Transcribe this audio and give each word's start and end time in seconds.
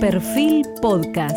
Perfil 0.00 0.64
Podcast. 0.80 1.36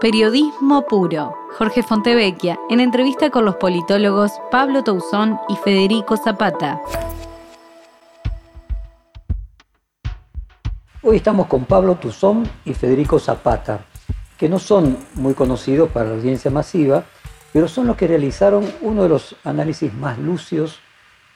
Periodismo 0.00 0.84
puro. 0.86 1.32
Jorge 1.56 1.84
Fontevecchia, 1.84 2.58
en 2.70 2.80
entrevista 2.80 3.30
con 3.30 3.44
los 3.44 3.54
politólogos 3.54 4.32
Pablo 4.50 4.82
Tousón 4.82 5.38
y 5.48 5.54
Federico 5.54 6.16
Zapata. 6.16 6.82
Hoy 11.02 11.16
estamos 11.16 11.46
con 11.46 11.64
Pablo 11.64 11.94
Tuzón 11.94 12.50
y 12.64 12.74
Federico 12.74 13.20
Zapata, 13.20 13.84
que 14.36 14.48
no 14.48 14.58
son 14.58 14.98
muy 15.14 15.34
conocidos 15.34 15.88
para 15.90 16.08
la 16.08 16.16
audiencia 16.16 16.50
masiva, 16.50 17.04
pero 17.52 17.68
son 17.68 17.86
los 17.86 17.96
que 17.96 18.08
realizaron 18.08 18.68
uno 18.80 19.04
de 19.04 19.08
los 19.10 19.36
análisis 19.44 19.94
más 19.94 20.18
lucios 20.18 20.80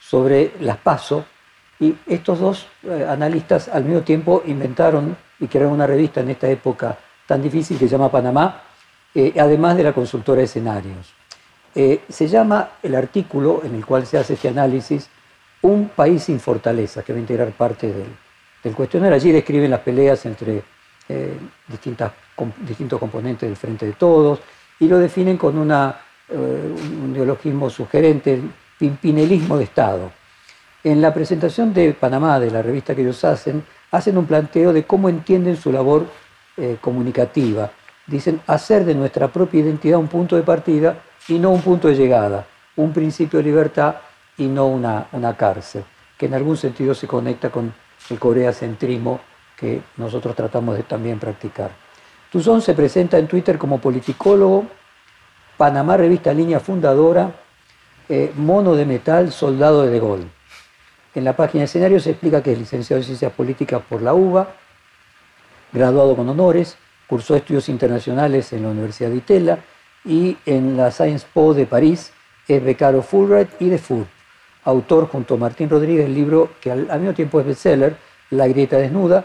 sobre 0.01 0.55
las 0.59 0.79
PASO. 0.79 1.25
Y 1.81 1.95
estos 2.07 2.41
dos 2.41 2.67
eh, 2.83 3.07
analistas 3.09 3.69
al 3.69 3.85
mismo 3.85 4.03
tiempo 4.03 4.43
inventaron 4.47 5.17
y 5.39 5.47
crearon 5.47 5.75
una 5.75 5.87
revista 5.87 6.21
en 6.21 6.31
esta 6.31 6.49
época 6.49 6.99
tan 7.27 7.41
difícil 7.41 7.79
que 7.79 7.87
se 7.87 7.93
llama 7.93 8.11
Panamá, 8.11 8.63
eh, 9.15 9.33
además 9.39 9.77
de 9.77 9.85
la 9.85 9.93
consultora 9.93 10.39
de 10.39 10.45
escenarios. 10.45 11.13
Eh, 11.75 12.01
se 12.09 12.27
llama 12.27 12.71
el 12.83 12.95
artículo 12.95 13.63
en 13.63 13.77
el 13.77 13.87
cual 13.87 14.07
se 14.07 14.19
hace 14.19 14.35
este 14.35 14.49
análisis 14.49 15.09
Un 15.61 15.89
país 15.89 16.23
sin 16.23 16.39
fortaleza, 16.39 17.03
que 17.03 17.13
va 17.13 17.19
a 17.19 17.21
integrar 17.21 17.51
parte 17.51 17.93
del 18.63 18.75
cuestionario. 18.75 19.17
Allí 19.17 19.33
describen 19.33 19.71
las 19.71 19.81
peleas 19.81 20.25
entre 20.25 20.63
distintos 21.67 23.01
componentes 23.01 23.49
del 23.49 23.57
Frente 23.57 23.87
de 23.87 23.93
Todos 23.95 24.39
y 24.79 24.87
lo 24.87 24.99
definen 24.99 25.37
con 25.37 25.59
un 25.59 27.13
neologismo 27.13 27.69
sugerente, 27.71 28.35
el 28.35 28.51
pimpinelismo 28.79 29.59
de 29.59 29.65
Estado. 29.65 30.13
En 30.85 31.03
la 31.03 31.13
presentación 31.13 31.75
de 31.75 31.93
Panamá, 31.93 32.39
de 32.39 32.53
la 32.53 32.63
revista 32.63 32.95
que 32.95 33.03
ellos 33.03 33.25
hacen, 33.25 33.65
hacen 33.91 34.17
un 34.17 34.27
planteo 34.27 34.73
de 34.73 34.85
cómo 34.85 35.09
entienden 35.09 35.57
su 35.57 35.73
labor 35.73 36.07
eh, 36.57 36.77
comunicativa. 36.81 37.71
Dicen 38.07 38.41
hacer 38.47 38.85
de 38.85 38.95
nuestra 38.95 39.29
propia 39.29 39.61
identidad 39.61 39.99
un 39.99 40.07
punto 40.07 40.37
de 40.37 40.43
partida 40.43 40.99
y 41.27 41.39
no 41.39 41.51
un 41.51 41.63
punto 41.63 41.89
de 41.89 41.97
llegada, 41.97 42.47
un 42.77 42.93
principio 42.93 43.39
de 43.39 43.45
libertad 43.45 43.97
y 44.37 44.47
no 44.47 44.69
una, 44.69 45.09
una 45.13 45.37
cárcel, 45.37 45.83
que 46.17 46.27
en 46.27 46.35
algún 46.35 46.57
sentido 46.57 46.95
se 46.95 47.09
conecta 47.09 47.51
con 47.51 47.75
el 48.09 48.19
coreacentrismo 48.19 49.21
que 49.57 49.83
nosotros 49.97 50.37
tratamos 50.37 50.77
de 50.77 50.85
también 50.85 51.19
practicar. 51.19 51.73
Tuzón 52.31 52.63
se 52.63 52.75
presenta 52.75 53.19
en 53.19 53.27
Twitter 53.27 53.59
como 53.59 53.81
politicólogo, 53.81 54.67
Panamá 55.57 55.97
Revista 55.97 56.33
Línea 56.33 56.61
Fundadora, 56.61 57.33
eh, 58.09 58.33
Mono 58.37 58.77
de 58.77 58.87
Metal, 58.87 59.33
Soldado 59.33 59.83
de 59.83 59.91
De 59.91 59.99
Gaulle. 59.99 60.38
En 61.15 61.25
la 61.25 61.35
página 61.35 61.61
de 61.61 61.65
escenario 61.67 62.01
se 62.01 62.11
explica 62.11 62.43
que 62.43 62.53
es 62.53 62.59
licenciado 62.59 63.01
en 63.01 63.07
Ciencias 63.07 63.33
Políticas 63.33 63.83
por 63.89 64.03
la 64.03 64.15
UBA, 64.15 64.55
graduado 65.73 66.15
con 66.17 66.29
honores, 66.29 66.77
cursó 67.07 67.35
estudios 67.37 67.69
internacionales 67.69 68.53
en 68.53 68.63
la 68.63 68.69
Universidad 68.69 69.11
de 69.11 69.17
Itela 69.17 69.59
y 70.05 70.37
en 70.47 70.77
la 70.77 70.91
Science 70.91 71.27
Po 71.33 71.55
de 71.55 71.67
París 71.67 72.13
es 72.47 72.63
becario 72.63 73.03
Fulbright 73.03 73.61
y 73.61 73.69
de 73.69 73.79
FUR 73.79 74.07
autor 74.69 75.09
junto 75.09 75.35
a 75.35 75.37
Martín 75.39 75.71
Rodríguez 75.71 76.05
del 76.05 76.15
libro 76.15 76.51
que 76.61 76.71
al, 76.71 76.87
mismo 77.01 77.15
tiempo 77.15 77.41
es 77.41 77.47
bestseller, 77.47 77.97
La 78.31 78.47
grieta 78.47 78.77
desnuda, 78.77 79.25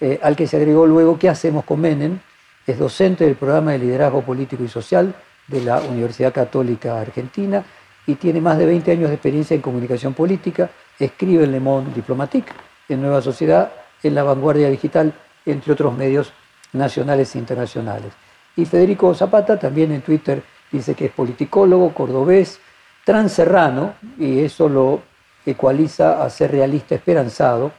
eh, 0.00 0.18
al 0.22 0.34
que 0.34 0.46
se 0.46 0.56
agregó 0.56 0.86
luego 0.86 1.18
¿Qué 1.18 1.28
hacemos 1.28 1.64
con 1.64 1.80
Menem? 1.80 2.18
Es 2.66 2.78
docente 2.78 3.24
del 3.24 3.36
programa 3.36 3.72
de 3.72 3.78
liderazgo 3.78 4.22
político 4.22 4.64
y 4.64 4.68
social 4.68 5.14
de 5.46 5.60
la 5.60 5.80
Universidad 5.80 6.32
Católica 6.32 7.00
Argentina 7.00 7.64
y 8.06 8.14
tiene 8.14 8.40
más 8.40 8.56
de 8.56 8.66
20 8.66 8.90
años 8.92 9.08
de 9.08 9.14
experiencia 9.16 9.54
en 9.54 9.60
comunicación 9.60 10.14
política, 10.14 10.70
escribe 10.98 11.44
en 11.44 11.52
Le 11.52 11.60
Monde 11.60 11.92
Diplomatique, 11.94 12.52
en 12.88 13.02
Nueva 13.02 13.22
Sociedad, 13.22 13.72
en 14.02 14.14
La 14.14 14.22
Vanguardia 14.22 14.68
Digital, 14.68 15.12
entre 15.44 15.72
otros 15.72 15.96
medios 15.96 16.32
nacionales 16.72 17.34
e 17.34 17.38
internacionales. 17.38 18.12
Y 18.56 18.64
Federico 18.64 19.14
Zapata 19.14 19.58
también 19.58 19.92
en 19.92 20.02
Twitter 20.02 20.42
dice 20.70 20.94
que 20.94 21.06
es 21.06 21.12
politicólogo, 21.12 21.94
cordobés, 21.94 22.60
transerrano, 23.04 23.94
y 24.18 24.40
eso 24.40 24.68
lo 24.68 25.02
ecualiza 25.46 26.22
a 26.22 26.30
ser 26.30 26.50
realista 26.50 26.94
esperanzado. 26.94 27.72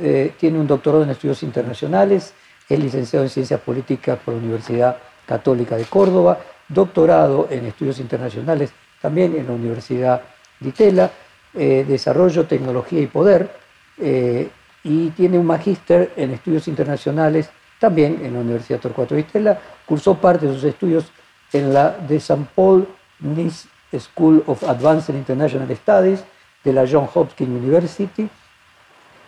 Eh, 0.00 0.34
tiene 0.38 0.58
un 0.58 0.66
doctorado 0.66 1.02
en 1.02 1.10
estudios 1.10 1.42
internacionales, 1.42 2.34
es 2.68 2.78
licenciado 2.78 3.24
en 3.24 3.30
ciencias 3.30 3.60
políticas 3.60 4.18
por 4.24 4.34
la 4.34 4.40
Universidad 4.40 4.96
Católica 5.26 5.76
de 5.76 5.84
Córdoba, 5.84 6.38
doctorado 6.68 7.48
en 7.50 7.66
estudios 7.66 7.98
internacionales 7.98 8.72
también 9.00 9.34
en 9.36 9.46
la 9.46 9.52
Universidad 9.54 10.22
de 10.60 10.68
Itela, 10.68 11.10
eh, 11.54 11.84
desarrollo, 11.86 12.46
tecnología 12.46 13.00
y 13.00 13.06
poder, 13.06 13.50
eh, 13.98 14.48
y 14.84 15.10
tiene 15.10 15.38
un 15.38 15.46
magíster 15.46 16.12
en 16.16 16.30
estudios 16.30 16.68
internacionales 16.68 17.50
también 17.78 18.20
en 18.22 18.34
la 18.34 18.40
Universidad 18.40 18.78
Torcuato 18.78 19.14
de 19.14 19.22
Itela, 19.22 19.58
cursó 19.86 20.14
parte 20.14 20.46
de 20.46 20.54
sus 20.54 20.64
estudios 20.64 21.10
en 21.52 21.72
la 21.72 21.90
de 21.90 22.20
San 22.20 22.46
Paul 22.54 22.86
Nice 23.18 23.68
School 23.98 24.44
of 24.46 24.62
Advanced 24.64 25.14
International 25.14 25.74
Studies 25.76 26.24
de 26.62 26.72
la 26.72 26.86
Johns 26.86 27.10
Hopkins 27.14 27.50
University. 27.50 28.28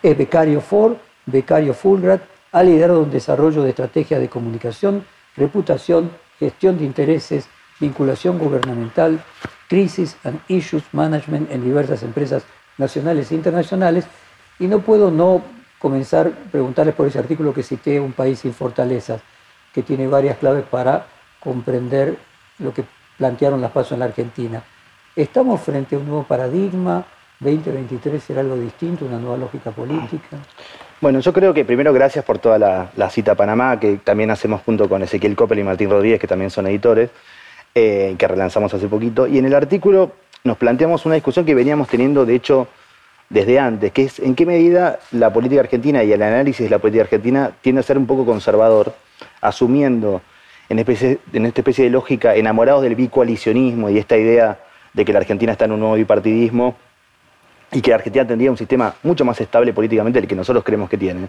Es 0.01 0.17
becario 0.17 0.61
Ford, 0.61 0.95
becario 1.25 1.73
Fulbright, 1.73 2.21
ha 2.51 2.63
liderado 2.63 3.01
un 3.01 3.11
desarrollo 3.11 3.63
de 3.63 3.69
estrategias 3.69 4.19
de 4.19 4.29
comunicación, 4.29 5.05
reputación, 5.35 6.11
gestión 6.39 6.77
de 6.77 6.85
intereses, 6.85 7.47
vinculación 7.79 8.37
gubernamental, 8.37 9.23
crisis 9.73 10.15
and 10.23 10.39
issues 10.49 10.83
management 10.91 11.49
en 11.51 11.63
diversas 11.63 12.03
empresas 12.03 12.43
nacionales 12.77 13.31
e 13.31 13.35
internacionales. 13.35 14.05
Y 14.59 14.67
no 14.67 14.81
puedo 14.81 15.09
no 15.09 15.41
comenzar 15.79 16.29
preguntarles 16.51 16.93
por 16.93 17.07
ese 17.07 17.17
artículo 17.17 17.55
que 17.55 17.63
cité, 17.63 17.99
Un 17.99 18.13
país 18.13 18.37
sin 18.37 18.53
fortalezas, 18.53 19.19
que 19.73 19.81
tiene 19.81 20.07
varias 20.07 20.37
claves 20.37 20.63
para 20.69 21.07
comprender 21.39 22.15
lo 22.59 22.71
que 22.71 22.83
plantearon 23.17 23.61
las 23.61 23.71
pasos 23.71 23.93
en 23.93 23.99
la 23.99 24.05
Argentina. 24.05 24.61
¿Estamos 25.15 25.59
frente 25.61 25.95
a 25.95 25.99
un 25.99 26.05
nuevo 26.05 26.23
paradigma? 26.23 27.03
¿2023 27.41 28.19
será 28.19 28.41
algo 28.41 28.55
distinto, 28.55 29.05
una 29.05 29.17
nueva 29.17 29.37
lógica 29.37 29.71
política? 29.71 30.37
Bueno, 31.01 31.19
yo 31.19 31.33
creo 31.33 31.51
que 31.51 31.65
primero 31.65 31.91
gracias 31.91 32.23
por 32.23 32.37
toda 32.37 32.59
la, 32.59 33.09
cita 33.09 33.31
a 33.31 33.35
Panamá, 33.35 33.79
que 33.79 33.97
también 33.97 34.29
hacemos 34.29 34.61
junto 34.61 34.87
con 34.87 35.01
Ezequiel 35.01 35.35
Coppel 35.35 35.59
y 35.59 35.63
Martín 35.63 35.89
Rodríguez, 35.89 36.19
que 36.19 36.27
también 36.27 36.51
son 36.51 36.67
editores, 36.67 37.09
eh, 37.75 38.15
que 38.17 38.27
relanzamos 38.27 38.73
hace 38.73 38.87
poquito. 38.87 39.27
Y 39.27 39.37
en 39.37 39.45
el 39.45 39.53
artículo 39.55 40.11
nos 40.43 40.57
planteamos 40.57 41.05
una 41.05 41.15
discusión 41.15 41.45
que 41.45 41.55
veníamos 41.55 41.87
teniendo, 41.87 42.25
de 42.25 42.35
hecho, 42.35 42.67
desde 43.29 43.59
antes, 43.59 43.91
que 43.91 44.03
es 44.03 44.19
en 44.19 44.35
qué 44.35 44.45
medida 44.45 44.99
la 45.11 45.33
política 45.33 45.61
argentina 45.61 46.03
y 46.03 46.11
el 46.11 46.21
análisis 46.21 46.65
de 46.65 46.69
la 46.69 46.79
política 46.79 47.03
argentina 47.03 47.51
tiende 47.61 47.79
a 47.79 47.83
ser 47.83 47.97
un 47.97 48.05
poco 48.05 48.25
conservador, 48.25 48.93
asumiendo 49.41 50.21
en, 50.69 50.79
esta 50.79 51.61
especie 51.61 51.85
de 51.85 51.89
lógica 51.89 52.35
enamorados 52.35 52.83
del 52.83 52.95
bicoalicionismo 52.95 53.89
y 53.89 53.97
esta 53.97 54.17
idea 54.17 54.59
de 54.93 55.05
que 55.05 55.13
la 55.13 55.19
Argentina 55.19 55.51
está 55.51 55.65
en 55.65 55.71
un 55.71 55.79
nuevo 55.79 55.95
bipartidismo 55.95 56.75
y 57.71 57.81
que 57.81 57.89
la 57.89 57.95
Argentina 57.95 58.27
tendría 58.27 58.51
un 58.51 58.57
sistema 58.57 58.93
mucho 59.03 59.25
más 59.25 59.39
estable 59.41 59.73
políticamente 59.73 60.19
del 60.19 60.27
que 60.27 60.35
nosotros 60.35 60.63
creemos 60.63 60.89
que 60.89 60.97
tiene. 60.97 61.27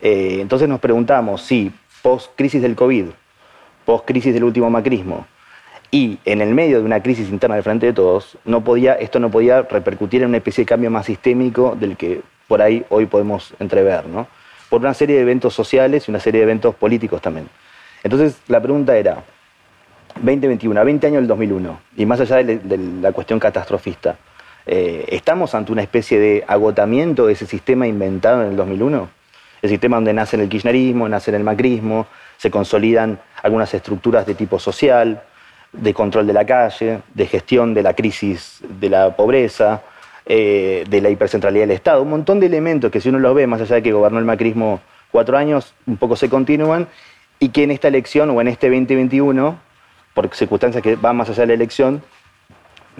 Eh, 0.00 0.38
entonces 0.40 0.68
nos 0.68 0.80
preguntamos 0.80 1.42
si 1.42 1.70
post-crisis 2.02 2.62
del 2.62 2.74
COVID, 2.74 3.06
post-crisis 3.84 4.32
del 4.32 4.44
último 4.44 4.70
macrismo, 4.70 5.26
y 5.94 6.18
en 6.24 6.40
el 6.40 6.54
medio 6.54 6.78
de 6.78 6.86
una 6.86 7.02
crisis 7.02 7.28
interna 7.28 7.54
del 7.54 7.62
frente 7.62 7.84
de 7.84 7.92
todos, 7.92 8.38
no 8.46 8.64
podía, 8.64 8.94
esto 8.94 9.20
no 9.20 9.30
podía 9.30 9.60
repercutir 9.60 10.22
en 10.22 10.30
una 10.30 10.38
especie 10.38 10.64
de 10.64 10.66
cambio 10.66 10.90
más 10.90 11.04
sistémico 11.04 11.76
del 11.78 11.98
que 11.98 12.22
por 12.48 12.62
ahí 12.62 12.84
hoy 12.88 13.04
podemos 13.04 13.52
entrever, 13.60 14.06
¿no? 14.06 14.26
por 14.70 14.80
una 14.80 14.94
serie 14.94 15.16
de 15.16 15.22
eventos 15.22 15.52
sociales 15.52 16.08
y 16.08 16.10
una 16.10 16.18
serie 16.18 16.40
de 16.40 16.44
eventos 16.44 16.74
políticos 16.74 17.20
también. 17.20 17.46
Entonces 18.02 18.40
la 18.48 18.58
pregunta 18.58 18.96
era, 18.96 19.22
2021, 20.16 20.80
a 20.80 20.82
20 20.82 21.06
años 21.08 21.20
del 21.20 21.28
2001, 21.28 21.80
y 21.98 22.06
más 22.06 22.20
allá 22.20 22.36
de, 22.36 22.58
la 23.02 23.12
cuestión 23.12 23.38
catastrofista, 23.38 24.16
eh, 24.64 25.04
¿estamos 25.08 25.54
ante 25.54 25.72
una 25.72 25.82
especie 25.82 26.18
de 26.18 26.42
agotamiento 26.48 27.26
de 27.26 27.34
ese 27.34 27.44
sistema 27.44 27.86
inventado 27.86 28.42
en 28.42 28.52
el 28.52 28.56
2001? 28.56 29.10
El 29.60 29.68
sistema 29.68 29.98
donde 29.98 30.14
nace 30.14 30.40
el 30.40 30.48
kirchnerismo, 30.48 31.06
nace 31.06 31.36
el 31.36 31.44
macrismo, 31.44 32.06
se 32.38 32.50
consolidan 32.50 33.20
algunas 33.42 33.74
estructuras 33.74 34.24
de 34.24 34.34
tipo 34.34 34.58
social, 34.58 35.22
de 35.72 35.94
control 35.94 36.26
de 36.26 36.32
la 36.32 36.44
calle, 36.44 37.00
de 37.14 37.26
gestión 37.26 37.74
de 37.74 37.82
la 37.82 37.94
crisis 37.94 38.60
de 38.68 38.90
la 38.90 39.16
pobreza, 39.16 39.82
eh, 40.26 40.84
de 40.88 41.00
la 41.00 41.10
hipercentralidad 41.10 41.64
del 41.64 41.72
Estado, 41.72 42.02
un 42.02 42.10
montón 42.10 42.40
de 42.40 42.46
elementos 42.46 42.90
que 42.90 43.00
si 43.00 43.08
uno 43.08 43.18
los 43.18 43.34
ve, 43.34 43.46
más 43.46 43.60
allá 43.60 43.76
de 43.76 43.82
que 43.82 43.92
gobernó 43.92 44.18
el 44.18 44.24
macrismo 44.24 44.80
cuatro 45.10 45.36
años, 45.36 45.74
un 45.86 45.96
poco 45.96 46.16
se 46.16 46.28
continúan, 46.28 46.88
y 47.38 47.48
que 47.48 47.64
en 47.64 47.70
esta 47.70 47.88
elección 47.88 48.30
o 48.30 48.40
en 48.40 48.48
este 48.48 48.68
2021, 48.68 49.58
por 50.14 50.34
circunstancias 50.34 50.82
que 50.82 50.96
van 50.96 51.16
más 51.16 51.28
allá 51.28 51.42
de 51.42 51.48
la 51.48 51.54
elección, 51.54 52.02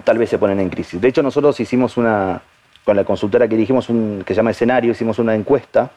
tal 0.03 0.17
vez 0.17 0.29
se 0.29 0.37
ponen 0.37 0.59
en 0.59 0.69
crisis. 0.69 0.99
De 0.99 1.07
hecho, 1.07 1.23
nosotros 1.23 1.59
hicimos 1.59 1.95
una, 1.97 2.41
con 2.83 2.95
la 2.95 3.03
consultora 3.03 3.47
que 3.47 3.55
dijimos, 3.55 3.89
un, 3.89 4.23
que 4.25 4.33
se 4.33 4.37
llama 4.37 4.51
Escenario, 4.51 4.91
hicimos 4.91 5.19
una 5.19 5.35
encuesta, 5.35 5.91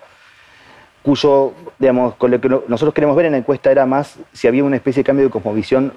cuyo, 1.02 1.54
digamos, 1.78 2.14
con 2.16 2.30
lo 2.30 2.40
que 2.40 2.48
nosotros 2.48 2.92
queremos 2.92 3.16
ver 3.16 3.26
en 3.26 3.32
la 3.32 3.38
encuesta 3.38 3.70
era 3.70 3.86
más 3.86 4.18
si 4.32 4.48
había 4.48 4.64
una 4.64 4.76
especie 4.76 5.00
de 5.00 5.04
cambio 5.04 5.24
de 5.24 5.30
cosmovisión 5.30 5.92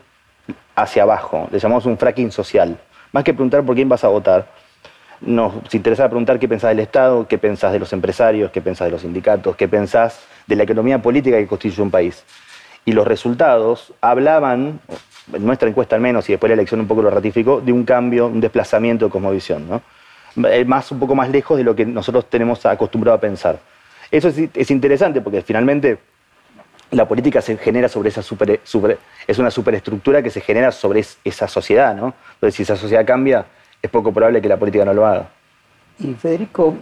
hacia 0.76 1.04
abajo, 1.04 1.48
le 1.52 1.60
llamamos 1.60 1.86
un 1.86 1.98
fracking 1.98 2.32
social. 2.32 2.78
Más 3.12 3.24
que 3.24 3.34
preguntar 3.34 3.64
por 3.64 3.76
quién 3.76 3.90
vas 3.90 4.04
a 4.04 4.08
votar, 4.08 4.48
nos 5.22 5.54
interesa 5.74 6.08
preguntar 6.08 6.40
qué 6.40 6.48
pensás 6.48 6.70
del 6.70 6.80
Estado, 6.80 7.28
qué 7.28 7.38
pensás 7.38 7.74
de 7.74 7.80
los 7.80 7.92
empresarios, 7.92 8.52
qué 8.52 8.62
pensás 8.62 8.86
de 8.86 8.92
los 8.92 9.02
sindicatos, 9.02 9.56
qué 9.56 9.68
pensás 9.68 10.22
de 10.48 10.56
la 10.56 10.64
economía 10.64 11.02
política 11.02 11.38
que 11.38 11.48
constituye 11.48 11.82
un 11.82 11.92
país. 11.92 12.24
Y 12.86 12.94
los 12.94 13.06
resultados 13.06 13.94
hablaban, 14.02 14.80
en 15.34 15.46
nuestra 15.46 15.68
encuesta 15.68 15.96
al 15.96 16.02
menos, 16.02 16.30
y 16.30 16.34
después 16.34 16.50
la 16.50 16.54
elección 16.54 16.80
un 16.80 16.88
poco 16.88 17.02
lo 17.02 17.10
ratificó, 17.10 17.62
de 17.62 17.74
un 17.74 17.84
cambio, 17.84 18.28
un 18.28 18.40
desplazamiento 18.40 19.06
de 19.06 19.12
cosmovisión, 19.12 19.68
¿no? 19.68 19.82
Eh, 20.48 20.64
más, 20.66 20.92
un 20.92 21.00
poco 21.00 21.16
más 21.16 21.30
lejos 21.30 21.58
de 21.58 21.64
lo 21.64 21.76
que 21.76 21.86
nosotros 21.86 22.30
tenemos 22.30 22.66
acostumbrado 22.66 23.18
a 23.18 23.20
pensar. 23.20 23.60
Eso 24.12 24.30
es, 24.30 24.72
interesante 24.72 25.22
porque 25.22 25.42
finalmente 25.42 26.00
la 26.92 27.08
política 27.08 27.42
se 27.42 27.58
genera 27.58 27.88
sobre 27.88 28.10
esa 28.10 28.22
super, 28.24 28.60
es 29.28 29.40
una 29.40 29.52
superestructura 29.52 30.24
que 30.24 30.30
se 30.30 30.42
genera 30.42 30.72
sobre 30.72 31.06
esa 31.24 31.48
sociedad, 31.48 31.96
¿no? 31.96 32.14
Entonces, 32.36 32.56
si 32.56 32.64
esa 32.64 32.76
sociedad 32.76 33.06
cambia, 33.06 33.46
es 33.82 33.90
poco 33.90 34.12
probable 34.12 34.42
que 34.42 34.50
la 34.50 34.58
política 34.58 34.86
no 34.86 34.94
lo 34.94 35.06
haga. 35.06 35.30
Y 36.00 36.14
Federico, 36.14 36.76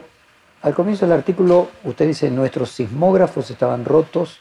al 0.62 0.74
comienzo 0.74 1.06
del 1.06 1.18
artículo 1.18 1.70
usted 1.84 2.08
dice 2.08 2.30
nuestros 2.32 2.72
sismógrafos 2.72 3.50
estaban 3.52 3.86
rotos 3.86 4.40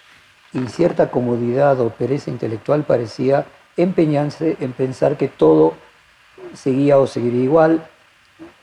y 0.53 0.67
cierta 0.69 1.11
comodidad 1.11 1.81
o 1.81 1.91
pereza 1.91 2.31
intelectual 2.31 2.85
parecía 2.85 3.47
empeñarse 3.77 4.57
en 4.61 4.73
pensar 4.73 5.17
que 5.17 5.29
todo 5.29 5.75
seguía 6.55 6.99
o 6.99 7.07
seguiría 7.07 7.45
igual, 7.45 7.87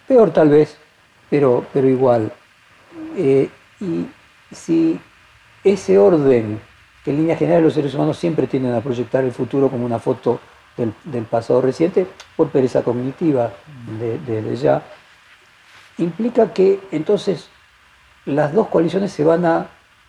peor 0.08 0.32
tal 0.32 0.50
vez, 0.50 0.78
pero, 1.30 1.66
pero 1.74 1.88
igual. 1.88 2.32
Eh, 3.18 3.50
y 3.80 4.08
si 4.52 5.00
ese 5.64 5.98
orden 5.98 6.60
en 7.12 7.18
línea 7.18 7.36
general 7.36 7.64
los 7.64 7.74
seres 7.74 7.94
humanos 7.94 8.18
siempre 8.18 8.48
tienden 8.48 8.74
a 8.74 8.82
proyectar 8.82 9.24
el 9.24 9.32
futuro 9.32 9.70
como 9.70 9.86
una 9.86 10.00
foto 10.00 10.40
del, 10.78 11.26
pasado 11.26 11.62
reciente, 11.62 12.08
por 12.36 12.50
pereza 12.50 12.82
cognitiva 12.82 13.52
desde 14.00 14.56
ya, 14.56 14.82
implica 15.98 16.52
que 16.54 16.80
entonces 16.92 17.50
las 18.26 18.54
dos 18.54 18.68
coaliciones 18.70 19.12
se 19.12 19.24
van 19.24 19.46
a 19.46 19.68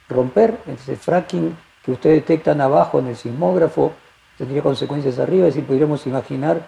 romper, 0.09 0.59
ese 0.67 0.97
fracking 0.97 1.57
que 1.85 1.93
ustedes 1.93 2.17
detectan 2.17 2.61
abajo 2.61 2.99
en 2.99 3.09
el 3.09 3.17
sismógrafo 3.17 3.93
tendría 4.39 4.63
consecuencias 4.63 5.19
arriba, 5.19 5.47
es 5.47 5.55
decir, 5.55 5.67
podríamos 5.67 6.07
imaginar 6.07 6.67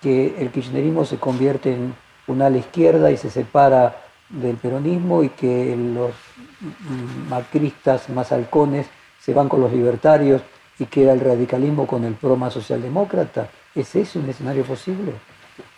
que 0.00 0.36
el 0.38 0.50
kirchnerismo 0.50 1.04
se 1.04 1.18
convierte 1.18 1.74
en 1.74 1.94
un 2.26 2.42
ala 2.42 2.56
izquierda 2.56 3.10
y 3.10 3.16
se 3.16 3.30
separa 3.30 3.96
del 4.28 4.56
peronismo 4.56 5.22
y 5.22 5.28
que 5.30 5.76
los 5.76 6.12
macristas 7.28 8.08
más 8.08 8.32
halcones 8.32 8.86
se 9.24 9.32
van 9.32 9.48
con 9.48 9.60
los 9.60 9.72
libertarios 9.72 10.42
y 10.78 10.84
queda 10.84 11.12
el 11.12 11.20
radicalismo 11.20 11.86
con 11.86 12.04
el 12.04 12.14
pro 12.14 12.36
más 12.36 12.52
socialdemócrata. 12.52 13.48
¿Es 13.74 13.94
ese 13.94 14.18
un 14.18 14.28
escenario 14.28 14.64
posible? 14.64 15.12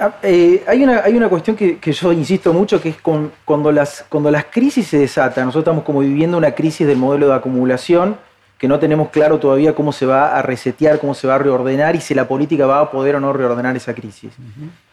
Ah, 0.00 0.16
eh, 0.22 0.64
hay, 0.66 0.82
una, 0.82 1.02
hay 1.04 1.14
una 1.16 1.28
cuestión 1.28 1.54
que, 1.54 1.78
yo 1.80 2.12
insisto 2.12 2.52
mucho, 2.52 2.80
que 2.80 2.88
es 2.88 2.96
con, 2.96 3.30
cuando, 3.44 3.70
las, 3.70 4.04
cuando 4.08 4.30
las 4.30 4.46
crisis 4.46 4.88
se 4.88 4.98
desatan, 4.98 5.44
nosotros 5.44 5.62
estamos 5.62 5.84
como 5.84 6.00
viviendo 6.00 6.36
una 6.36 6.52
crisis 6.52 6.86
del 6.86 6.96
modelo 6.96 7.28
de 7.28 7.34
acumulación, 7.34 8.16
que 8.58 8.66
no 8.66 8.78
tenemos 8.78 9.10
claro 9.10 9.38
todavía 9.38 9.74
cómo 9.74 9.92
se 9.92 10.06
va 10.06 10.36
a 10.36 10.42
resetear, 10.42 10.98
cómo 10.98 11.14
se 11.14 11.28
va 11.28 11.36
a 11.36 11.38
reordenar 11.38 11.94
y 11.94 12.00
si 12.00 12.14
la 12.14 12.26
política 12.26 12.66
va 12.66 12.80
a 12.80 12.90
poder 12.90 13.16
o 13.16 13.20
no 13.20 13.32
reordenar 13.32 13.76
esa 13.76 13.94
crisis. 13.94 14.32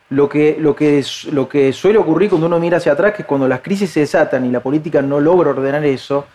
lo, 0.09 0.29
que, 0.29 0.57
lo, 0.59 0.75
que, 0.75 1.03
lo 1.31 1.49
que 1.49 1.73
suele 1.73 1.97
ocurrir 1.97 2.29
cuando 2.29 2.45
uno 2.47 2.59
mira 2.59 2.77
hacia 2.77 2.91
atrás, 2.91 3.13
que 3.13 3.23
es 3.23 3.27
cuando 3.27 3.47
las 3.47 3.61
crisis 3.61 3.89
se 3.89 4.01
desatan 4.01 4.45
y 4.45 4.51
la 4.51 4.59
política 4.59 5.01
no 5.01 5.19
logra 5.19 5.51
ordenar 5.51 5.83
eso, 5.85 6.25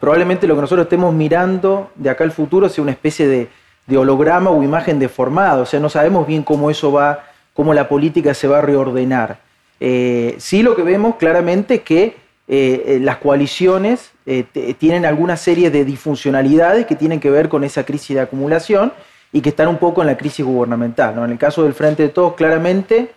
probablemente 0.00 0.46
lo 0.46 0.54
que 0.54 0.62
nosotros 0.62 0.86
estemos 0.86 1.14
mirando 1.14 1.90
de 1.96 2.10
acá 2.10 2.24
al 2.24 2.32
futuro 2.32 2.68
sea 2.68 2.82
una 2.82 2.92
especie 2.92 3.26
de, 3.26 3.48
holograma 3.96 4.50
o 4.50 4.62
imagen 4.62 4.98
deformada, 4.98 5.62
o 5.62 5.66
sea, 5.66 5.80
no 5.80 5.88
sabemos 5.88 6.26
bien 6.26 6.42
cómo 6.42 6.70
eso 6.70 6.92
va, 6.92 7.24
cómo 7.54 7.72
la 7.72 7.88
política 7.88 8.34
se 8.34 8.46
va 8.46 8.58
a 8.58 8.60
reordenar. 8.60 9.38
Eh, 9.80 10.34
sí 10.38 10.62
lo 10.62 10.76
que 10.76 10.82
vemos 10.82 11.16
claramente 11.16 11.76
es 11.76 11.80
que 11.80 12.02
eh, 12.02 12.14
eh, 12.48 12.98
las 13.00 13.16
coaliciones 13.16 14.10
tienen 14.78 15.06
alguna 15.06 15.38
serie 15.38 15.70
de 15.70 15.86
disfuncionalidades 15.86 16.84
que 16.84 16.96
tienen 16.96 17.18
que 17.18 17.30
ver 17.30 17.48
con 17.48 17.64
esa 17.64 17.84
crisis 17.84 18.14
de 18.14 18.20
acumulación 18.20 18.92
y 19.32 19.40
que 19.40 19.48
están 19.48 19.68
un 19.68 19.78
poco 19.78 20.02
en 20.02 20.06
la 20.06 20.18
crisis 20.18 20.44
gubernamental. 20.44 21.16
En 21.16 21.30
el 21.30 21.38
caso 21.38 21.62
del 21.62 21.72
Frente 21.72 22.02
de 22.02 22.08
Todos, 22.10 22.34
claramente, 22.34 23.10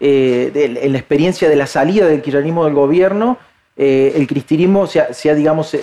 en 0.00 0.92
la 0.92 0.98
experiencia 0.98 1.48
de 1.48 1.56
la 1.56 1.66
salida 1.66 2.06
del 2.06 2.20
kirchnerismo 2.20 2.66
del 2.66 2.74
gobierno, 2.74 3.38
eh, 3.76 4.12
el 4.16 4.26
cristianismo, 4.26 4.86
sea, 4.86 5.34
digamos, 5.34 5.74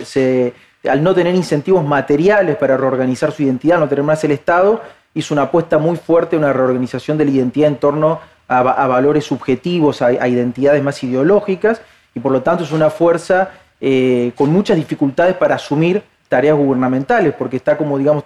al 0.89 1.03
no 1.03 1.13
tener 1.13 1.35
incentivos 1.35 1.85
materiales 1.85 2.55
para 2.57 2.77
reorganizar 2.77 3.31
su 3.31 3.43
identidad, 3.43 3.79
no 3.79 3.87
tener 3.87 4.03
más 4.03 4.23
el 4.23 4.31
Estado, 4.31 4.81
hizo 5.13 5.33
una 5.33 5.43
apuesta 5.43 5.77
muy 5.77 5.97
fuerte 5.97 6.35
a 6.35 6.39
una 6.39 6.53
reorganización 6.53 7.17
de 7.17 7.25
la 7.25 7.31
identidad 7.31 7.67
en 7.67 7.75
torno 7.75 8.19
a, 8.47 8.87
valores 8.87 9.25
subjetivos, 9.25 10.01
a, 10.01 10.27
identidades 10.27 10.83
más 10.83 11.01
ideológicas, 11.03 11.81
y 12.13 12.19
por 12.19 12.31
lo 12.31 12.41
tanto 12.41 12.63
es 12.63 12.71
una 12.71 12.89
fuerza 12.89 13.51
eh, 13.79 14.33
con 14.35 14.51
muchas 14.51 14.75
dificultades 14.75 15.35
para 15.35 15.55
asumir 15.55 16.03
tareas 16.27 16.55
gubernamentales, 16.55 17.33
porque 17.37 17.57
está 17.57 17.77
como, 17.77 17.97
digamos, 17.97 18.23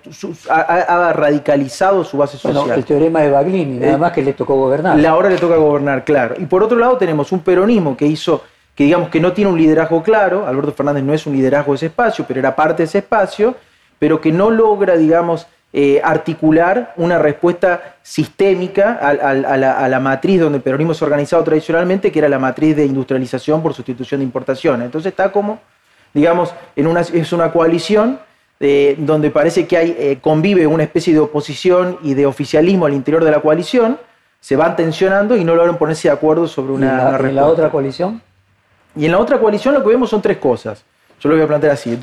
ha, 0.49 1.13
radicalizado 1.13 2.03
su 2.03 2.17
base 2.17 2.37
social. 2.37 2.71
el 2.71 2.85
teorema 2.85 3.21
de 3.21 3.31
Baglini, 3.31 3.79
nada 3.79 3.93
eh, 3.93 3.97
más 3.97 4.11
que 4.11 4.21
le 4.21 4.33
tocó 4.33 4.55
gobernar. 4.55 5.03
Ahora 5.05 5.29
le 5.29 5.37
toca 5.37 5.55
gobernar, 5.57 6.03
claro. 6.03 6.35
Y 6.37 6.45
por 6.45 6.63
otro 6.63 6.77
lado 6.77 6.97
tenemos 6.97 7.31
un 7.31 7.39
peronismo 7.39 7.97
que 7.97 8.05
hizo 8.05 8.43
que 8.75 8.83
digamos 8.83 9.09
que 9.09 9.19
no 9.19 9.33
tiene 9.33 9.49
un 9.49 9.57
liderazgo 9.57 10.03
claro, 10.03 10.45
Alberto 10.45 10.73
Fernández 10.73 11.03
no 11.03 11.13
es 11.13 11.25
un 11.25 11.33
liderazgo 11.33 11.71
de 11.71 11.77
ese 11.77 11.85
espacio, 11.87 12.25
pero 12.27 12.39
era 12.39 12.55
parte 12.55 12.83
de 12.83 12.87
ese 12.87 12.99
espacio, 12.99 13.55
pero 13.97 14.19
que 14.19 14.31
no 14.31 14.51
logra, 14.51 14.97
digamos, 14.97 15.47
eh, 15.77 16.01
articular 16.03 16.93
una 16.95 17.17
respuesta 17.17 17.95
sistémica 18.01 18.93
a, 18.93 19.87
la, 19.87 19.99
matriz 19.99 20.39
donde 20.39 20.57
el 20.57 20.63
peronismo 20.63 20.93
se 20.93 21.03
ha 21.03 21.07
organizado 21.07 21.43
tradicionalmente, 21.43 22.11
que 22.11 22.19
era 22.19 22.29
la 22.29 22.39
matriz 22.39 22.75
de 22.75 22.85
industrialización 22.85 23.61
por 23.61 23.73
sustitución 23.73 24.19
de 24.19 24.25
importaciones. 24.25 24.85
Entonces 24.85 25.11
está 25.11 25.31
como, 25.31 25.59
digamos, 26.13 26.53
en 26.75 26.87
una, 26.87 27.01
es 27.01 27.33
una 27.33 27.51
coalición 27.51 28.19
eh, 28.61 28.95
donde 28.99 29.31
parece 29.31 29.67
que 29.67 29.75
hay, 29.75 29.95
eh, 29.99 30.19
convive 30.21 30.65
una 30.65 30.83
especie 30.83 31.13
de 31.13 31.19
oposición 31.19 31.97
y 32.03 32.13
de 32.13 32.25
oficialismo 32.25 32.85
al 32.85 32.93
interior 32.93 33.25
de 33.25 33.31
la 33.31 33.41
coalición, 33.41 33.99
se 34.39 34.55
van 34.55 34.77
tensionando 34.77 35.35
y 35.35 35.43
no 35.43 35.55
logran 35.55 35.77
ponerse 35.77 36.07
de 36.07 36.13
acuerdo 36.13 36.47
sobre 36.47 36.71
una, 36.71 37.17
¿Y 37.19 37.31
la 37.33 37.47
otra 37.47 37.69
coalición? 37.69 38.21
Y 38.95 39.05
en 39.05 39.11
la 39.11 39.19
otra 39.19 39.39
coalición 39.39 39.73
lo 39.73 39.83
que 39.83 39.89
vemos 39.89 40.09
son 40.09 40.21
tres 40.21 40.37
cosas. 40.37 40.83
Yo 41.19 41.29
lo 41.29 41.35
voy 41.35 41.43
a 41.43 41.47
plantear 41.47 41.73
así. 41.73 41.97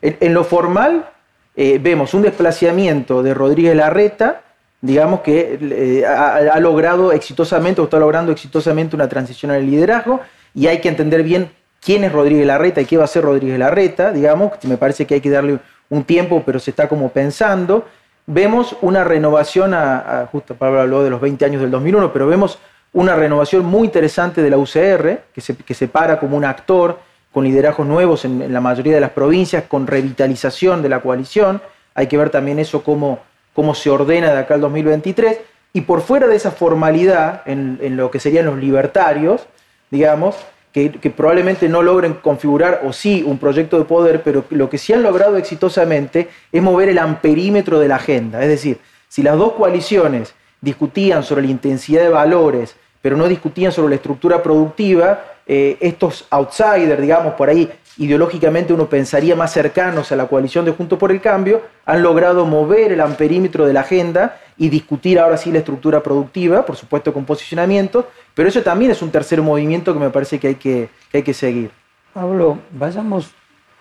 En, 0.00 0.34
lo 0.34 0.44
formal 0.44 1.08
eh, 1.56 1.78
vemos 1.80 2.14
un 2.14 2.22
desplazamiento 2.22 3.22
de 3.22 3.34
Rodríguez 3.34 3.74
Larreta, 3.76 4.42
digamos 4.80 5.20
que 5.20 5.58
eh, 5.60 6.06
ha, 6.06 6.58
logrado 6.60 7.12
exitosamente 7.12 7.80
o 7.80 7.84
está 7.84 7.98
logrando 7.98 8.30
exitosamente 8.30 8.94
una 8.94 9.08
transición 9.08 9.50
al 9.50 9.66
liderazgo 9.66 10.20
y 10.54 10.68
hay 10.68 10.80
que 10.80 10.88
entender 10.88 11.24
bien 11.24 11.50
quién 11.80 12.04
es 12.04 12.12
Rodríguez 12.12 12.46
Larreta 12.46 12.80
y 12.80 12.84
qué 12.84 12.96
va 12.96 13.04
a 13.04 13.08
ser 13.08 13.24
Rodríguez 13.24 13.58
Larreta, 13.58 14.12
digamos, 14.12 14.52
me 14.62 14.76
parece 14.76 15.06
que 15.06 15.14
hay 15.14 15.20
que 15.20 15.30
darle 15.30 15.58
un 15.90 16.04
tiempo, 16.04 16.42
pero 16.44 16.58
se 16.58 16.70
está 16.70 16.88
como 16.88 17.08
pensando. 17.10 17.86
Vemos 18.26 18.76
una 18.82 19.04
renovación, 19.04 19.72
a, 19.74 20.28
justo 20.30 20.54
Pablo 20.54 20.80
habló 20.80 21.02
de 21.02 21.10
los 21.10 21.20
20 21.20 21.44
años 21.44 21.62
del 21.62 21.70
2001, 21.70 22.12
pero 22.12 22.26
vemos 22.26 22.58
una 22.98 23.14
renovación 23.14 23.64
muy 23.64 23.84
interesante 23.84 24.42
de 24.42 24.50
la 24.50 24.58
UCR, 24.58 25.20
que 25.32 25.40
se, 25.40 25.54
que 25.56 25.72
se 25.72 25.86
para 25.86 26.18
como 26.18 26.36
un 26.36 26.44
actor 26.44 26.98
con 27.32 27.44
liderazgos 27.44 27.86
nuevos 27.86 28.24
en, 28.24 28.52
la 28.52 28.60
mayoría 28.60 28.92
de 28.92 29.00
las 29.00 29.10
provincias, 29.10 29.62
con 29.68 29.86
revitalización 29.86 30.82
de 30.82 30.88
la 30.88 31.00
coalición. 31.00 31.62
Hay 31.94 32.08
que 32.08 32.18
ver 32.18 32.30
también 32.30 32.58
eso 32.58 32.82
cómo, 32.82 33.20
cómo 33.54 33.76
se 33.76 33.88
ordena 33.88 34.32
de 34.32 34.38
acá 34.38 34.54
al 34.54 34.62
2023. 34.62 35.38
Y 35.74 35.82
por 35.82 36.00
fuera 36.00 36.26
de 36.26 36.34
esa 36.34 36.50
formalidad, 36.50 37.42
en, 37.46 37.78
lo 37.96 38.10
que 38.10 38.18
serían 38.18 38.46
los 38.46 38.58
libertarios, 38.58 39.46
digamos, 39.92 40.34
que, 40.72 40.90
que, 40.90 41.10
probablemente 41.10 41.68
no 41.68 41.82
logren 41.82 42.14
configurar, 42.14 42.80
o 42.84 42.92
sí, 42.92 43.22
un 43.24 43.38
proyecto 43.38 43.78
de 43.78 43.84
poder, 43.84 44.22
pero 44.24 44.44
lo 44.50 44.68
que 44.68 44.76
sí 44.76 44.92
han 44.92 45.04
logrado 45.04 45.36
exitosamente 45.36 46.28
es 46.50 46.62
mover 46.62 46.88
el 46.88 46.98
amperímetro 46.98 47.78
de 47.78 47.86
la 47.86 47.94
agenda. 47.94 48.42
Es 48.42 48.48
decir, 48.48 48.78
si 49.06 49.22
las 49.22 49.38
dos 49.38 49.52
coaliciones 49.52 50.34
discutían 50.60 51.22
sobre 51.22 51.42
la 51.42 51.50
intensidad 51.52 52.02
de 52.02 52.08
valores, 52.08 52.74
pero 53.00 53.16
no 53.16 53.28
discutían 53.28 53.72
sobre 53.72 53.90
la 53.90 53.96
estructura 53.96 54.42
productiva, 54.42 55.24
eh, 55.46 55.76
estos 55.80 56.26
outsiders, 56.30 57.00
digamos, 57.00 57.34
por 57.34 57.48
ahí 57.48 57.70
ideológicamente 57.98 58.72
uno 58.72 58.88
pensaría 58.88 59.34
más 59.34 59.52
cercanos 59.52 60.12
a 60.12 60.16
la 60.16 60.26
coalición 60.26 60.64
de 60.64 60.72
Juntos 60.72 60.98
por 60.98 61.10
el 61.10 61.20
Cambio, 61.20 61.62
han 61.84 62.02
logrado 62.02 62.46
mover 62.46 62.92
el 62.92 63.00
amperímetro 63.00 63.66
de 63.66 63.72
la 63.72 63.80
agenda 63.80 64.38
y 64.56 64.68
discutir 64.68 65.18
ahora 65.18 65.36
sí 65.36 65.50
la 65.50 65.58
estructura 65.58 66.02
productiva, 66.02 66.64
por 66.64 66.76
supuesto 66.76 67.12
con 67.12 67.24
posicionamiento, 67.24 68.08
pero 68.34 68.48
eso 68.48 68.62
también 68.62 68.92
es 68.92 69.02
un 69.02 69.10
tercer 69.10 69.42
movimiento 69.42 69.92
que 69.92 70.00
me 70.00 70.10
parece 70.10 70.38
que 70.38 70.48
hay 70.48 70.54
que, 70.54 70.90
hay 71.12 71.22
que 71.22 71.34
seguir. 71.34 71.70
Pablo, 72.12 72.58
vayamos 72.70 73.30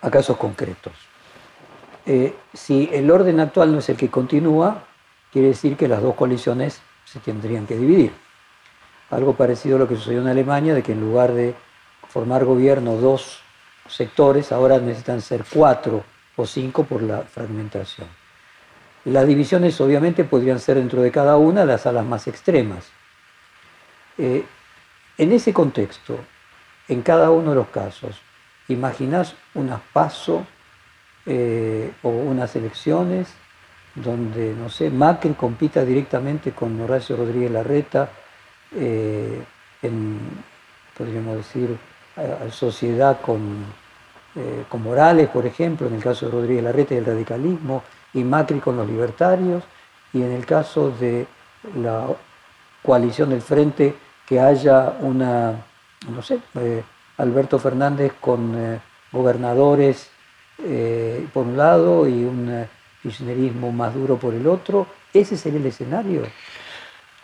a 0.02 0.10
casos 0.10 0.38
concretos. 0.38 0.94
Eh, 2.06 2.34
si 2.54 2.90
el 2.94 3.12
orden 3.12 3.40
actual 3.40 3.72
no 3.72 3.80
es 3.80 3.90
el 3.90 3.98
que 3.98 4.10
continúa, 4.10 4.84
quiere 5.32 5.50
decir 5.50 5.76
que 5.76 5.88
las 5.88 6.02
dos 6.02 6.16
coaliciones 6.16 6.82
se 7.06 7.20
tendrían 7.20 7.68
que 7.68 7.76
dividir. 7.76 8.27
Algo 9.10 9.36
parecido 9.36 9.78
a 9.78 9.80
lo 9.80 9.88
que 9.88 9.96
sucedió 9.96 10.22
en 10.22 10.28
Alemania, 10.28 10.74
de 10.74 10.84
que 10.84 10.92
en 10.92 11.02
lugar 11.02 11.34
de 11.34 11.56
formar 12.10 12.46
gobierno 12.46 12.98
dos 12.98 13.42
sectores, 13.88 14.52
ahora 14.52 14.80
necesitan 14.80 15.22
ser 15.22 15.46
cuatro 15.50 16.04
o 16.36 16.46
cinco 16.46 16.84
por 16.84 17.02
la 17.02 17.22
fragmentación. 17.22 18.08
Las 19.06 19.26
divisiones 19.26 19.80
obviamente 19.80 20.26
podrían 20.26 20.60
ser 20.60 20.76
dentro 20.76 21.02
de 21.02 21.12
cada 21.12 21.38
una 21.38 21.64
las 21.64 21.86
alas 21.86 22.06
más 22.06 22.28
extremas. 22.28 22.92
Eh, 24.18 24.44
En 25.18 25.32
ese 25.32 25.52
contexto, 25.52 26.20
en 26.88 27.02
cada 27.02 27.32
uno 27.32 27.50
de 27.52 27.56
los 27.56 27.70
casos, 27.70 28.22
imaginás 28.68 29.34
un 29.56 29.74
paso 29.92 30.46
eh, 31.26 31.92
o 32.04 32.10
unas 32.10 32.56
elecciones 32.56 33.34
donde, 33.96 34.54
no 34.54 34.70
sé, 34.70 34.92
Macri 34.92 35.34
compita 35.34 35.84
directamente 35.84 36.52
con 36.52 36.80
Horacio 36.80 37.16
Rodríguez 37.16 37.50
Larreta 37.50 38.10
eh, 38.76 39.44
en, 39.82 40.20
podríamos 40.98 41.38
decir, 41.38 41.78
a, 42.16 42.52
sociedad 42.52 43.20
con, 43.22 43.66
eh, 44.36 44.64
con 44.70 44.84
Morales, 44.84 45.30
por 45.30 45.46
ejemplo, 45.46 45.88
en 45.88 45.96
el 45.96 46.04
caso 46.04 46.26
de 46.26 46.32
Rodríguez 46.32 46.64
Larreta 46.64 46.94
y 46.94 46.98
el 46.98 47.06
radicalismo, 47.06 47.84
y 48.14 48.24
Macri 48.24 48.60
con 48.60 48.78
los 48.78 48.88
libertarios, 48.88 49.64
y 50.14 50.22
en 50.22 50.32
el 50.32 50.46
caso 50.46 50.92
de 50.92 51.28
la 51.76 52.08
coalición 52.84 53.30
del 53.30 53.42
Frente, 53.42 53.96
que 54.26 54.40
haya 54.40 54.98
una, 55.02 55.54
no 56.10 56.22
sé, 56.22 56.40
eh, 56.56 56.84
Alberto 57.18 57.60
Fernández 57.60 58.14
con 58.20 58.80
gobernadores 59.12 60.12
por 61.34 61.46
un 61.46 61.58
lado 61.58 62.08
y 62.08 62.24
un 62.24 62.68
kirchnerismo 63.02 63.72
más 63.72 63.94
duro 63.94 64.18
por 64.18 64.34
el 64.34 64.46
otro. 64.46 64.86
¿Ese 65.14 65.38
sería 65.38 65.60
el 65.60 65.66
escenario? 65.66 66.24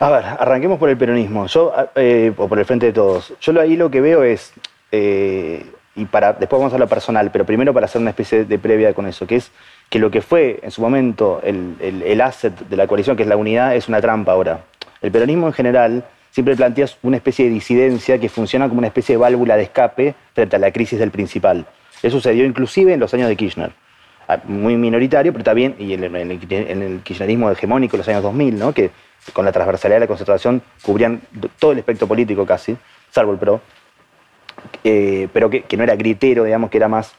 A 0.00 0.10
ver, 0.10 0.24
arranquemos 0.24 0.78
por 0.78 0.88
el 0.88 0.96
peronismo, 0.96 1.46
eh, 1.94 2.32
o 2.36 2.48
por 2.48 2.58
el 2.58 2.64
frente 2.64 2.86
de 2.86 2.92
todos. 2.92 3.32
Yo 3.40 3.58
ahí 3.60 3.76
lo 3.76 3.90
que 3.90 4.00
veo 4.00 4.24
es, 4.24 4.52
eh, 4.90 5.64
y 5.94 6.04
para 6.06 6.32
después 6.32 6.58
vamos 6.58 6.74
a 6.74 6.78
lo 6.78 6.88
personal, 6.88 7.30
pero 7.30 7.46
primero 7.46 7.72
para 7.72 7.86
hacer 7.86 8.00
una 8.00 8.10
especie 8.10 8.44
de 8.44 8.58
previa 8.58 8.92
con 8.92 9.06
eso, 9.06 9.26
que 9.26 9.36
es 9.36 9.52
que 9.88 10.00
lo 10.00 10.10
que 10.10 10.20
fue 10.20 10.58
en 10.62 10.72
su 10.72 10.82
momento 10.82 11.40
el, 11.44 11.76
el, 11.80 12.20
asset 12.20 12.58
de 12.58 12.76
la 12.76 12.88
coalición, 12.88 13.16
que 13.16 13.22
es 13.22 13.28
la 13.28 13.36
unidad, 13.36 13.76
es 13.76 13.88
una 13.88 14.00
trampa 14.00 14.32
ahora. 14.32 14.64
El 15.00 15.12
peronismo 15.12 15.46
en 15.46 15.52
general 15.52 16.04
siempre 16.32 16.56
plantea 16.56 16.86
una 17.02 17.16
especie 17.16 17.44
de 17.44 17.52
disidencia 17.52 18.18
que 18.18 18.28
funciona 18.28 18.68
como 18.68 18.78
una 18.78 18.88
especie 18.88 19.14
de 19.14 19.18
válvula 19.18 19.56
de 19.56 19.62
escape 19.62 20.16
frente 20.32 20.56
a 20.56 20.58
la 20.58 20.72
crisis 20.72 20.98
del 20.98 21.12
principal. 21.12 21.66
Eso 22.02 22.16
sucedió 22.16 22.44
inclusive 22.44 22.92
en 22.92 22.98
los 22.98 23.14
años 23.14 23.28
de 23.28 23.36
Kirchner. 23.36 23.70
Ah, 24.26 24.40
muy 24.44 24.76
minoritario, 24.76 25.32
pero 25.32 25.44
también, 25.44 25.76
y 25.78 25.92
en 25.92 26.02
el, 26.02 27.00
kirchnerismo 27.04 27.50
hegemónico 27.50 27.92
de 27.92 27.98
los 27.98 28.08
años 28.08 28.22
2000, 28.22 28.58
¿no? 28.58 28.72
que 28.72 28.90
con 29.32 29.44
la 29.44 29.52
transversalidad 29.52 29.96
de 29.96 30.00
la 30.00 30.06
concentración 30.06 30.62
cubrían 30.82 31.22
todo 31.58 31.72
el 31.72 31.78
espectro 31.78 32.06
político 32.06 32.44
casi, 32.44 32.76
salvo 33.10 33.32
el 33.32 33.38
PRO, 33.38 33.60
eh, 34.82 35.28
pero 35.32 35.50
que, 35.50 35.64
no 35.76 35.82
era 35.82 35.96
gritero, 35.96 36.44
digamos, 36.44 36.70
que 36.70 36.76
era 36.76 36.88
más, 36.88 37.14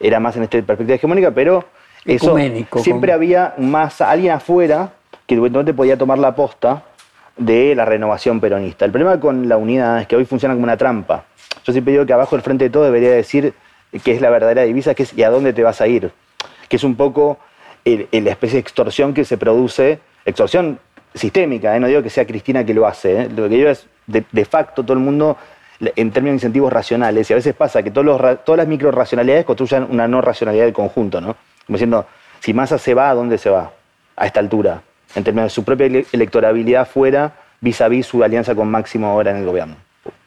era 0.00 0.20
más 0.20 0.36
en 0.36 0.44
esta 0.44 0.60
perspectiva 0.62 0.96
hegemónica, 0.96 1.30
pero 1.30 1.64
eso, 2.04 2.36
siempre 2.76 3.12
había 3.12 3.54
más 3.58 4.00
alguien 4.00 4.32
afuera 4.32 4.92
que 5.26 5.34
eventualmente 5.34 5.74
podía 5.74 5.96
tomar 5.96 6.18
la 6.18 6.34
posta 6.34 6.84
de 7.36 7.74
la 7.74 7.84
renovación 7.84 8.40
peronista. 8.40 8.84
El 8.84 8.92
problema 8.92 9.20
con 9.20 9.48
la 9.48 9.56
unidad 9.56 10.00
es 10.00 10.06
que 10.06 10.16
hoy 10.16 10.24
funciona 10.24 10.54
como 10.54 10.64
una 10.64 10.76
trampa. 10.76 11.24
Yo 11.64 11.72
siempre 11.72 11.92
digo 11.92 12.06
que 12.06 12.12
abajo 12.12 12.34
del 12.34 12.42
frente 12.42 12.64
de 12.64 12.70
todo 12.70 12.84
debería 12.84 13.12
decir 13.12 13.54
que 14.02 14.12
es 14.12 14.20
la 14.20 14.30
verdadera 14.30 14.62
divisa, 14.62 14.94
que 14.94 15.04
es 15.04 15.16
y 15.16 15.22
a 15.22 15.30
dónde 15.30 15.52
te 15.52 15.62
vas 15.62 15.80
a 15.80 15.86
ir 15.86 16.12
que 16.72 16.76
es 16.76 16.84
un 16.84 16.94
poco 16.94 17.38
la 17.84 18.30
especie 18.30 18.54
de 18.54 18.60
extorsión 18.60 19.12
que 19.12 19.26
se 19.26 19.36
produce, 19.36 19.98
extorsión 20.24 20.78
sistémica, 21.14 21.76
¿eh? 21.76 21.80
no 21.80 21.86
digo 21.86 22.02
que 22.02 22.10
sea 22.10 22.26
Cristina 22.26 22.64
que 22.64 22.74
lo 22.74 22.86
hace, 22.86 23.22
¿eh? 23.22 23.28
lo 23.28 23.48
que 23.48 23.56
digo 23.56 23.68
es 23.68 23.86
de, 24.06 24.44
facto 24.44 24.82
todo 24.82 24.94
el 24.94 24.98
mundo 24.98 25.36
en 25.80 26.10
términos 26.10 26.32
de 26.32 26.36
incentivos 26.36 26.72
racionales, 26.72 27.28
y 27.28 27.32
a 27.32 27.36
veces 27.36 27.54
pasa 27.54 27.82
que 27.82 27.90
todos 27.90 28.06
todas 28.44 28.58
las 28.58 28.68
micro 28.68 28.90
racionalidades 28.90 29.44
construyan 29.44 29.86
una 29.90 30.06
no 30.06 30.20
racionalidad 30.20 30.64
del 30.64 30.72
conjunto, 30.72 31.20
¿no? 31.20 31.36
Como 31.66 31.76
diciendo, 31.76 32.06
si 32.40 32.54
Massa 32.54 32.78
se 32.78 32.94
va, 32.94 33.10
¿a 33.10 33.14
dónde 33.14 33.38
se 33.38 33.50
va? 33.50 33.72
A 34.16 34.26
esta 34.26 34.40
altura, 34.40 34.82
en 35.14 35.24
términos 35.24 35.46
de 35.46 35.50
su 35.50 35.64
propia 35.64 35.86
electorabilidad 36.12 36.86
fuera, 36.88 37.32
vis 37.60 37.80
a 37.80 37.88
vis 37.88 38.06
su 38.06 38.22
alianza 38.22 38.54
con 38.54 38.70
Máximo 38.70 39.08
ahora 39.08 39.32
en 39.32 39.38
el 39.38 39.46
gobierno. 39.46 39.76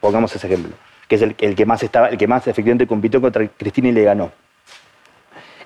Pongamos 0.01 0.35
ese 0.35 0.47
ejemplo, 0.47 0.73
que 1.07 1.15
es 1.15 1.21
el 1.21 1.55
que 1.55 1.65
más 1.65 1.83
estaba, 1.83 2.07
el 2.07 2.17
que 2.17 2.27
más 2.27 2.47
efectivamente 2.47 2.87
compitió 2.87 3.21
contra 3.21 3.47
Cristina 3.47 3.89
y 3.89 3.91
le 3.93 4.03
ganó 4.03 4.31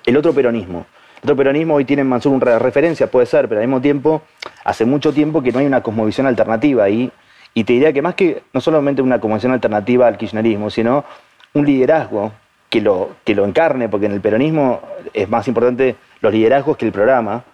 el 0.06 0.16
otro 0.16 0.32
peronismo. 0.32 0.86
Otro 1.22 1.36
peronismo 1.36 1.74
hoy 1.74 1.84
tiene 1.84 2.02
en 2.02 2.08
Mansur 2.08 2.32
una 2.32 2.58
referencia, 2.58 3.10
puede 3.10 3.26
ser, 3.26 3.46
pero 3.48 3.60
al 3.60 3.66
mismo 3.66 3.80
tiempo, 3.80 4.22
hace 4.64 4.86
mucho 4.86 5.12
tiempo 5.12 5.42
que 5.42 5.52
no 5.52 5.58
hay 5.58 5.66
una 5.66 5.82
cosmovisión 5.82 6.26
alternativa 6.26 6.84
ahí. 6.84 7.12
Y 7.52 7.64
te 7.64 7.74
diría 7.74 7.92
que 7.92 8.00
más 8.00 8.14
que 8.14 8.42
no 8.52 8.60
solamente 8.60 9.02
una 9.02 9.20
cosmovisión 9.20 9.52
alternativa 9.52 10.06
al 10.06 10.16
kirchnerismo, 10.16 10.70
sino 10.70 11.04
un 11.52 11.66
liderazgo 11.66 12.32
que 12.70 12.80
lo, 12.80 13.10
que 13.24 13.34
lo 13.34 13.44
encarne, 13.44 13.88
porque 13.88 14.06
en 14.06 14.12
el 14.12 14.20
peronismo 14.20 14.80
es 15.12 15.28
más 15.28 15.46
importante 15.48 15.96
los 16.20 16.32
liderazgos 16.32 16.76
que 16.76 16.86
el 16.86 16.92
programa, 16.92 17.44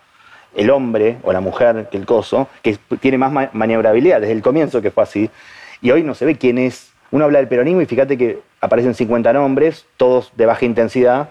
el 0.54 0.70
hombre 0.70 1.16
o 1.22 1.32
la 1.32 1.40
mujer 1.40 1.88
que 1.90 1.96
el 1.96 2.06
coso, 2.06 2.48
que 2.62 2.78
tiene 3.00 3.18
más 3.18 3.52
maniobrabilidad 3.52 4.20
desde 4.20 4.32
el 4.32 4.42
comienzo 4.42 4.80
que 4.80 4.90
fue 4.90 5.02
así. 5.02 5.30
Y 5.80 5.90
hoy 5.90 6.02
no 6.02 6.14
se 6.14 6.24
ve 6.24 6.36
quién 6.36 6.58
es. 6.58 6.92
Uno 7.10 7.24
habla 7.24 7.38
del 7.38 7.48
peronismo 7.48 7.80
y 7.80 7.86
fíjate 7.86 8.16
que 8.16 8.40
aparecen 8.60 8.94
50 8.94 9.32
nombres, 9.32 9.86
todos 9.96 10.32
de 10.36 10.46
baja 10.46 10.64
intensidad, 10.64 11.30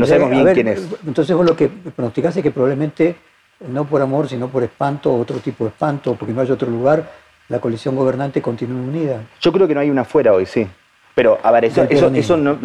no 0.00 0.06
sabemos 0.06 0.30
bien 0.30 0.54
quién 0.54 0.68
es. 0.68 0.86
Entonces 1.06 1.34
vos 1.36 1.46
lo 1.46 1.56
que 1.56 1.68
pronosticás 1.68 2.36
es 2.36 2.42
que 2.42 2.50
probablemente, 2.50 3.16
no 3.68 3.84
por 3.84 4.02
amor, 4.02 4.28
sino 4.28 4.48
por 4.48 4.62
espanto, 4.62 5.14
otro 5.14 5.38
tipo 5.38 5.64
de 5.64 5.70
espanto, 5.70 6.14
porque 6.14 6.32
no 6.32 6.40
hay 6.40 6.50
otro 6.50 6.70
lugar, 6.70 7.10
la 7.48 7.60
coalición 7.60 7.94
gobernante 7.96 8.42
continúe 8.42 8.76
unida. 8.76 9.22
Yo 9.40 9.52
creo 9.52 9.68
que 9.68 9.74
no 9.74 9.80
hay 9.80 9.90
una 9.90 10.04
fuera 10.04 10.32
hoy, 10.32 10.46
sí. 10.46 10.66
Pero, 11.14 11.38
a 11.42 11.50
ver, 11.50 11.64
eso, 11.64 11.82
eso, 11.84 12.36
no, 12.36 12.58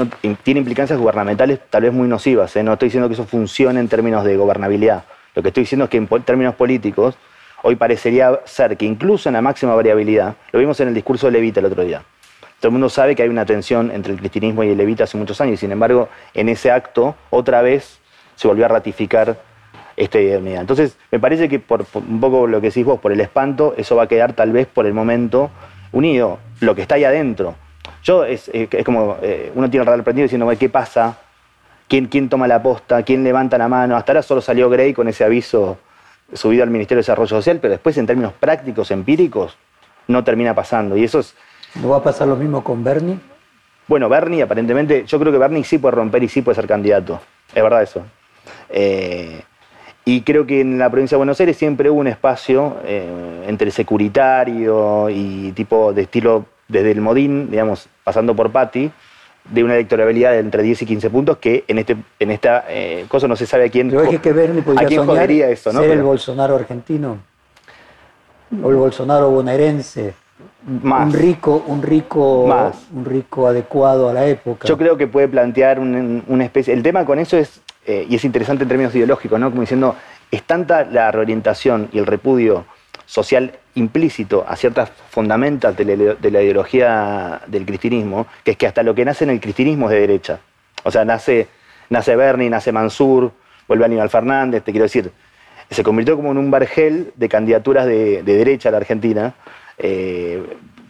tiene 0.43 0.59
implicancias 0.59 0.99
gubernamentales 0.99 1.59
tal 1.69 1.83
vez 1.83 1.93
muy 1.93 2.09
nocivas. 2.09 2.53
¿eh? 2.57 2.63
No 2.63 2.73
estoy 2.73 2.87
diciendo 2.87 3.07
que 3.07 3.13
eso 3.13 3.23
funcione 3.23 3.79
en 3.79 3.87
términos 3.87 4.25
de 4.25 4.35
gobernabilidad. 4.35 5.05
Lo 5.33 5.41
que 5.41 5.47
estoy 5.47 5.63
diciendo 5.63 5.85
es 5.85 5.89
que 5.89 5.95
en 5.95 6.07
términos 6.23 6.55
políticos, 6.55 7.15
hoy 7.63 7.77
parecería 7.77 8.41
ser 8.43 8.75
que 8.75 8.85
incluso 8.85 9.29
en 9.29 9.33
la 9.33 9.41
máxima 9.41 9.73
variabilidad, 9.73 10.35
lo 10.51 10.59
vimos 10.59 10.77
en 10.81 10.89
el 10.89 10.93
discurso 10.93 11.27
de 11.27 11.31
Levita 11.31 11.61
el 11.61 11.67
otro 11.67 11.83
día, 11.83 12.03
todo 12.61 12.69
el 12.69 12.73
mundo 12.73 12.89
sabe 12.89 13.15
que 13.15 13.23
hay 13.23 13.29
una 13.29 13.43
tensión 13.43 13.89
entre 13.89 14.13
el 14.13 14.19
cristianismo 14.19 14.63
y 14.63 14.69
el 14.69 14.77
levita 14.77 15.05
hace 15.05 15.17
muchos 15.17 15.41
años, 15.41 15.55
y 15.55 15.57
sin 15.57 15.71
embargo, 15.71 16.09
en 16.35 16.47
ese 16.47 16.69
acto, 16.69 17.15
otra 17.31 17.63
vez 17.63 17.99
se 18.35 18.47
volvió 18.47 18.65
a 18.65 18.67
ratificar 18.67 19.39
esta 19.97 20.19
idea. 20.19 20.61
Entonces, 20.61 20.95
me 21.09 21.19
parece 21.19 21.49
que 21.49 21.57
por, 21.57 21.87
un 21.95 22.19
poco 22.21 22.45
lo 22.45 22.61
que 22.61 22.67
decís 22.67 22.85
vos, 22.85 22.99
por 22.99 23.11
el 23.11 23.19
espanto, 23.19 23.73
eso 23.77 23.95
va 23.95 24.03
a 24.03 24.07
quedar 24.07 24.33
tal 24.33 24.51
vez 24.51 24.67
por 24.67 24.85
el 24.85 24.93
momento 24.93 25.49
unido, 25.91 26.37
lo 26.59 26.75
que 26.75 26.83
está 26.83 26.95
ahí 26.95 27.03
adentro. 27.03 27.55
Yo, 28.03 28.25
es, 28.25 28.51
como, 28.85 29.17
eh, 29.23 29.51
uno 29.55 29.67
tiene 29.71 29.81
el 29.81 29.87
real 29.87 30.03
prendido 30.03 30.25
diciendo, 30.25 30.47
¿qué 30.59 30.69
pasa? 30.69 31.17
¿Quién, 31.87 32.05
¿Quién 32.05 32.29
toma 32.29 32.47
la 32.47 32.61
posta? 32.61 33.01
¿Quién 33.01 33.23
levanta 33.23 33.57
la 33.57 33.67
mano? 33.67 33.97
Hasta 33.97 34.11
ahora 34.11 34.21
solo 34.21 34.39
salió 34.39 34.69
Gray 34.69 34.93
con 34.93 35.07
ese 35.07 35.23
aviso 35.23 35.79
subido 36.31 36.61
al 36.61 36.69
Ministerio 36.69 36.99
de 36.99 37.01
Desarrollo 37.01 37.27
Social, 37.27 37.57
pero 37.59 37.71
después 37.71 37.97
en 37.97 38.05
términos 38.05 38.33
prácticos, 38.39 38.91
empíricos, 38.91 39.57
no 40.07 40.23
termina 40.23 40.53
pasando. 40.53 40.95
Y 40.95 41.03
eso 41.03 41.19
es, 41.19 41.35
¿No 41.75 41.89
va 41.89 41.97
a 41.97 42.03
pasar 42.03 42.27
lo 42.27 42.35
mismo 42.35 42.63
con 42.63 42.83
Bernie? 42.83 43.17
Bueno, 43.87 44.09
Bernie 44.09 44.41
aparentemente, 44.41 45.05
yo 45.05 45.19
creo 45.19 45.31
que 45.31 45.37
Bernie 45.37 45.63
sí 45.63 45.77
puede 45.77 45.95
romper 45.95 46.23
y 46.23 46.27
sí 46.27 46.41
puede 46.41 46.55
ser 46.55 46.67
candidato. 46.67 47.19
Es 47.53 47.63
verdad 47.63 47.83
eso. 47.83 48.03
Eh, 48.69 49.41
y 50.05 50.21
creo 50.21 50.45
que 50.45 50.61
en 50.61 50.77
la 50.77 50.89
provincia 50.89 51.15
de 51.15 51.19
Buenos 51.19 51.39
Aires 51.39 51.57
siempre 51.57 51.89
hubo 51.89 51.99
un 51.99 52.07
espacio 52.07 52.77
eh, 52.85 53.45
entre 53.47 53.71
securitario 53.71 55.09
y 55.09 55.51
tipo 55.51 55.93
de 55.93 56.03
estilo 56.03 56.45
desde 56.67 56.91
el 56.91 57.01
Modín, 57.01 57.51
digamos, 57.51 57.87
pasando 58.03 58.35
por 58.35 58.51
Patti, 58.51 58.91
de 59.49 59.63
una 59.63 59.75
electorabilidad 59.75 60.31
de 60.31 60.39
entre 60.39 60.63
10 60.63 60.81
y 60.83 60.85
15 60.85 61.09
puntos 61.09 61.37
que 61.37 61.65
en 61.67 61.79
este 61.79 61.97
en 62.19 62.31
esta 62.31 62.65
eh, 62.69 63.05
cosa 63.07 63.27
no 63.27 63.35
se 63.35 63.45
sabe 63.45 63.65
a 63.65 63.69
quién, 63.69 63.89
Pero 63.89 64.03
es 64.03 64.19
que 64.19 64.31
Bernie 64.31 64.61
podría 64.61 64.85
a 64.85 64.87
quién 64.87 65.05
jodería 65.05 65.49
eso, 65.49 65.73
¿no? 65.73 65.81
Ser 65.81 65.91
el 65.91 66.03
Bolsonaro 66.03 66.55
argentino 66.55 67.17
o 68.63 68.69
el 68.69 68.75
Bolsonaro 68.75 69.29
bonaerense. 69.29 70.13
Un 70.67 71.13
rico, 71.13 71.63
un 71.67 71.81
rico, 71.81 72.45
un 72.93 73.05
rico 73.05 73.47
adecuado 73.47 74.09
a 74.09 74.13
la 74.13 74.25
época. 74.25 74.67
Yo 74.67 74.77
creo 74.77 74.95
que 74.95 75.07
puede 75.07 75.27
plantear 75.27 75.79
una 75.79 76.43
especie. 76.43 76.73
El 76.73 76.83
tema 76.83 77.05
con 77.05 77.17
eso 77.19 77.37
es, 77.37 77.61
eh, 77.85 78.05
y 78.07 78.15
es 78.15 78.25
interesante 78.25 78.63
en 78.63 78.69
términos 78.69 78.93
ideológicos, 78.93 79.39
¿no? 79.39 79.49
Como 79.49 79.61
diciendo, 79.61 79.95
es 80.29 80.43
tanta 80.43 80.85
la 80.85 81.11
reorientación 81.11 81.89
y 81.91 81.97
el 81.97 82.05
repudio 82.05 82.65
social 83.05 83.51
implícito 83.75 84.45
a 84.47 84.55
ciertas 84.55 84.89
fundamentas 85.09 85.75
de 85.75 86.17
la, 86.31 86.41
ideología 86.41 87.41
del 87.47 87.65
cristianismo, 87.65 88.27
que 88.43 88.51
es 88.51 88.57
que 88.57 88.67
hasta 88.67 88.83
lo 88.83 88.95
que 88.95 89.03
nace 89.03 89.23
en 89.23 89.31
el 89.31 89.41
cristianismo 89.41 89.89
es 89.89 89.95
de 89.95 89.99
derecha. 89.99 90.39
O 90.83 90.91
sea, 90.91 91.03
nace, 91.03 91.47
nace 91.89 92.15
Bernie, 92.15 92.49
nace 92.49 92.71
Mansur, 92.71 93.31
vuelve 93.67 93.85
Aníbal 93.85 94.09
Fernández, 94.09 94.63
te 94.63 94.71
quiero 94.71 94.83
decir, 94.83 95.11
se 95.69 95.83
convirtió 95.83 96.15
como 96.15 96.31
en 96.31 96.37
un 96.37 96.51
bargel 96.51 97.11
de 97.15 97.29
candidaturas 97.29 97.85
de, 97.85 98.23
de 98.23 98.35
derecha 98.35 98.69
a 98.69 98.71
la 98.71 98.77
Argentina, 98.77 99.33
eh, 99.81 100.43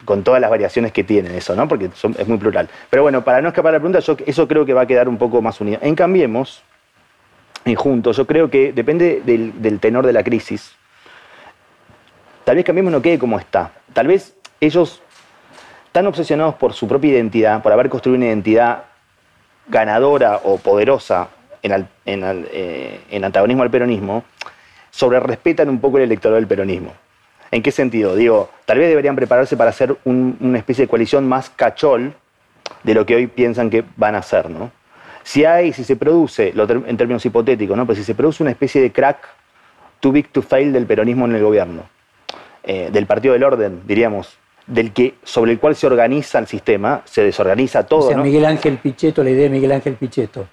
con 0.05 0.23
todas 0.23 0.41
las 0.41 0.49
variaciones 0.49 0.91
que 0.91 1.03
tiene 1.03 1.37
eso, 1.37 1.55
¿no? 1.55 1.67
Porque 1.67 1.89
es 2.17 2.27
muy 2.27 2.37
plural. 2.37 2.69
Pero 2.89 3.03
bueno, 3.03 3.23
para 3.23 3.41
no 3.41 3.49
escapar 3.49 3.71
de 3.71 3.77
la 3.77 3.81
pregunta, 3.81 4.23
eso 4.25 4.47
creo 4.47 4.65
que 4.65 4.73
va 4.73 4.81
a 4.81 4.85
quedar 4.85 5.07
un 5.07 5.17
poco 5.17 5.41
más 5.41 5.61
unido. 5.61 5.79
En 5.81 5.95
Cambiemos, 5.95 6.63
y 7.65 7.75
juntos, 7.75 8.17
yo 8.17 8.25
creo 8.25 8.49
que 8.49 8.73
depende 8.73 9.21
del, 9.23 9.79
tenor 9.79 10.05
de 10.05 10.13
la 10.13 10.23
crisis. 10.23 10.73
Tal 12.43 12.55
vez 12.55 12.65
Cambiemos 12.65 12.91
no 12.91 13.01
quede 13.01 13.19
como 13.19 13.37
está. 13.37 13.71
Tal 13.93 14.07
vez 14.07 14.35
ellos, 14.59 15.01
tan 15.91 16.07
obsesionados 16.07 16.55
por 16.55 16.73
su 16.73 16.87
propia 16.87 17.11
identidad, 17.11 17.61
por 17.61 17.71
haber 17.71 17.89
construido 17.89 18.17
una 18.17 18.27
identidad 18.27 18.85
ganadora 19.67 20.41
o 20.43 20.57
poderosa 20.57 21.29
en, 21.61 21.87
en, 22.05 22.47
eh, 22.51 23.01
en 23.11 23.23
antagonismo 23.23 23.61
al 23.61 23.69
peronismo, 23.69 24.23
sobre 24.89 25.19
respetan 25.19 25.69
un 25.69 25.79
poco 25.79 25.97
el 25.97 26.03
electorado 26.03 26.37
del 26.37 26.47
peronismo. 26.47 26.93
¿En 27.51 27.61
qué 27.61 27.71
sentido? 27.71 28.15
Digo, 28.15 28.49
tal 28.65 28.79
vez 28.79 28.87
deberían 28.89 29.15
prepararse 29.15 29.57
para 29.57 29.71
hacer 29.71 29.95
un- 30.05 30.37
una 30.39 30.57
especie 30.57 30.85
de 30.85 30.89
coalición 30.89 31.27
más 31.27 31.49
cachol 31.49 32.13
de 32.83 32.93
lo 32.93 33.05
que 33.05 33.15
hoy 33.15 33.27
piensan 33.27 33.69
que 33.69 33.83
van 33.97 34.15
a 34.15 34.19
hacer, 34.19 34.49
¿no? 34.49 34.71
Si 35.23 35.45
hay, 35.45 35.73
si 35.73 35.83
se 35.83 35.95
produce, 35.97 36.51
lo 36.55 36.63
en 36.69 36.97
términos 36.97 37.25
hipotéticos, 37.25 37.75
¿no? 37.77 37.85
Pues 37.85 37.97
si 37.97 38.03
se 38.03 38.15
produce 38.15 38.41
una 38.41 38.51
especie 38.51 38.81
de 38.81 38.91
crack 38.91 39.17
too 39.99 40.11
big 40.11 40.29
to 40.29 40.41
fail 40.41 40.71
del 40.73 40.85
peronismo 40.85 41.25
en 41.25 41.35
el 41.35 41.43
gobierno, 41.43 41.83
eh, 42.63 42.89
del 42.91 43.05
partido 43.05 43.33
del 43.33 43.43
orden, 43.43 43.81
diríamos, 43.85 44.37
del 44.65 44.93
que, 44.93 45.15
sobre 45.23 45.51
el 45.51 45.59
cual 45.59 45.75
se 45.75 45.85
organiza 45.85 46.39
el 46.39 46.47
sistema, 46.47 47.01
se 47.05 47.23
desorganiza 47.23 47.85
todo, 47.85 48.05
o 48.05 48.07
sea, 48.07 48.17
¿no? 48.17 48.23
Miguel 48.23 48.45
Ángel 48.45 48.77
Pichetto, 48.77 49.23
la 49.23 49.29
idea 49.31 49.43
de 49.43 49.49
Miguel 49.49 49.73
Ángel 49.73 49.95
Pichetto, 49.95 50.47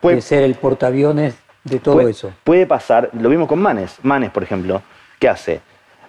Puede- 0.00 0.16
de 0.16 0.22
ser 0.22 0.42
el 0.42 0.56
portaaviones 0.56 1.34
de 1.64 1.78
todo 1.78 1.94
puede, 1.94 2.10
eso. 2.10 2.32
Puede 2.44 2.66
pasar, 2.66 3.08
lo 3.18 3.28
vimos 3.28 3.48
con 3.48 3.60
Manes. 3.62 3.96
Manes, 4.02 4.30
por 4.30 4.42
ejemplo, 4.42 4.82
¿qué 5.18 5.28
hace? 5.28 5.60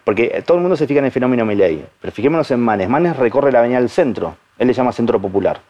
Porque 0.04 0.44
todo 0.46 0.58
el 0.58 0.62
mundo 0.62 0.76
se 0.76 0.86
fija 0.86 1.00
en 1.00 1.06
el 1.06 1.12
fenómeno 1.12 1.46
Milley, 1.46 1.86
pero 2.02 2.12
fijémonos 2.12 2.52
en 2.52 2.60
Manes. 2.60 2.90
Manes 2.90 3.16
recorre 3.16 3.52
la 3.52 3.60
avenida 3.60 3.80
del 3.80 3.90
centro, 3.90 4.36
él 4.58 4.68
le 4.68 4.74
llama 4.74 4.92
centro 4.92 5.22
popular. 5.22 5.62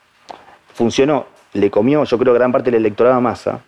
Funcionó, 0.74 1.28
le 1.54 1.70
comió, 1.70 2.04
yo 2.04 2.18
creo, 2.18 2.34
gran 2.34 2.52
parte 2.52 2.72
del 2.72 2.80
electorado 2.80 3.16
a 3.16 3.22
masa, 3.22 3.60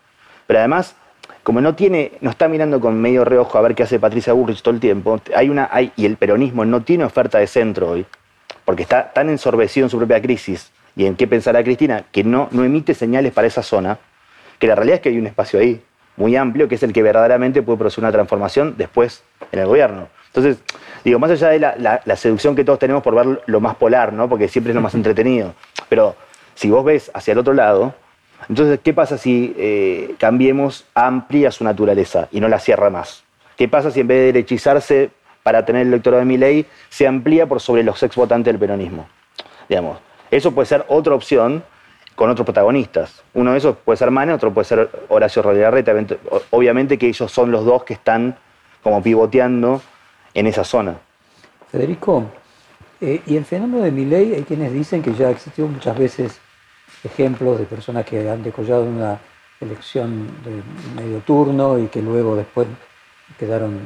pero 0.47 0.59
además, 0.59 0.95
como 1.43 1.61
no 1.61 1.75
tiene, 1.75 2.13
no 2.21 2.31
está 2.31 2.47
mirando 2.47 2.79
con 2.79 2.99
medio 2.99 3.23
reojo 3.23 3.57
a 3.57 3.61
ver 3.61 3.75
qué 3.75 3.83
hace 3.83 3.99
Patricia 3.99 4.33
Bullrich 4.33 4.63
todo 4.63 4.73
el 4.73 4.79
tiempo, 4.79 5.21
hay 5.35 5.49
una, 5.49 5.69
hay, 5.71 5.91
y 5.95 6.05
el 6.05 6.17
peronismo 6.17 6.65
no 6.65 6.81
tiene 6.81 7.03
oferta 7.03 7.37
de 7.37 7.45
centro 7.45 7.91
hoy, 7.91 8.05
porque 8.65 8.81
está 8.81 9.13
tan 9.13 9.29
ensorbecido 9.29 9.85
en 9.85 9.91
su 9.91 9.97
propia 9.97 10.19
crisis 10.19 10.71
y 10.95 11.05
en 11.05 11.15
qué 11.15 11.27
pensará 11.27 11.63
Cristina, 11.63 12.05
que 12.11 12.23
no, 12.23 12.47
no 12.51 12.63
emite 12.63 12.95
señales 12.95 13.33
para 13.33 13.45
esa 13.45 13.61
zona, 13.61 13.99
que 14.57 14.65
la 14.65 14.73
realidad 14.73 14.95
es 14.95 15.01
que 15.01 15.09
hay 15.09 15.19
un 15.19 15.27
espacio 15.27 15.59
ahí 15.59 15.83
muy 16.17 16.35
amplio, 16.35 16.67
que 16.67 16.75
es 16.75 16.83
el 16.83 16.93
que 16.93 17.03
verdaderamente 17.03 17.61
puede 17.61 17.77
producir 17.77 18.03
una 18.03 18.11
transformación 18.11 18.75
después 18.77 19.23
en 19.51 19.59
el 19.59 19.67
gobierno. 19.67 20.07
Entonces, 20.35 20.57
digo, 21.03 21.17
más 21.19 21.31
allá 21.31 21.49
de 21.49 21.59
la, 21.59 21.75
la- 21.77 22.01
la 22.03 22.15
seducción 22.15 22.55
que 22.55 22.63
todos 22.65 22.79
tenemos 22.79 23.01
por 23.03 23.15
ver 23.15 23.41
lo 23.45 23.59
más 23.61 23.75
polar, 23.75 24.11
¿no? 24.13 24.27
porque 24.27 24.47
siempre 24.47 24.71
es 24.71 24.75
lo 24.75 24.81
más 24.81 24.93
entretenido, 24.95 25.53
pero 25.89 26.15
si 26.55 26.69
vos 26.69 26.83
ves 26.83 27.09
hacia 27.13 27.31
el 27.33 27.37
otro 27.39 27.53
lado, 27.53 27.93
entonces, 28.49 28.79
¿qué 28.83 28.93
pasa 28.93 29.17
si 29.17 29.55
eh, 29.57 30.15
cambiemos, 30.19 30.85
amplía 30.93 31.51
su 31.51 31.63
naturaleza 31.63 32.27
y 32.31 32.39
no 32.41 32.47
la 32.47 32.59
cierra 32.59 32.89
más? 32.89 33.23
¿Qué 33.57 33.67
pasa 33.67 33.89
si 33.91 34.01
en 34.01 34.07
vez 34.07 34.17
de 34.19 34.25
derechizarse 34.33 35.09
para 35.41 35.65
tener 35.65 35.83
el 35.83 35.87
electorado 35.87 36.19
de 36.19 36.25
mi 36.25 36.37
ley, 36.37 36.65
se 36.89 37.07
amplía 37.07 37.47
por 37.47 37.61
sobre 37.61 37.81
los 37.83 38.03
ex 38.03 38.15
votantes 38.15 38.53
del 38.53 38.59
peronismo? 38.59 39.07
Digamos, 39.69 39.97
eso 40.29 40.51
puede 40.51 40.65
ser 40.67 40.85
otra 40.89 41.15
opción 41.15 41.63
con 42.15 42.29
otros 42.29 42.45
protagonistas. 42.45 43.23
Uno 43.33 43.53
de 43.53 43.57
esos 43.57 43.77
puede 43.77 43.97
ser 43.97 44.11
Mane, 44.11 44.33
otro 44.33 44.53
puede 44.53 44.65
ser 44.65 44.89
Horacio 45.07 45.41
Rodríguez 45.41 45.67
Larreta. 45.67 45.93
Obviamente 46.51 46.97
que 46.97 47.07
ellos 47.07 47.31
son 47.31 47.51
los 47.51 47.65
dos 47.65 47.83
que 47.83 47.93
están 47.93 48.37
como 48.83 49.01
pivoteando 49.01 49.81
en 50.35 50.45
esa 50.45 50.63
zona. 50.63 50.97
Federico, 51.71 52.25
eh, 53.01 53.21
y 53.25 53.35
el 53.35 53.45
fenómeno 53.45 53.83
de 53.83 53.91
Milei, 53.91 54.35
hay 54.35 54.43
quienes 54.43 54.71
dicen 54.71 55.01
que 55.01 55.13
ya 55.13 55.31
existió 55.31 55.67
muchas 55.67 55.97
veces 55.97 56.39
ejemplos 57.03 57.57
de 57.57 57.65
personas 57.65 58.05
que 58.05 58.29
han 58.29 58.43
decollado 58.43 58.83
en 58.83 58.89
una 58.89 59.19
elección 59.59 60.27
de 60.43 61.01
medio 61.01 61.19
turno 61.19 61.79
y 61.79 61.87
que 61.87 62.01
luego 62.01 62.35
después 62.35 62.67
quedaron 63.39 63.79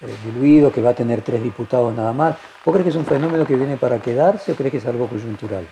eh, 0.00 0.14
diluidos, 0.24 0.72
que 0.72 0.80
va 0.80 0.90
a 0.90 0.94
tener 0.94 1.22
tres 1.22 1.42
diputados 1.42 1.94
nada 1.94 2.12
más. 2.12 2.36
¿Vos 2.64 2.72
crees 2.72 2.84
que 2.84 2.90
es 2.90 2.96
un 2.96 3.06
fenómeno 3.06 3.44
que 3.44 3.56
viene 3.56 3.76
para 3.76 4.00
quedarse 4.00 4.52
o 4.52 4.54
crees 4.54 4.70
que 4.70 4.78
es 4.78 4.86
algo 4.86 5.08
coyuntural? 5.08 5.66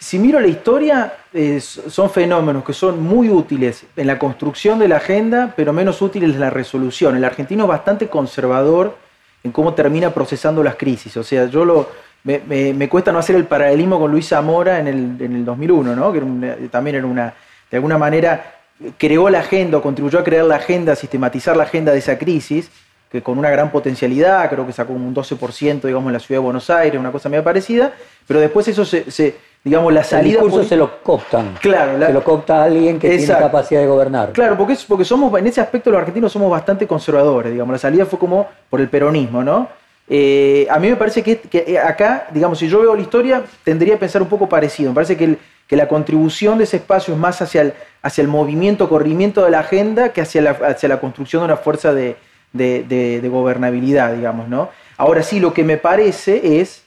Si 0.00 0.18
miro 0.18 0.38
la 0.40 0.46
historia, 0.46 1.12
eh, 1.34 1.60
son 1.60 2.08
fenómenos 2.10 2.64
que 2.64 2.72
son 2.72 3.02
muy 3.02 3.28
útiles 3.30 3.84
en 3.96 4.06
la 4.06 4.18
construcción 4.18 4.78
de 4.78 4.86
la 4.88 4.98
agenda, 4.98 5.52
pero 5.56 5.72
menos 5.72 6.00
útiles 6.00 6.30
en 6.34 6.40
la 6.40 6.50
resolución. 6.50 7.16
El 7.16 7.24
argentino 7.24 7.64
es 7.64 7.68
bastante 7.68 8.08
conservador 8.08 8.96
en 9.42 9.50
cómo 9.50 9.74
termina 9.74 10.14
procesando 10.14 10.62
las 10.62 10.76
crisis. 10.76 11.16
O 11.16 11.24
sea, 11.24 11.46
yo 11.46 11.88
me, 12.22 12.88
cuesta 12.88 13.10
no 13.10 13.18
hacer 13.18 13.34
el 13.36 13.46
paralelismo 13.46 13.98
con 13.98 14.10
Luis 14.12 14.28
Zamora 14.28 14.78
en 14.78 14.86
el, 14.86 15.16
en 15.20 15.34
el 15.36 15.44
2001, 15.44 15.96
¿no? 15.96 16.12
que 16.12 16.18
una- 16.20 16.56
también 16.70 16.96
era 16.96 17.06
una, 17.06 17.34
de 17.70 17.76
alguna 17.76 17.98
manera, 17.98 18.54
creó 18.96 19.28
la 19.28 19.40
agenda 19.40 19.78
o 19.78 19.82
contribuyó 19.82 20.20
a 20.20 20.24
crear 20.24 20.44
la 20.44 20.56
agenda, 20.56 20.92
a 20.92 20.96
sistematizar 20.96 21.56
la 21.56 21.64
agenda 21.64 21.90
de 21.92 21.98
esa 21.98 22.16
crisis, 22.18 22.70
que 23.10 23.22
con 23.22 23.38
una 23.38 23.50
gran 23.50 23.70
potencialidad, 23.72 24.48
creo 24.50 24.66
que 24.66 24.72
sacó 24.72 24.92
un 24.92 25.14
12%, 25.14 25.80
digamos, 25.88 26.08
en 26.08 26.12
la 26.12 26.18
ciudad 26.20 26.40
de 26.40 26.44
Buenos 26.44 26.68
Aires, 26.70 27.00
una 27.00 27.10
cosa 27.10 27.28
medio 27.28 27.42
parecida, 27.42 27.92
pero 28.26 28.38
después 28.38 28.68
eso 28.68 28.84
se- 28.84 29.36
digamos, 29.64 29.92
la 29.92 30.00
El 30.00 30.06
salida... 30.06 30.30
discurso 30.32 30.56
política- 30.56 30.68
se 30.74 30.76
lo 30.76 31.02
cooptan. 31.02 31.54
Claro, 31.60 31.98
la- 31.98 32.06
se 32.08 32.12
lo 32.12 32.24
coopta 32.24 32.62
alguien 32.64 32.98
que 32.98 33.08
Exacto. 33.14 33.26
tiene 33.34 33.40
capacidad 33.40 33.80
de 33.80 33.86
gobernar. 33.86 34.32
Claro, 34.32 34.56
porque, 34.56 34.72
es, 34.74 34.84
porque 34.84 35.04
somos, 35.04 35.36
en 35.38 35.46
ese 35.46 35.60
aspecto 35.60 35.90
los 35.90 35.98
argentinos 36.00 36.32
somos 36.32 36.50
bastante 36.50 36.86
conservadores, 36.86 37.52
digamos, 37.52 37.72
la 37.72 37.78
salida 37.78 38.06
fue 38.06 38.18
como 38.18 38.46
por 38.70 38.80
el 38.80 38.88
peronismo, 38.88 39.42
¿no? 39.44 39.68
Eh, 40.10 40.66
a 40.70 40.78
mí 40.78 40.88
me 40.88 40.96
parece 40.96 41.22
que, 41.22 41.38
que 41.38 41.78
acá, 41.78 42.28
digamos, 42.32 42.58
si 42.58 42.66
yo 42.68 42.80
veo 42.80 42.94
la 42.94 43.02
historia, 43.02 43.42
tendría 43.62 43.96
a 43.96 43.98
pensar 43.98 44.22
un 44.22 44.28
poco 44.28 44.48
parecido. 44.48 44.90
Me 44.90 44.94
parece 44.94 45.16
que, 45.18 45.24
el- 45.24 45.38
que 45.66 45.76
la 45.76 45.86
contribución 45.86 46.56
de 46.56 46.64
ese 46.64 46.78
espacio 46.78 47.12
es 47.12 47.20
más 47.20 47.42
hacia 47.42 47.60
el, 47.60 47.74
hacia 48.00 48.22
el 48.22 48.28
movimiento, 48.28 48.88
corrimiento 48.88 49.44
de 49.44 49.50
la 49.50 49.58
agenda 49.60 50.14
que 50.14 50.22
hacia 50.22 50.40
la, 50.40 50.50
hacia 50.52 50.88
la 50.88 50.98
construcción 50.98 51.42
de 51.42 51.44
una 51.44 51.56
fuerza 51.58 51.92
de, 51.92 52.16
de- 52.54 52.84
de- 52.88 53.20
de 53.20 53.28
gobernabilidad, 53.28 54.14
digamos, 54.14 54.48
¿no? 54.48 54.70
Ahora 54.96 55.22
sí, 55.22 55.40
lo 55.40 55.52
que 55.52 55.62
me 55.62 55.76
parece 55.76 56.58
es 56.60 56.84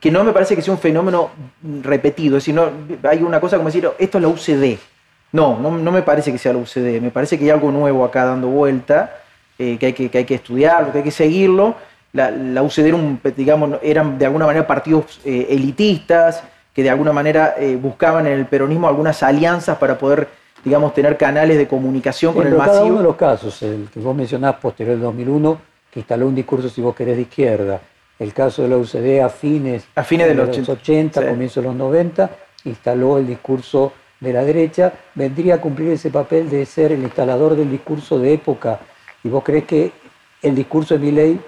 que 0.00 0.10
no 0.10 0.24
me 0.24 0.32
parece 0.32 0.54
que 0.54 0.62
sea 0.62 0.74
un 0.74 0.80
fenómeno 0.80 1.30
repetido. 1.82 2.36
Es 2.36 2.44
decir, 2.44 2.54
no, 2.54 2.70
hay 3.08 3.22
una 3.22 3.40
cosa 3.40 3.56
como 3.56 3.68
decir, 3.68 3.88
esto 3.98 4.18
es 4.18 4.22
la 4.22 4.28
UCD. 4.28 4.78
No, 5.32 5.58
no, 5.58 5.76
no 5.76 5.92
me 5.92 6.02
parece 6.02 6.32
que 6.32 6.38
sea 6.38 6.52
la 6.52 6.58
UCD. 6.58 7.00
Me 7.00 7.10
parece 7.10 7.38
que 7.38 7.44
hay 7.44 7.50
algo 7.50 7.70
nuevo 7.70 8.04
acá 8.04 8.24
dando 8.24 8.48
vuelta, 8.48 9.18
eh, 9.58 9.76
que, 9.78 9.86
hay 9.86 9.92
que, 9.92 10.10
que 10.10 10.18
hay 10.18 10.24
que 10.24 10.34
estudiarlo, 10.36 10.92
que 10.92 10.98
hay 10.98 11.04
que 11.04 11.10
seguirlo. 11.10 11.74
La, 12.12 12.30
la 12.30 12.62
UCD 12.62 12.86
era 12.86 12.96
un, 12.96 13.20
digamos, 13.36 13.78
eran 13.82 14.18
de 14.18 14.26
alguna 14.26 14.46
manera 14.46 14.66
partidos 14.66 15.20
eh, 15.24 15.48
elitistas 15.50 16.42
que 16.76 16.82
de 16.82 16.90
alguna 16.90 17.10
manera 17.10 17.54
eh, 17.58 17.74
buscaban 17.80 18.26
en 18.26 18.34
el 18.34 18.44
peronismo 18.44 18.86
algunas 18.86 19.22
alianzas 19.22 19.78
para 19.78 19.96
poder, 19.96 20.28
digamos, 20.62 20.92
tener 20.92 21.16
canales 21.16 21.56
de 21.56 21.66
comunicación 21.66 22.34
con 22.34 22.46
el 22.46 22.52
pero 22.52 22.58
cada 22.58 22.72
masivo. 22.72 22.88
uno 22.88 22.98
de 22.98 23.04
los 23.04 23.16
casos, 23.16 23.62
el 23.62 23.88
que 23.92 23.98
vos 23.98 24.14
mencionás 24.14 24.56
posterior 24.56 24.94
al 24.96 25.00
2001, 25.00 25.58
que 25.90 26.00
instaló 26.00 26.26
un 26.26 26.34
discurso, 26.34 26.68
si 26.68 26.82
vos 26.82 26.94
querés, 26.94 27.16
de 27.16 27.22
izquierda. 27.22 27.80
El 28.18 28.32
caso 28.32 28.62
de 28.62 28.68
la 28.68 28.76
UCD 28.78 29.20
a 29.22 29.28
fines, 29.28 29.84
A 29.94 30.02
fines 30.02 30.26
de 30.26 30.34
los 30.34 30.48
80, 30.48 30.72
80, 30.72 31.20
sí. 31.20 31.26
comienzos 31.28 31.62
de 31.62 31.68
los 31.68 31.76
90, 31.76 32.30
instaló 32.64 33.18
el 33.18 33.26
discurso 33.26 33.92
de 34.20 34.32
la 34.32 34.42
derecha, 34.42 34.92
vendría 35.14 35.56
a 35.56 35.60
cumplir 35.60 35.90
ese 35.90 36.10
papel 36.10 36.48
de 36.48 36.64
ser 36.64 36.92
el 36.92 37.02
instalador 37.02 37.54
del 37.54 37.70
discurso 37.70 38.18
de 38.18 38.32
época. 38.32 38.78
¿Y 39.22 39.28
vos 39.28 39.44
crees 39.44 39.64
que 39.64 39.92
el 40.42 40.54
discurso 40.54 40.94
de 40.94 41.00
Milei 41.00 41.38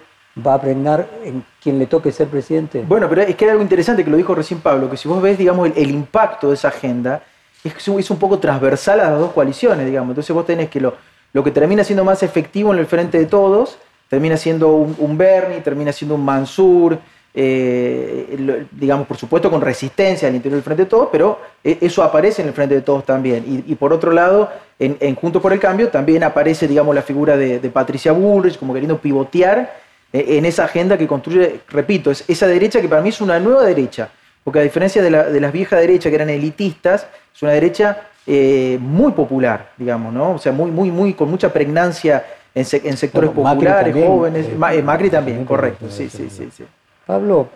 va 0.47 0.55
a 0.55 0.61
pregnar 0.61 1.09
en 1.25 1.43
quien 1.63 1.79
le 1.79 1.87
toque 1.87 2.13
ser 2.13 2.29
presidente? 2.29 2.85
Bueno, 2.87 3.09
pero 3.09 3.23
es 3.23 3.35
que 3.35 3.47
hay 3.47 3.53
algo 3.53 3.63
interesante 3.63 4.05
que 4.05 4.11
lo 4.11 4.19
dijo 4.19 4.35
recién 4.35 4.61
Pablo, 4.61 4.91
que 4.91 4.99
si 4.99 5.09
vos 5.09 5.23
ves, 5.23 5.39
digamos, 5.39 5.69
el, 5.69 5.73
el 5.79 5.91
impacto 5.91 6.49
de 6.49 6.55
esa 6.55 6.69
agenda, 6.69 7.23
es, 7.65 7.89
un- 7.89 7.99
es 7.99 8.11
un 8.11 8.19
poco 8.19 8.39
transversal 8.39 9.01
a 9.01 9.11
las 9.11 9.19
dos 9.19 9.33
coaliciones, 9.33 9.87
digamos. 9.87 10.11
Entonces 10.11 10.35
vos 10.35 10.45
tenés 10.45 10.69
que 10.69 10.81
lo, 10.83 10.95
lo 11.33 11.43
que 11.43 11.51
termina 11.51 11.83
siendo 11.83 12.05
más 12.05 12.23
efectivo 12.23 12.73
en 12.75 12.79
el 12.81 12.87
frente 12.87 13.19
de 13.19 13.25
todos, 13.27 13.79
termina 14.09 14.37
siendo 14.37 14.69
un, 14.75 14.97
un 14.99 15.17
Bernie, 15.19 15.61
termina 15.61 15.93
siendo 15.93 16.15
un 16.15 16.25
Mansur, 16.25 16.99
eh, 17.35 18.67
digamos, 18.73 19.07
por 19.07 19.17
supuesto 19.17 19.51
con 19.51 19.61
resistencia 19.61 20.27
al 20.29 20.35
interior 20.35 20.57
del 20.57 20.65
frente 20.65 20.85
de 20.85 20.89
todos, 20.89 21.09
pero 21.13 21.39
eh, 21.63 21.79
eso 21.81 22.03
aparece 22.03 22.43
en 22.43 22.49
el 22.49 22.55
frente 22.55 22.75
de 22.75 22.81
todos 22.81 23.05
también. 23.05 23.65
Y, 23.67 23.75
por 23.77 23.93
otro 23.93 24.11
lado, 24.13 24.51
en, 24.79 24.97
en 24.99 25.15
Juntos 25.15 25.41
por 25.41 25.53
el 25.53 25.61
Cambio 25.61 25.89
también 25.89 26.25
aparece, 26.25 26.67
digamos, 26.67 26.95
la 26.95 27.03
figura 27.03 27.37
de, 27.37 27.61
Patricia 27.71 28.13
Bullrich, 28.13 28.59
como 28.59 28.73
queriendo 28.73 28.99
pivotear 28.99 29.73
eh, 30.13 30.25
en 30.39 30.47
esa 30.47 30.65
agenda 30.65 30.97
que 30.99 31.07
construye, 31.07 31.61
repito, 31.69 32.11
es 32.11 32.25
esa 32.29 32.47
derecha 32.49 32.81
que 32.81 32.89
para 32.89 33.03
mí 33.03 33.11
es 33.11 33.21
una 33.21 33.39
nueva 33.39 33.65
derecha, 33.65 34.09
porque 34.43 34.61
a 34.61 34.63
diferencia 34.63 35.03
de, 35.03 35.11
la- 35.11 35.25
de 35.25 35.41
las 35.41 35.53
viejas 35.53 35.79
derechas 35.81 36.11
que 36.11 36.17
eran 36.17 36.31
elitistas, 36.31 37.07
es 37.35 37.43
una 37.43 37.53
derecha 37.53 38.05
muy 38.27 39.13
popular, 39.13 39.71
digamos, 39.79 40.13
¿no? 40.13 40.33
O 40.33 40.39
sea, 40.39 40.53
muy, 40.53 40.71
muy, 40.71 40.91
muy, 40.91 41.15
con 41.15 41.31
mucha 41.31 41.51
pregnancia 41.51 42.25
en, 42.55 42.65
sec- 42.65 42.85
en 42.85 42.97
sectores 42.97 43.31
Bueno, 43.33 43.51
populares, 43.51 43.95
jóvenes. 43.95 44.47
eh, 44.47 44.55
Ma- 44.57 44.75
eh, 44.75 44.83
Macri 44.83 45.11
también, 45.11 45.45
correcto, 45.45 45.91
sí, 45.91 46.09
sí, 46.09 46.29
sí, 46.31 46.49
sí. 46.55 46.65
Pablo, 47.07 47.49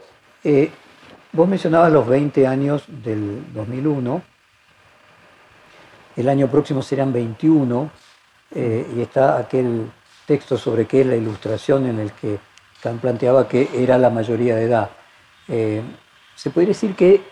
eh, 0.45 0.71
vos 1.33 1.49
mencionabas 1.49 1.93
los 1.93 2.07
20 2.07 2.47
años 2.47 2.85
del 2.89 3.43
2001, 3.53 4.23
el 6.17 6.29
año 6.29 6.49
próximo 6.49 6.83
serán 6.83 7.13
21, 7.13 7.91
eh, 8.55 8.87
y 8.97 9.01
está 9.01 9.39
aquel 9.39 9.91
texto 10.27 10.59
sobre 10.59 10.87
qué 10.87 11.01
es 11.01 11.07
la 11.07 11.17
ilustración 11.17 11.87
en 11.87 11.99
el 11.99 12.13
que 12.13 12.39
Kant 12.83 13.01
planteaba 13.01 13.49
que 13.49 13.69
era 13.75 13.97
la 13.99 14.11
mayoría 14.11 14.57
de 14.57 14.65
edad. 14.65 14.91
¿Se 16.35 16.51
podría 16.51 16.69
decir 16.69 16.95
que 16.95 17.23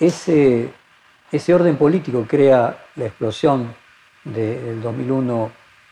ese, 0.00 0.70
ese 1.30 1.54
orden 1.54 1.76
político 1.76 2.24
crea 2.28 2.76
la 2.96 3.04
explosión 3.06 3.74
del 4.24 4.80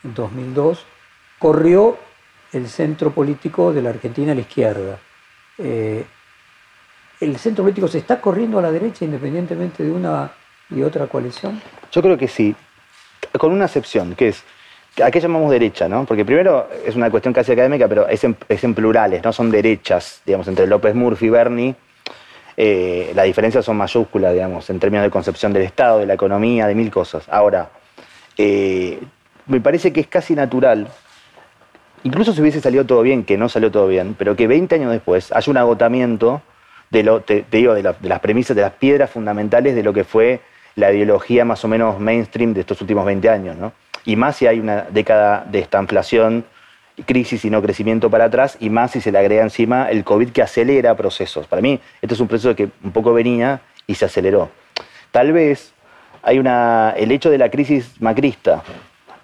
2001-2002, 0.05 0.79
corrió 1.39 1.97
el 2.53 2.69
centro 2.69 3.13
político 3.13 3.73
de 3.73 3.83
la 3.83 3.91
Argentina 3.91 4.33
a 4.33 4.35
la 4.35 4.41
izquierda. 4.41 4.99
Eh, 5.59 6.05
¿El 7.21 7.37
centro 7.37 7.65
político 7.65 7.87
se 7.89 7.99
está 7.99 8.21
corriendo 8.21 8.59
a 8.59 8.63
la 8.63 8.73
derecha 8.73 9.05
independientemente 9.05 9.83
de 9.85 9.91
una 9.91 10.33
y 10.71 10.83
otra 10.83 11.07
coalición? 11.07 11.61
Yo 11.93 12.03
creo 12.03 12.17
que 12.17 12.29
sí, 12.29 12.55
con 13.39 13.53
una 13.53 13.67
excepción, 13.67 14.15
que 14.15 14.29
es 14.29 14.45
¿A 15.03 15.11
qué 15.11 15.21
llamamos 15.21 15.51
derecha? 15.51 15.89
¿no? 15.89 16.05
Porque 16.05 16.25
primero 16.25 16.69
es 16.85 16.97
una 16.97 17.11
cuestión 17.11 17.33
casi 17.33 17.53
académica, 17.53 17.87
pero 17.89 18.09
es 18.09 18.23
en, 18.25 18.37
es 18.49 18.65
en 18.65 18.75
plurales, 18.75 19.23
no 19.23 19.33
son 19.33 19.51
derechas, 19.51 20.21
digamos, 20.27 20.49
entre 20.49 20.67
López 20.67 20.95
Murphy 20.95 21.27
y 21.27 21.31
Bernie. 21.31 21.75
Eh, 22.57 23.13
las 23.15 23.25
diferencias 23.25 23.65
son 23.65 23.77
mayúsculas, 23.77 24.35
digamos, 24.35 24.69
en 24.69 24.81
términos 24.81 25.05
de 25.05 25.11
concepción 25.11 25.53
del 25.53 25.63
Estado, 25.63 26.01
de 26.01 26.07
la 26.07 26.15
economía, 26.15 26.67
de 26.67 26.75
mil 26.75 26.91
cosas. 26.91 27.25
Ahora, 27.29 27.71
eh, 28.37 29.01
me 29.51 29.61
parece 29.61 29.93
que 29.93 30.01
es 30.01 30.07
casi 30.07 30.35
natural, 30.35 30.89
incluso 32.05 32.33
si 32.33 32.41
hubiese 32.41 32.61
salido 32.61 32.87
todo 32.87 33.03
bien, 33.03 33.25
que 33.25 33.37
no 33.37 33.49
salió 33.49 33.71
todo 33.71 33.89
bien, 33.89 34.15
pero 34.17 34.37
que 34.37 34.47
20 34.47 34.77
años 34.77 34.93
después 34.93 35.33
haya 35.33 35.51
un 35.51 35.57
agotamiento 35.57 36.41
de, 36.91 37.03
lo, 37.03 37.21
te, 37.21 37.45
digo, 37.51 37.75
de, 37.75 37.83
las 37.83 38.21
premisas, 38.21 38.55
de 38.55 38.63
las 38.63 38.73
piedras 38.73 39.11
fundamentales 39.11 39.75
de 39.75 39.83
lo 39.83 39.93
que 39.93 40.05
fue 40.05 40.41
la 40.77 40.93
ideología 40.93 41.45
más 41.45 41.65
o 41.65 41.69
menos 41.69 41.99
mainstream 41.99 42.55
de 42.55 42.61
estos 42.61 42.81
últimos 42.81 43.05
20 43.05 43.29
años, 43.29 43.57
¿no? 43.57 43.73
Y 44.05 44.15
más 44.15 44.37
si 44.37 44.47
hay 44.47 44.61
una 44.61 44.83
década 44.83 45.45
de 45.51 45.59
esta 45.59 45.81
inflación, 45.81 46.45
crisis 47.05 47.45
y 47.45 47.51
no 47.51 47.61
crecimiento 47.61 48.09
para 48.09 48.27
atrás, 48.27 48.57
y 48.61 48.71
más 48.71 48.93
si 48.93 49.01
se 49.01 49.11
le 49.11 49.19
agrega 49.19 49.43
encima 49.43 49.91
el 49.91 50.05
COVID 50.05 50.31
que 50.31 50.43
acelera 50.43 50.97
procesos. 50.97 51.49
Para 51.49 51.61
mí, 51.61 51.81
este 52.01 52.15
es 52.15 52.21
un 52.21 52.29
proceso 52.29 52.55
que 52.55 52.69
un 52.85 52.93
poco 52.93 53.13
venía 53.13 53.61
y 53.87 53.97
se 53.97 54.05
aceleró. 54.05 54.49
Tal 55.11 55.33
vez 55.33 55.73
hay 56.23 56.39
una, 56.39 56.95
el 56.97 57.11
hecho 57.11 57.31
de 57.31 57.39
la 57.39 57.51
crisis 57.51 58.01
macrista, 58.01 58.63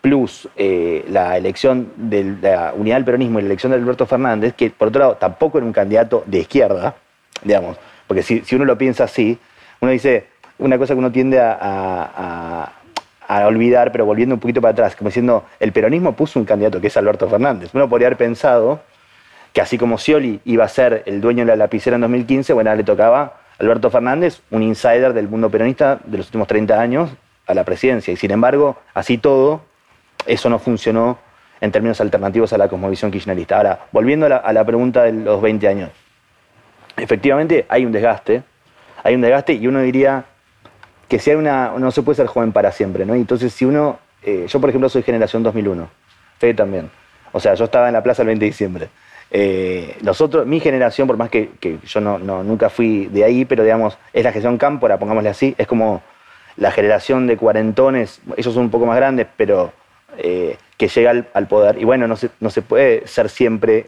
plus 0.07 0.49
eh, 0.55 1.05
la 1.09 1.37
elección 1.37 1.91
de 1.97 2.37
la 2.41 2.73
unidad 2.77 2.95
del 2.95 3.05
peronismo 3.05 3.41
y 3.41 3.43
la 3.43 3.47
elección 3.47 3.73
de 3.73 3.79
Alberto 3.79 4.07
Fernández, 4.07 4.55
que 4.55 4.71
por 4.71 4.87
otro 4.87 5.01
lado 5.01 5.17
tampoco 5.17 5.59
era 5.59 5.67
un 5.67 5.73
candidato 5.73 6.23
de 6.27 6.39
izquierda, 6.39 6.95
digamos, 7.43 7.77
porque 8.07 8.23
si, 8.23 8.43
si 8.43 8.55
uno 8.55 8.65
lo 8.65 8.79
piensa 8.79 9.03
así, 9.03 9.37
uno 9.81 9.91
dice, 9.91 10.29
una 10.59 10.79
cosa 10.79 10.95
que 10.95 11.01
uno 11.01 11.11
tiende 11.11 11.41
a, 11.41 12.73
olvidar, 13.49 13.91
pero 13.91 14.07
volviendo 14.07 14.37
un 14.37 14.41
poquito 14.41 14.61
para 14.61 14.71
atrás, 14.71 14.95
como 14.95 15.09
diciendo, 15.09 15.45
el 15.59 15.73
peronismo 15.73 16.13
puso 16.15 16.39
un 16.39 16.45
candidato 16.45 16.81
que 16.81 16.87
es 16.87 16.97
Alberto 16.97 17.29
Fernández. 17.29 17.71
Uno 17.75 17.89
podría 17.89 18.07
haber 18.07 18.17
pensado 18.17 18.79
que 19.53 19.61
así 19.61 19.77
como 19.77 19.99
Scioli 19.99 20.41
iba 20.45 20.65
a 20.65 20.69
ser 20.69 21.03
el 21.07 21.21
dueño 21.21 21.41
de 21.41 21.47
la 21.47 21.57
lapicera 21.57 21.97
en 21.97 22.03
2015, 22.03 22.53
bueno, 22.53 22.73
le 22.77 22.85
tocaba 22.85 23.23
a 23.23 23.33
Alberto 23.59 23.91
Fernández, 23.91 24.41
un 24.53 24.63
insider 24.63 25.15
del 25.15 25.27
mundo 25.27 25.51
peronista 25.51 25.99
de 26.05 26.19
los 26.19 26.27
últimos 26.27 26.47
30 26.47 26.81
años, 26.81 27.11
a 27.49 27.55
la 27.55 27.65
presidencia. 27.65 28.13
Y 28.13 28.17
sin 28.17 28.31
embargo, 28.31 28.77
así 28.95 29.19
todo, 29.19 29.63
eso 30.27 30.51
no 30.51 30.59
funcionó 30.59 31.19
en 31.61 31.73
términos 31.73 32.01
alternativos 32.01 32.53
a 32.53 32.59
la 32.59 32.69
cosmovisión 32.69 33.11
kirchnerista. 33.11 33.57
Ahora, 33.57 33.87
volviendo 33.93 34.27
a 34.27 34.29
la, 34.29 34.37
a 34.37 34.53
la 34.53 34.65
pregunta 34.65 35.03
de 35.05 35.13
los 35.13 35.41
20 35.41 35.69
años, 35.69 35.91
efectivamente 36.97 37.67
hay 37.69 37.85
un 37.85 37.93
desgaste, 37.93 38.43
hay 39.03 39.15
un 39.15 39.21
desgaste 39.21 39.55
y 39.55 39.67
uno 39.67 39.81
diría, 39.81 40.25
que 41.09 41.19
si 41.19 41.31
hay 41.31 41.37
una, 41.37 41.73
no 41.79 41.91
se 41.91 42.03
puede 42.03 42.17
ser 42.17 42.27
joven 42.27 42.53
para 42.53 42.73
siempre, 42.73 43.07
¿no? 43.07 43.15
entonces 43.15 43.53
si 43.53 43.65
uno, 43.65 43.99
eh, 44.23 44.47
yo 44.49 44.61
por 44.61 44.71
ejemplo 44.71 44.89
soy 44.89 45.03
generación 45.03 45.43
2001, 45.43 45.89
Fede 46.39 46.55
también, 46.55 46.91
o 47.33 47.41
sea, 47.41 47.55
yo 47.55 47.65
estaba 47.65 47.87
en 47.87 47.95
la 47.95 48.03
plaza 48.03 48.23
el 48.23 48.27
20 48.29 48.45
de 48.45 48.51
diciembre. 48.51 48.89
Eh, 49.31 49.97
mi 50.47 50.61
generación, 50.61 51.07
por 51.07 51.17
más 51.17 51.31
que, 51.31 51.51
yo 51.85 52.01
no, 52.01 52.19
nunca 52.19 52.71
fui 52.71 53.07
de 53.07 53.25
ahí, 53.25 53.45
pero 53.45 53.65
digamos, 53.65 53.99
es 54.13 54.25
la 54.25 54.31
generación 54.31 54.59
cámpora, 54.59 54.99
pongámosle 54.99 55.29
así, 55.29 55.55
es 55.59 55.67
como 55.67 56.03
la 56.57 56.71
generación 56.71 57.27
de 57.27 57.37
cuarentones, 57.37 58.21
ellos 58.37 58.55
son 58.55 58.65
un 58.65 58.71
poco 58.71 58.87
más 58.87 58.97
grandes, 58.97 59.27
pero 59.37 59.73
eh, 60.19 60.57
que 60.77 60.89
llega 60.89 61.25
al, 61.33 61.49
poder. 61.49 61.81
Y 61.81 61.85
bueno, 61.85 62.07
no 62.07 62.17
se, 62.17 62.31
no 62.41 62.51
se 62.51 62.63
puede 62.63 63.07
ser 63.07 63.29
siempre 63.29 63.87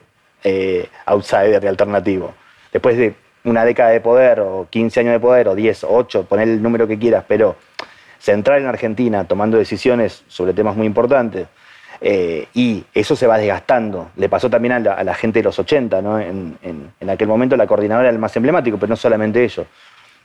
outsider 1.07 1.63
y 1.65 1.67
alternativo. 1.67 2.33
Después 2.73 2.97
de 2.97 3.15
una 3.45 3.65
década 3.65 3.91
de 3.91 4.01
poder, 4.01 4.41
o 4.41 4.67
15 4.71 5.01
años 5.01 5.13
de 5.13 5.21
poder, 5.21 5.49
o 5.49 5.55
10, 5.55 5.85
o 5.85 5.95
8, 5.95 6.25
poner 6.25 6.49
el 6.49 6.63
número 6.63 6.87
que 6.87 6.99
quieras, 6.99 7.25
pero 7.27 7.57
centrar 8.21 8.61
en 8.61 8.67
Argentina 8.67 9.25
tomando 9.25 9.59
decisiones 9.59 10.25
sobre 10.29 10.53
temas 10.53 10.77
muy 10.77 10.87
importantes, 10.87 11.49
eh, 12.01 12.47
y 12.55 12.85
eso 12.95 13.17
se 13.17 13.27
va 13.27 13.39
desgastando. 13.39 14.11
Le 14.17 14.29
pasó 14.29 14.49
también 14.49 14.73
a 14.73 15.05
la, 15.05 15.15
gente 15.15 15.41
de 15.41 15.45
los 15.45 15.59
80, 15.59 16.01
¿no? 16.03 16.19
En, 16.21 16.59
aquel 17.09 17.27
momento 17.27 17.57
la 17.57 17.67
coordinadora 17.67 18.09
era 18.09 18.15
el 18.15 18.21
más 18.21 18.37
emblemático, 18.37 18.79
pero 18.79 18.91
no 18.91 18.97
solamente 18.97 19.43
ello. 19.43 19.67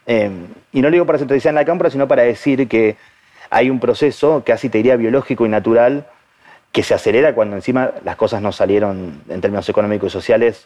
Eh, 0.06 0.30
y 0.74 0.82
no 0.82 0.90
lo 0.90 0.94
digo 0.94 1.06
para 1.06 1.18
centralizar 1.18 1.52
en 1.52 1.56
la 1.56 1.66
cámara, 1.66 1.90
sino 1.90 2.08
para 2.08 2.24
decir 2.24 2.68
que 2.68 2.98
hay 3.54 3.70
un 3.70 3.80
proceso, 3.80 4.42
casi 4.44 4.68
te 4.68 4.80
diría 4.80 4.96
biológico 4.96 5.46
y 5.46 5.50
natural, 5.50 6.08
que 6.72 6.82
se 6.82 6.96
acelera 6.96 7.36
cuando 7.36 7.56
encima 7.56 7.92
las 8.04 8.16
cosas 8.16 8.42
no 8.42 8.52
salieron 8.52 9.22
en 9.30 9.42
términos 9.42 9.70
económicos 9.70 10.08
y 10.08 10.12
sociales 10.12 10.66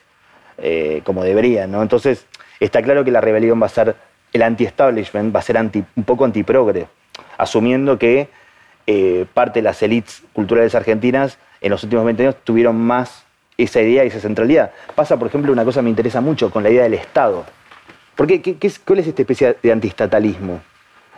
eh, 0.58 1.02
como 1.04 1.26
deberían. 1.26 1.70
¿no? 1.70 1.82
Entonces, 1.82 2.26
está 2.62 2.82
claro 2.82 3.04
que 3.04 3.12
la 3.12 3.20
rebelión 3.20 3.62
va 3.62 3.66
a 3.66 3.70
ser, 3.70 3.98
el 4.32 4.42
anti-establishment 4.42 5.36
va 5.36 5.42
a 5.42 5.44
ser 5.44 5.58
anti, 5.58 5.84
un 5.98 6.04
poco 6.06 6.24
antiprogre, 6.24 6.88
asumiendo 7.38 8.00
que 8.00 8.30
eh, 8.88 9.26
parte 9.34 9.60
de 9.60 9.64
las 9.64 9.84
élites 9.84 10.24
culturales 10.32 10.74
argentinas 10.74 11.40
en 11.60 11.72
los 11.72 11.84
últimos 11.84 12.06
20 12.06 12.24
años 12.24 12.36
tuvieron 12.46 12.78
más 12.80 13.26
esa 13.58 13.82
idea 13.82 14.06
y 14.06 14.08
esa 14.08 14.22
centralidad. 14.22 14.72
Pasa, 14.96 15.20
por 15.20 15.28
ejemplo, 15.28 15.52
una 15.52 15.66
cosa 15.66 15.82
que 15.82 15.86
me 15.86 15.90
interesa 15.90 16.22
mucho 16.22 16.50
con 16.52 16.64
la 16.64 16.70
idea 16.70 16.84
del 16.84 16.94
Estado. 16.94 17.44
¿Por 18.16 18.28
qué, 18.28 18.58
¿Cuál 18.86 19.00
es 19.00 19.08
esta 19.08 19.24
especie 19.24 19.58
de 19.62 19.72
antistatalismo? 19.74 20.62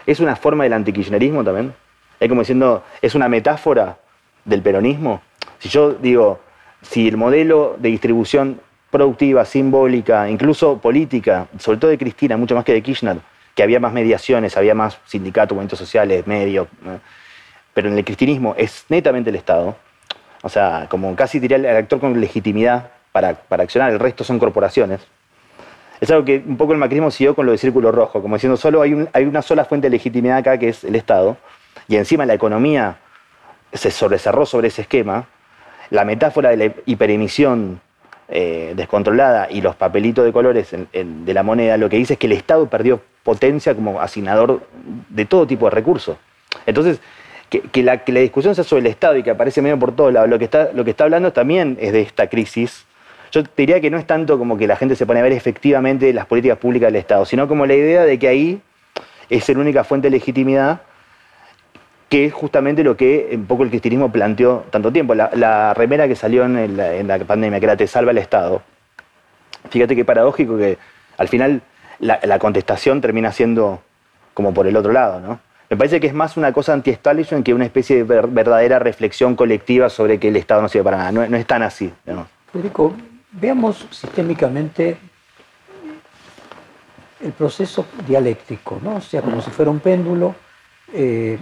¿Es 0.10 0.20
una 0.20 0.36
forma 0.36 0.64
del 0.64 0.74
antikirchnerismo 0.74 1.44
también? 1.44 1.72
Es 2.20 2.28
como 2.28 2.42
diciendo, 2.42 2.84
¿es 3.00 3.14
una 3.14 3.30
metáfora 3.30 4.00
del 4.44 4.64
peronismo? 4.64 5.22
Si 5.60 5.70
yo 5.70 5.94
digo, 5.94 6.40
si 6.82 7.08
el 7.08 7.16
modelo 7.16 7.76
de 7.78 7.90
distribución 7.90 8.60
productiva, 8.90 9.46
simbólica, 9.46 10.28
incluso 10.28 10.80
política, 10.80 11.48
sobre 11.60 11.78
todo 11.78 11.92
de 11.92 12.00
Cristina, 12.00 12.38
mucho 12.38 12.56
más 12.56 12.66
que 12.66 12.74
de 12.74 12.82
Kirchner, 12.82 13.18
que 13.54 13.62
había 13.62 13.80
más 13.80 13.94
mediaciones, 13.94 14.58
había 14.58 14.74
más 14.74 14.98
sindicatos, 15.06 15.56
movimientos 15.56 15.78
sociales, 15.78 16.26
medios, 16.26 16.68
pero 17.76 17.90
en 17.90 17.96
el 17.96 18.04
cristinismo 18.04 18.56
es 18.58 18.86
netamente 18.90 19.30
el 19.30 19.36
Estado, 19.36 19.78
o 20.42 20.50
sea, 20.50 20.88
como 20.90 21.16
casi 21.16 21.38
diría 21.38 21.58
el 21.58 21.68
actor 21.68 22.00
con 22.00 22.20
legitimidad 22.20 22.94
para, 23.12 23.36
para 23.36 23.62
accionar, 23.62 23.92
el 23.92 24.00
resto 24.00 24.24
son 24.24 24.40
corporaciones. 24.40 25.02
Es 26.02 26.10
algo 26.12 26.24
que 26.26 26.42
un 26.46 26.58
poco 26.58 26.74
el 26.74 26.80
macrismo 26.80 27.12
siguió 27.12 27.36
con 27.36 27.46
lo 27.46 27.52
de 27.52 27.58
círculo 27.58 27.92
rojo, 27.92 28.22
como 28.22 28.36
diciendo, 28.36 28.58
solo 28.58 28.82
hay, 28.82 28.94
una 28.94 29.42
sola 29.42 29.66
fuente 29.66 29.88
de 29.88 29.92
legitimidad 29.92 30.38
acá, 30.38 30.58
que 30.58 30.70
es 30.70 30.84
el 30.84 30.96
Estado, 30.96 31.38
y 31.88 31.98
encima 31.98 32.26
la 32.26 32.34
economía 32.34 32.98
se 33.74 33.92
sobrecerró 33.92 34.46
sobre 34.46 34.70
ese 34.70 34.84
esquema. 34.84 35.28
La 35.90 36.06
metáfora 36.06 36.52
de 36.52 36.58
la 36.58 36.74
hiperemisión 36.86 37.82
eh, 38.30 38.74
descontrolada 38.76 39.48
y 39.50 39.62
los 39.62 39.76
papelitos 39.76 40.24
de 40.24 40.32
colores 40.32 40.70
de 40.72 41.34
la 41.34 41.44
moneda, 41.44 41.78
lo 41.78 41.90
que 41.90 41.98
dice 41.98 42.14
es 42.14 42.20
que 42.20 42.28
el 42.28 42.34
Estado 42.34 42.68
perdió 42.68 43.02
potencia 43.24 43.76
como 43.76 44.00
asignador 44.00 44.62
de 45.10 45.26
todo 45.26 45.48
tipo 45.48 45.66
de 45.66 45.72
recursos. 45.72 46.18
Entonces, 46.66 47.00
que, 47.50 47.84
la, 47.84 47.98
discusión 47.98 48.54
sea 48.56 48.64
sobre 48.64 48.82
el 48.82 48.88
Estado 48.88 49.18
y 49.18 49.24
que 49.24 49.32
aparece 49.32 49.62
medio 49.62 49.80
por 49.80 49.96
todos 49.96 50.14
lados, 50.14 50.30
lo 50.30 50.38
que, 50.38 50.46
está, 50.46 50.70
lo 50.74 50.84
que 50.84 50.92
está 50.92 51.06
hablando 51.06 51.34
también 51.34 51.78
es 51.82 51.92
de 51.92 52.02
esta 52.02 52.28
crisis. 52.28 52.86
Yo 53.32 53.44
te 53.44 53.52
diría 53.56 53.80
que 53.80 53.90
no 53.90 53.98
es 53.98 54.06
tanto 54.06 54.38
como 54.38 54.58
que 54.58 54.68
la 54.68 54.76
gente 54.76 54.96
se 54.96 55.06
pone 55.06 55.20
a 55.20 55.24
ver 55.24 55.34
efectivamente 55.34 56.12
las 56.14 56.26
políticas 56.26 56.58
públicas 56.58 56.88
del 56.88 56.96
Estado, 56.96 57.26
sino 57.26 57.48
como 57.48 57.66
la 57.66 57.76
idea 57.76 58.04
de 58.04 58.18
que 58.18 58.28
ahí 58.28 58.62
es 59.30 59.48
la 59.50 59.60
única 59.60 59.84
fuente 59.84 60.08
de 60.08 60.12
legitimidad 60.12 60.82
que 62.10 62.26
es 62.26 62.34
justamente 62.34 62.84
lo 62.84 62.98
que 62.98 63.30
un 63.34 63.46
poco 63.46 63.64
el 63.64 63.70
cristianismo 63.70 64.12
planteó 64.12 64.66
tanto 64.72 64.92
tiempo. 64.92 65.14
La, 65.14 65.74
remera 65.76 66.08
que 66.08 66.16
salió 66.16 66.44
en, 66.44 67.08
la 67.08 67.20
pandemia, 67.20 67.60
que 67.60 67.66
era 67.66 67.78
te 67.78 67.88
salva 67.88 68.12
el 68.12 68.18
Estado. 68.18 68.64
Fíjate 69.70 69.96
qué 69.96 70.04
paradójico 70.04 70.58
que 70.58 70.80
al 71.18 71.28
final 71.28 71.62
la, 72.00 72.40
contestación 72.40 73.00
termina 73.00 73.32
siendo 73.32 73.82
como 74.34 74.54
por 74.54 74.66
el 74.66 74.76
otro 74.76 74.92
lado, 74.92 75.20
¿no? 75.20 75.40
Me 75.70 75.78
parece 75.78 76.00
que 76.00 76.08
es 76.08 76.16
más 76.16 76.36
una 76.36 76.52
cosa 76.52 76.74
anti-establishment 76.74 77.46
que 77.46 77.54
una 77.54 77.66
especie 77.66 78.04
de 78.04 78.04
verdadera 78.04 78.80
reflexión 78.80 79.36
colectiva 79.36 79.88
sobre 79.90 80.18
que 80.18 80.30
el 80.30 80.36
Estado 80.36 80.64
no 80.64 80.68
sirve 80.68 80.86
para 80.86 80.98
nada. 80.98 81.12
No, 81.12 81.38
es 81.38 81.46
tan 81.46 81.62
así. 81.62 81.94
Federico, 82.52 82.96
veamos 83.32 83.86
sistémicamente 83.92 84.98
el 87.22 87.32
proceso 87.34 87.86
dialéctico, 88.08 88.80
¿no? 88.82 88.96
O 88.96 89.02
sea, 89.02 89.22
como 89.22 89.42
si 89.42 89.52
fuera 89.52 89.72
un 89.72 89.80
péndulo. 89.80 90.36
Eh, 90.94 91.38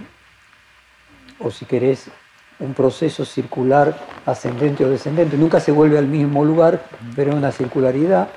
o 1.40 1.50
si 1.50 1.64
querés, 1.66 2.10
un 2.58 2.74
proceso 2.74 3.24
circular 3.24 3.96
ascendente 4.26 4.84
o 4.84 4.90
descendente. 4.90 5.36
Nunca 5.36 5.60
se 5.60 5.72
vuelve 5.72 5.98
al 5.98 6.06
mismo 6.06 6.44
lugar, 6.44 6.82
pero 7.14 7.34
una 7.34 7.52
circularidad. 7.52 8.28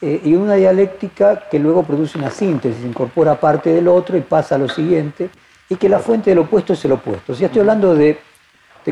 Eh, 0.00 0.20
y 0.24 0.34
una 0.34 0.54
dialéctica 0.54 1.48
que 1.50 1.58
luego 1.58 1.82
produce 1.82 2.16
una 2.16 2.30
síntesis, 2.30 2.82
incorpora 2.84 3.38
parte 3.38 3.70
del 3.70 3.86
otro 3.86 4.16
y 4.16 4.22
pasa 4.22 4.54
a 4.54 4.58
lo 4.58 4.68
siguiente, 4.68 5.28
y 5.68 5.76
que 5.76 5.90
la 5.90 5.98
fuente 5.98 6.30
del 6.30 6.38
opuesto 6.38 6.72
es 6.72 6.82
el 6.86 6.92
opuesto. 6.92 7.34
Si 7.34 7.44
estoy 7.44 7.60
hablando 7.60 7.94
de, 7.94 8.18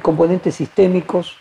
componentes 0.02 0.54
sistémicos 0.54 1.36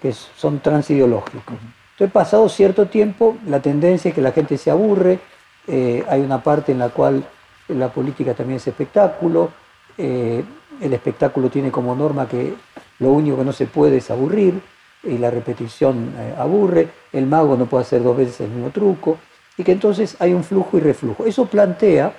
que 0.00 0.12
son 0.12 0.60
transideológicos. 0.60 1.56
Entonces, 1.98 2.12
pasado 2.12 2.48
cierto 2.48 2.86
tiempo, 2.86 3.36
la 3.48 3.58
tendencia 3.58 4.10
es 4.10 4.14
que 4.14 4.22
la 4.22 4.30
gente 4.30 4.56
se 4.56 4.70
aburre, 4.70 5.18
eh, 5.66 6.04
hay 6.08 6.20
una 6.20 6.40
parte 6.40 6.70
en 6.70 6.78
la 6.78 6.90
cual 6.90 7.24
la 7.66 7.88
política 7.88 8.34
también 8.34 8.58
es 8.58 8.68
espectáculo, 8.68 9.50
eh, 9.96 10.44
el 10.80 10.92
espectáculo 10.92 11.50
tiene 11.50 11.72
como 11.72 11.96
norma 11.96 12.28
que 12.28 12.54
lo 13.00 13.10
único 13.10 13.38
que 13.38 13.44
no 13.44 13.52
se 13.52 13.66
puede 13.66 13.96
es 13.96 14.12
aburrir, 14.12 14.62
y 15.02 15.18
la 15.18 15.28
repetición 15.32 16.14
eh, 16.16 16.36
aburre, 16.38 16.88
el 17.12 17.26
mago 17.26 17.56
no 17.56 17.66
puede 17.66 17.82
hacer 17.82 18.00
dos 18.00 18.16
veces 18.16 18.42
el 18.42 18.50
mismo 18.50 18.70
truco, 18.70 19.18
y 19.56 19.64
que 19.64 19.72
entonces 19.72 20.14
hay 20.20 20.34
un 20.34 20.44
flujo 20.44 20.78
y 20.78 20.80
reflujo. 20.80 21.26
Eso 21.26 21.46
plantea 21.46 22.12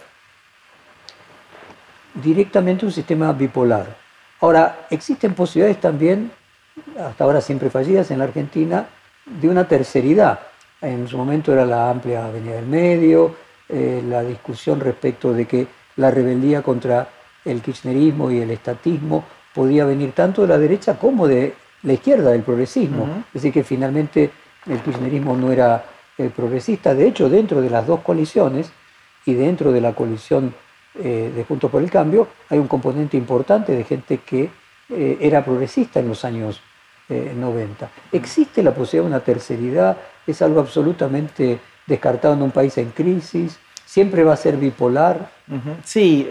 directamente 2.15 2.85
un 2.85 2.91
sistema 2.91 3.31
bipolar, 3.31 3.95
Ahora, 4.41 4.87
existen 4.89 5.35
posibilidades 5.35 5.79
también, 5.79 6.31
hasta 6.99 7.23
ahora 7.23 7.39
siempre 7.39 7.69
fallidas 7.69 8.11
en 8.11 8.19
la 8.19 8.25
Argentina, 8.25 8.89
de 9.41 9.49
una 9.49 9.67
terceridad. 9.67 10.39
En 10.81 11.07
su 11.07 11.17
momento 11.17 11.51
era 11.53 11.65
la 11.65 11.89
amplia 11.89 12.25
Avenida 12.25 12.55
del 12.55 12.65
Medio, 12.65 13.35
eh, 13.67 14.01
la 14.07 14.23
discusión 14.23 14.79
respecto 14.79 15.33
de 15.33 15.45
que 15.45 15.67
la 15.97 16.09
rebeldía 16.09 16.61
contra 16.61 17.07
el 17.45 17.61
kirchnerismo 17.61 18.31
y 18.31 18.39
el 18.39 18.51
estatismo 18.51 19.23
podía 19.53 19.85
venir 19.85 20.13
tanto 20.13 20.43
de 20.43 20.47
la 20.47 20.57
derecha 20.57 20.97
como 20.97 21.27
de 21.27 21.53
la 21.83 21.93
izquierda, 21.93 22.31
del 22.31 22.43
progresismo. 22.43 23.23
Es 23.27 23.33
decir, 23.33 23.53
que 23.53 23.63
finalmente 23.63 24.31
el 24.65 24.79
kirchnerismo 24.79 25.35
no 25.35 25.51
era 25.51 25.83
eh, 26.17 26.29
progresista. 26.35 26.93
De 26.93 27.07
hecho, 27.07 27.29
dentro 27.29 27.61
de 27.61 27.69
las 27.69 27.87
dos 27.87 28.01
coaliciones 28.01 28.71
y 29.25 29.33
dentro 29.33 29.71
de 29.71 29.81
la 29.81 29.93
coalición 29.93 30.53
eh, 30.95 31.31
de 31.33 31.43
Juntos 31.45 31.71
por 31.71 31.81
el 31.81 31.89
Cambio, 31.89 32.27
hay 32.49 32.59
un 32.59 32.67
componente 32.67 33.15
importante 33.15 33.73
de 33.73 33.83
gente 33.83 34.17
que 34.17 34.49
eh, 34.89 35.17
era 35.21 35.45
progresista 35.45 35.99
en 35.99 36.07
los 36.07 36.25
años 36.25 36.61
90. 37.10 37.89
¿Existe 38.12 38.62
la 38.62 38.72
posibilidad 38.72 39.10
de 39.10 39.15
una 39.15 39.24
terceridad? 39.24 39.98
¿Es 40.28 40.41
algo 40.41 40.60
absolutamente 40.60 41.60
descartado 41.88 42.36
en 42.36 42.41
un 42.41 42.52
país 42.52 42.78
en 42.78 42.91
crisis? 42.91 43.58
¿Siempre 43.86 44.24
va 44.24 44.34
a 44.34 44.38
ser 44.38 44.58
bipolar? 44.58 45.30
Sí, 45.84 46.28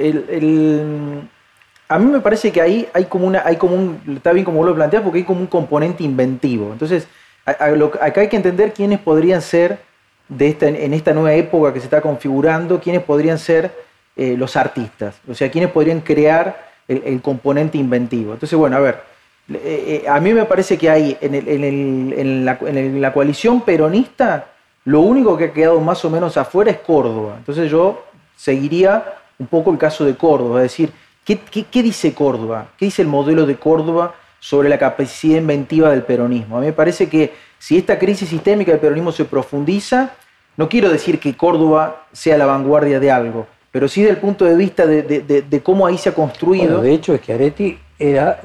a 1.88 1.98
mí 1.98 2.12
me 2.12 2.20
parece 2.20 2.52
que 2.52 2.60
ahí 2.60 2.88
hay 2.92 3.06
como 3.06 3.26
una, 3.26 3.42
hay 3.44 3.56
como 3.56 3.74
un, 3.74 4.00
está 4.16 4.32
bien 4.32 4.44
como 4.44 4.58
vos 4.58 4.66
lo 4.66 4.74
planteas, 4.74 5.02
porque 5.02 5.18
hay 5.18 5.24
como 5.24 5.40
un 5.40 5.46
componente 5.46 6.04
inventivo. 6.04 6.70
Entonces, 6.72 7.08
acá 7.44 8.20
hay 8.20 8.28
que 8.28 8.36
entender 8.36 8.72
quiénes 8.72 9.00
podrían 9.00 9.42
ser 9.42 9.80
de 10.28 10.48
esta, 10.48 10.68
en 10.68 10.92
esta 10.92 11.12
nueva 11.12 11.32
época 11.32 11.72
que 11.72 11.80
se 11.80 11.86
está 11.86 12.00
configurando, 12.00 12.80
quiénes 12.80 13.02
podrían 13.02 13.38
ser 13.38 13.72
eh, 14.16 14.36
los 14.36 14.56
artistas, 14.56 15.20
o 15.28 15.34
sea, 15.34 15.50
quiénes 15.50 15.70
podrían 15.70 16.00
crear 16.00 16.68
el, 16.86 17.20
componente 17.22 17.78
inventivo. 17.78 18.32
Entonces, 18.32 18.58
bueno, 18.58 18.76
a 18.76 18.80
ver, 18.80 19.02
eh, 19.50 20.02
eh, 20.04 20.08
a 20.08 20.20
mí 20.20 20.34
me 20.34 20.44
parece 20.44 20.76
que 20.76 20.90
hay 20.90 21.16
en, 21.20 22.44
la, 22.44 23.12
coalición 23.12 23.62
peronista, 23.62 24.48
lo 24.84 25.00
único 25.00 25.36
que 25.36 25.44
ha 25.44 25.52
quedado 25.52 25.80
más 25.80 26.04
o 26.04 26.10
menos 26.10 26.36
afuera 26.36 26.70
es 26.70 26.78
Córdoba. 26.78 27.36
Entonces 27.38 27.70
yo 27.70 28.04
seguiría 28.36 29.14
un 29.38 29.46
poco 29.46 29.70
el 29.70 29.78
caso 29.78 30.04
de 30.04 30.16
Córdoba, 30.16 30.58
es 30.58 30.64
decir, 30.64 30.92
¿qué, 31.24 31.82
dice 31.82 32.12
Córdoba? 32.12 32.68
¿Qué 32.76 32.86
dice 32.86 33.02
el 33.02 33.08
modelo 33.08 33.46
de 33.46 33.56
Córdoba? 33.56 34.14
sobre 34.40 34.68
la 34.68 34.78
capacidad 34.78 35.38
inventiva 35.38 35.90
del 35.90 36.04
peronismo. 36.04 36.58
A 36.58 36.60
mí 36.60 36.66
me 36.66 36.72
parece 36.72 37.08
que 37.08 37.32
si 37.58 37.76
esta 37.76 37.98
crisis 37.98 38.28
sistémica 38.28 38.70
del 38.70 38.80
peronismo 38.80 39.10
se 39.10 39.24
profundiza, 39.24 40.12
no 40.56 40.68
quiero 40.68 40.90
decir 40.90 41.18
que 41.18 41.36
Córdoba 41.36 42.06
sea 42.12 42.38
la 42.38 42.46
vanguardia 42.46 43.00
de 43.00 43.10
algo, 43.10 43.48
pero 43.72 43.88
sí 43.88 44.02
desde 44.02 44.14
el 44.14 44.20
punto 44.20 44.44
de 44.44 44.54
vista 44.54 44.86
de, 44.86 45.60
cómo 45.64 45.88
ahí 45.88 45.98
se 45.98 46.10
ha 46.10 46.14
construido. 46.14 46.80
de 46.80 46.94
hecho, 46.94 47.14
es 47.14 47.20
que 47.20 47.32
Areti 47.32 47.76
era 47.98 48.40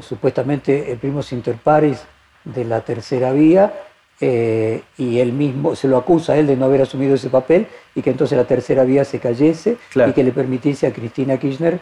supuestamente 0.00 0.92
el 0.92 0.98
primo 0.98 1.20
inter 1.30 1.56
pares 1.56 2.04
de 2.44 2.64
la 2.64 2.80
tercera 2.80 3.32
vía 3.32 3.72
eh, 4.20 4.82
y 4.98 5.18
él 5.18 5.32
mismo 5.32 5.74
se 5.74 5.88
lo 5.88 5.96
acusa 5.96 6.34
a 6.34 6.36
él 6.36 6.46
de 6.46 6.56
no 6.56 6.66
haber 6.66 6.82
asumido 6.82 7.14
ese 7.14 7.28
papel 7.28 7.66
y 7.94 8.02
que 8.02 8.10
entonces 8.10 8.36
la 8.36 8.44
tercera 8.44 8.84
vía 8.84 9.04
se 9.04 9.18
cayese 9.18 9.78
y 10.06 10.12
que 10.12 10.22
le 10.22 10.32
permitiese 10.32 10.86
a 10.86 10.92
Cristina 10.92 11.38
Kirchner 11.38 11.80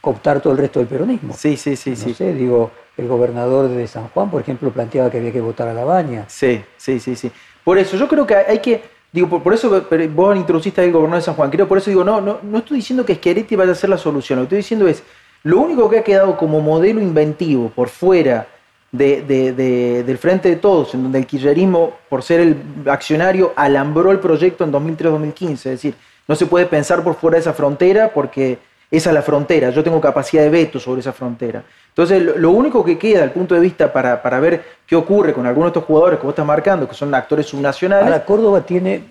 cooptar 0.00 0.40
todo 0.40 0.52
el 0.52 0.58
resto 0.58 0.78
del 0.78 0.88
peronismo. 0.88 1.34
Sí, 1.36 1.56
sí, 1.56 1.76
sí. 1.76 1.94
No 2.06 2.14
sé, 2.14 2.34
digo, 2.34 2.70
el 2.96 3.08
gobernador 3.08 3.68
de 3.68 3.86
San 3.88 4.08
Juan, 4.08 4.30
por 4.30 4.40
ejemplo, 4.40 4.70
planteaba 4.70 5.10
que 5.10 5.18
había 5.18 5.32
que 5.32 5.40
votar 5.40 5.68
a 5.68 5.74
la 5.74 5.84
baña. 5.84 6.24
Sí, 6.28 6.62
sí, 6.76 7.00
sí, 7.00 7.16
sí. 7.16 7.32
Por 7.64 7.78
eso, 7.78 7.96
yo 7.96 8.08
creo 8.08 8.26
que 8.26 8.36
hay 8.36 8.58
que, 8.58 8.82
digo, 9.12 9.42
por, 9.42 9.52
eso 9.54 9.84
vos 10.14 10.36
introduciste 10.36 10.82
al 10.82 10.92
gobernador 10.92 11.20
de 11.20 11.24
San 11.24 11.34
Juan, 11.34 11.50
creo, 11.50 11.66
por 11.66 11.78
eso 11.78 11.90
digo, 11.90 12.04
no, 12.04 12.20
no, 12.20 12.38
no 12.42 12.58
estoy 12.58 12.78
diciendo 12.78 13.04
que 13.04 13.16
Schiaretti 13.16 13.56
vaya 13.56 13.72
a 13.72 13.74
ser 13.74 13.90
la 13.90 13.98
solución, 13.98 14.38
lo 14.38 14.42
que 14.42 14.46
estoy 14.46 14.58
diciendo 14.58 14.88
es, 14.88 15.02
lo 15.44 15.60
único 15.60 15.88
que 15.90 15.98
ha 15.98 16.04
quedado 16.04 16.36
como 16.36 16.60
modelo 16.60 17.00
inventivo 17.00 17.70
por 17.70 17.88
fuera 17.88 18.46
del 18.92 20.18
frente 20.18 20.50
de 20.50 20.56
todos, 20.56 20.94
en 20.94 21.02
donde 21.02 21.18
el 21.18 21.26
kirchnerismo, 21.26 21.94
por 22.08 22.22
ser 22.22 22.40
el 22.40 22.56
accionario, 22.86 23.52
alambró 23.56 24.10
el 24.10 24.18
proyecto 24.18 24.64
en 24.64 24.72
2003-2015, 24.72 25.52
es 25.52 25.64
decir, 25.64 25.94
no 26.28 26.34
se 26.34 26.46
puede 26.46 26.66
pensar 26.66 27.02
por 27.02 27.14
fuera 27.14 27.36
de 27.36 27.40
esa 27.40 27.54
frontera 27.54 28.10
porque 28.12 28.58
esa 28.90 29.08
es 29.08 29.14
la 29.14 29.22
frontera, 29.22 29.70
yo 29.70 29.82
tengo 29.82 30.00
capacidad 30.00 30.42
de 30.42 30.50
veto 30.50 30.78
sobre 30.78 31.00
esa 31.00 31.14
frontera. 31.14 31.64
Entonces, 31.88 32.22
lo, 32.36 32.50
único 32.50 32.84
que 32.84 32.98
queda, 32.98 33.22
al 33.22 33.32
punto 33.32 33.54
de 33.54 33.60
vista, 33.62 33.90
para, 33.90 34.40
ver 34.40 34.62
qué 34.86 34.94
ocurre 34.94 35.32
con 35.32 35.46
algunos 35.46 35.68
de 35.72 35.78
estos 35.78 35.84
jugadores 35.84 36.18
que 36.18 36.26
vos 36.26 36.32
estás 36.32 36.44
marcando, 36.44 36.86
que 36.86 36.94
son 36.94 37.14
actores 37.14 37.46
subnacionales. 37.46 38.04
Ahora, 38.04 38.24
Córdoba 38.24 38.60
tiene, 38.66 39.02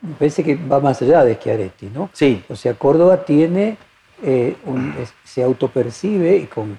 me 0.00 0.14
parece 0.14 0.44
que 0.44 0.54
va 0.54 0.78
más 0.78 1.02
allá 1.02 1.24
de 1.24 1.34
Schiaretti, 1.34 1.90
¿no? 1.92 2.08
Sí. 2.12 2.44
O 2.48 2.54
sea, 2.54 2.74
Córdoba 2.74 3.24
tiene, 3.24 3.76
eh, 4.22 4.56
se 5.24 5.42
autopercibe 5.42 6.36
y 6.36 6.46
con, 6.46 6.78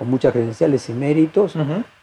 muchas 0.00 0.32
credenciales 0.32 0.88
y 0.88 0.92
méritos, 0.92 1.54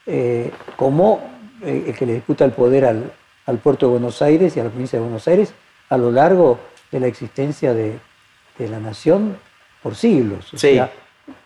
eh, 0.06 0.52
como 0.76 1.22
eh, 1.62 1.86
el 1.88 1.96
que 1.96 2.06
le 2.06 2.14
disputa 2.16 2.46
el 2.46 2.52
poder 2.52 2.86
al, 2.86 3.12
al 3.46 3.58
puerto 3.58 3.86
de 3.86 3.92
Buenos 3.92 4.22
Aires 4.22 4.56
y 4.56 4.60
a 4.60 4.64
la 4.64 4.70
provincia 4.70 4.98
de 4.98 5.04
Buenos 5.04 5.28
Aires 5.28 5.54
a 5.90 5.98
lo 5.98 6.12
largo 6.12 6.60
de 6.92 7.00
la 7.00 7.08
existencia 7.08 7.74
de, 7.74 8.00
de 8.58 8.68
la 8.68 8.80
nación 8.80 9.38
por 9.82 9.96
siglos. 9.96 10.52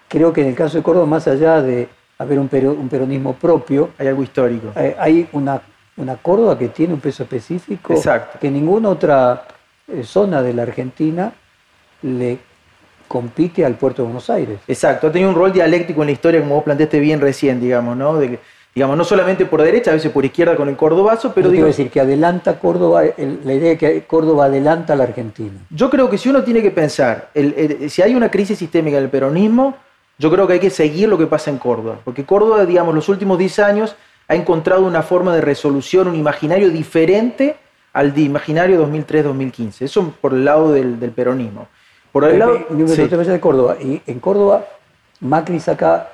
creo 0.08 0.32
que 0.32 0.41
en 0.41 0.47
el 0.47 0.56
caso 0.56 0.77
de 0.77 0.84
Córdoba, 0.84 1.06
más 1.06 1.27
allá 1.27 1.62
de 1.62 1.89
haber 2.19 2.39
un, 2.39 2.47
peronismo 2.47 3.34
propio, 3.34 3.89
hay 3.97 4.08
algo 4.08 4.23
histórico. 4.23 4.71
Hay 4.99 5.27
una, 5.34 5.62
una 5.97 6.15
Córdoba 6.17 6.58
que 6.58 6.69
tiene 6.69 6.93
un 6.93 6.99
peso 6.99 7.23
específico 7.23 7.95
que 8.39 8.49
ninguna 8.49 8.89
otra 8.89 9.47
zona 10.03 10.41
de 10.41 10.53
la 10.53 10.63
Argentina 10.63 11.34
le 12.03 12.39
compite 13.08 13.65
al 13.65 13.76
puerto 13.76 14.02
de 14.02 14.08
Buenos 14.08 14.30
Aires. 14.30 14.60
Exacto, 14.67 15.08
ha 15.08 15.12
tenido 15.12 15.30
un 15.30 15.36
rol 15.36 15.52
dialéctico 15.52 16.02
en 16.02 16.08
la 16.08 16.12
historia, 16.12 16.41
como 16.41 16.56
vos 16.56 16.63
planteaste 16.63 17.00
bien 17.00 17.22
recién, 17.22 17.60
digamos, 17.60 17.96
¿no? 17.96 18.17
De, 18.17 18.39
digamos, 18.76 18.98
no 18.98 19.04
solamente 19.04 19.46
por 19.46 19.62
derecha, 19.62 19.91
a 19.91 19.93
veces 19.96 20.12
por 20.12 20.24
izquierda 20.24 20.56
con 20.56 20.70
el 20.70 20.76
cordobazo, 20.76 21.34
pero... 21.34 21.50
digo, 21.50 21.65
decir 21.65 21.89
que 21.89 22.00
adelanta 22.00 22.60
Córdoba, 22.60 23.04
la 23.17 23.54
idea 23.54 23.70
de 23.70 23.78
que 23.78 24.04
Córdoba 24.04 24.46
adelanta 24.46 24.93
a 24.93 24.96
la 24.96 25.06
Argentina. 25.06 25.54
Yo 25.70 25.89
creo 25.89 26.10
que 26.10 26.17
si 26.17 26.30
uno 26.30 26.43
tiene 26.43 26.62
que 26.62 26.72
pensar, 26.72 27.30
si 27.88 28.02
hay 28.02 28.13
una 28.13 28.30
crisis 28.30 28.58
sistémica 28.60 28.98
del 28.98 29.10
peronismo, 29.10 29.76
yo 30.20 30.32
creo 30.32 30.48
que 30.48 30.54
hay 30.54 30.60
que 30.60 30.70
seguir 30.70 31.10
lo 31.10 31.17
que 31.17 31.28
pasa 31.28 31.50
en 31.50 31.58
Córdoba, 31.58 32.00
porque 32.04 32.26
Córdoba, 32.26 32.65
digamos, 32.65 32.93
los 32.93 33.10
últimos 33.10 33.38
10 33.38 33.60
años 33.60 33.96
ha 34.28 34.36
encontrado 34.36 34.86
una 34.86 35.04
forma 35.04 35.34
de 35.34 35.41
resolución, 35.41 36.08
un 36.08 36.15
imaginario 36.15 36.70
diferente 36.70 37.56
al 37.93 38.13
de 38.13 38.22
imaginario 38.22 38.86
2003-2015. 38.88 39.82
Eso 39.82 40.13
por 40.22 40.34
el 40.34 40.46
lado 40.46 40.72
del, 40.72 40.96
peronismo. 41.15 41.67
Por 42.19 42.32
el 42.32 42.39
lado... 42.39 42.60
de 42.60 43.39
Córdoba, 43.39 43.77
y 43.80 44.01
en 44.08 44.19
Córdoba 44.19 44.65
Macri 45.19 45.60
saca 45.60 46.10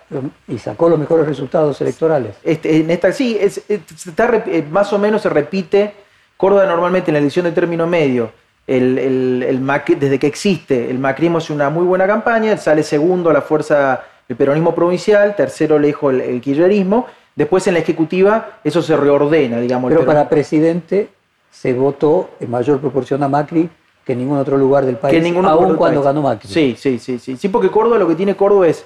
y 0.48 0.58
sacó 0.58 0.89
los 0.89 1.00
mejores 1.00 1.26
resultados 1.26 1.80
electorales. 1.82 2.36
Este, 2.44 2.78
en 2.78 2.89
esta, 2.89 3.12
sí, 3.12 3.38
es, 3.39 3.62
está, 3.70 4.44
eh, 4.48 4.66
más 4.70 4.92
o 4.94 5.00
menos 5.00 5.22
se 5.22 5.30
repite. 5.30 5.94
Córdoba 6.38 6.66
normalmente 6.66 7.12
en 7.12 7.13
la 7.13 7.20
elección 7.20 7.46
de 7.46 7.52
término 7.52 7.88
medio, 7.88 8.32
el, 8.68 8.98
el, 8.98 9.72
desde 10.00 10.20
que 10.20 10.28
existe, 10.28 10.89
el 10.89 11.00
macrismo 11.00 11.38
hace 11.38 11.54
una 11.54 11.70
muy 11.70 11.86
buena 11.86 12.06
campaña, 12.08 12.58
sale 12.58 12.84
segundo 12.84 13.30
a 13.30 13.34
la 13.34 13.42
fuerza 13.42 14.04
el 14.28 14.36
peronismo 14.36 14.74
provincial, 14.74 15.36
tercero 15.36 15.78
lejos 15.80 16.13
el, 16.13 16.22
el 16.22 16.42
kirchnerismo, 16.42 17.08
después 17.36 17.66
en 17.68 17.76
la 17.76 17.80
ejecutiva 17.80 18.60
eso 18.63 18.82
se 18.82 18.96
reordena, 18.98 19.60
digamos. 19.60 19.89
Pero 19.89 20.06
para 20.06 20.28
presidente 20.28 21.10
se 21.52 21.74
votó 21.74 22.32
en 22.39 22.50
mayor 22.50 22.80
proporción 22.80 23.22
a 23.24 23.28
Macri 23.30 23.70
que 24.06 24.13
en 24.13 24.20
ningún 24.20 24.38
otro 24.38 24.58
lugar 24.58 24.86
del 24.86 24.98
país, 24.98 25.22
que 25.22 25.39
aún 25.48 25.76
cuando 25.76 26.02
ganó 26.02 26.22
Macri. 26.22 26.50
Sí, 26.50 26.76
sí, 26.78 27.00
sí, 27.00 27.20
sí. 27.20 27.38
Sí, 27.38 27.50
porque 27.50 27.70
Córdoba 27.70 27.98
lo 27.98 28.08
que 28.08 28.16
tiene 28.16 28.36
Córdoba 28.36 28.68
es 28.68 28.86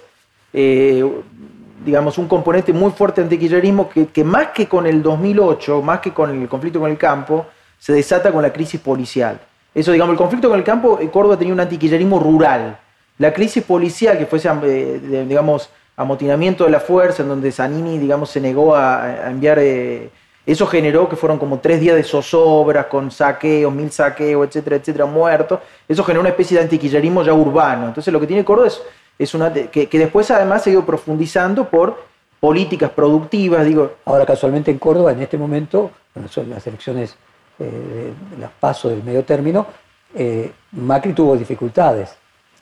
eh, 0.53 1.03
digamos, 1.85 2.17
un 2.17 2.27
componente 2.27 2.73
muy 2.73 2.91
fuerte 2.91 3.21
antiquillerismo 3.21 3.89
que, 3.89 4.07
que 4.07 4.23
más 4.23 4.47
que 4.47 4.67
con 4.67 4.85
el 4.85 5.01
2008, 5.03 5.81
más 5.81 5.99
que 5.99 6.11
con 6.11 6.41
el 6.41 6.47
conflicto 6.47 6.79
con 6.79 6.89
el 6.89 6.97
campo, 6.97 7.45
se 7.79 7.93
desata 7.93 8.31
con 8.31 8.41
la 8.41 8.51
crisis 8.51 8.79
policial. 8.79 9.39
Eso, 9.73 9.91
digamos, 9.91 10.13
el 10.13 10.17
conflicto 10.17 10.49
con 10.49 10.57
el 10.57 10.65
campo, 10.65 10.99
eh, 10.99 11.09
Córdoba 11.09 11.37
tenía 11.37 11.53
un 11.53 11.59
antiquillerismo 11.59 12.19
rural. 12.19 12.79
La 13.19 13.33
crisis 13.33 13.63
policial, 13.63 14.17
que 14.17 14.25
fue 14.25 14.39
ese, 14.39 14.49
eh, 14.63 15.25
digamos, 15.27 15.69
amotinamiento 15.95 16.63
de 16.65 16.71
la 16.71 16.79
fuerza, 16.79 17.23
en 17.23 17.29
donde 17.29 17.51
Zanini, 17.51 17.97
digamos, 17.97 18.29
se 18.29 18.41
negó 18.41 18.75
a, 18.75 19.29
enviar... 19.29 19.59
eso 20.47 20.65
generó 20.65 21.09
que 21.09 21.17
fueron 21.17 21.37
como 21.37 21.59
tres 21.59 21.81
días 21.81 21.97
de 21.97 22.03
zozobras, 22.03 22.85
con 22.85 23.11
saqueos, 23.11 23.73
mil 23.73 23.91
saqueos, 23.91 24.47
etcétera, 24.47 24.77
etcétera, 24.77 25.05
muertos. 25.05 25.59
Eso 25.85 26.05
generó 26.05 26.21
una 26.21 26.29
especie 26.29 26.55
de 26.55 26.63
antiquillerismo 26.63 27.21
ya 27.21 27.33
urbano. 27.33 27.89
Entonces 27.89 28.13
lo 28.13 28.19
que 28.21 28.27
tiene 28.27 28.45
Córdoba 28.45 28.69
es 29.19 29.33
una 29.33 29.51
que, 29.51 29.89
después 29.91 30.31
además 30.31 30.63
se 30.63 30.69
ha 30.69 30.73
ido 30.73 30.85
profundizando 30.85 31.69
por 31.69 32.01
políticas 32.39 32.91
productivas, 32.91 33.65
digo. 33.65 33.95
Ahora 34.05 34.25
casualmente 34.25 34.71
en 34.71 34.79
Córdoba 34.79 35.11
en 35.11 35.21
este 35.21 35.37
momento, 35.37 35.91
son 36.29 36.49
las 36.49 36.65
elecciones, 36.65 37.17
eh, 37.59 38.13
las 38.39 38.51
pasos 38.51 38.91
del 38.91 39.03
medio 39.03 39.25
término, 39.25 39.67
eh, 40.15 40.49
Macri 40.71 41.11
tuvo 41.11 41.35
dificultades. 41.35 42.15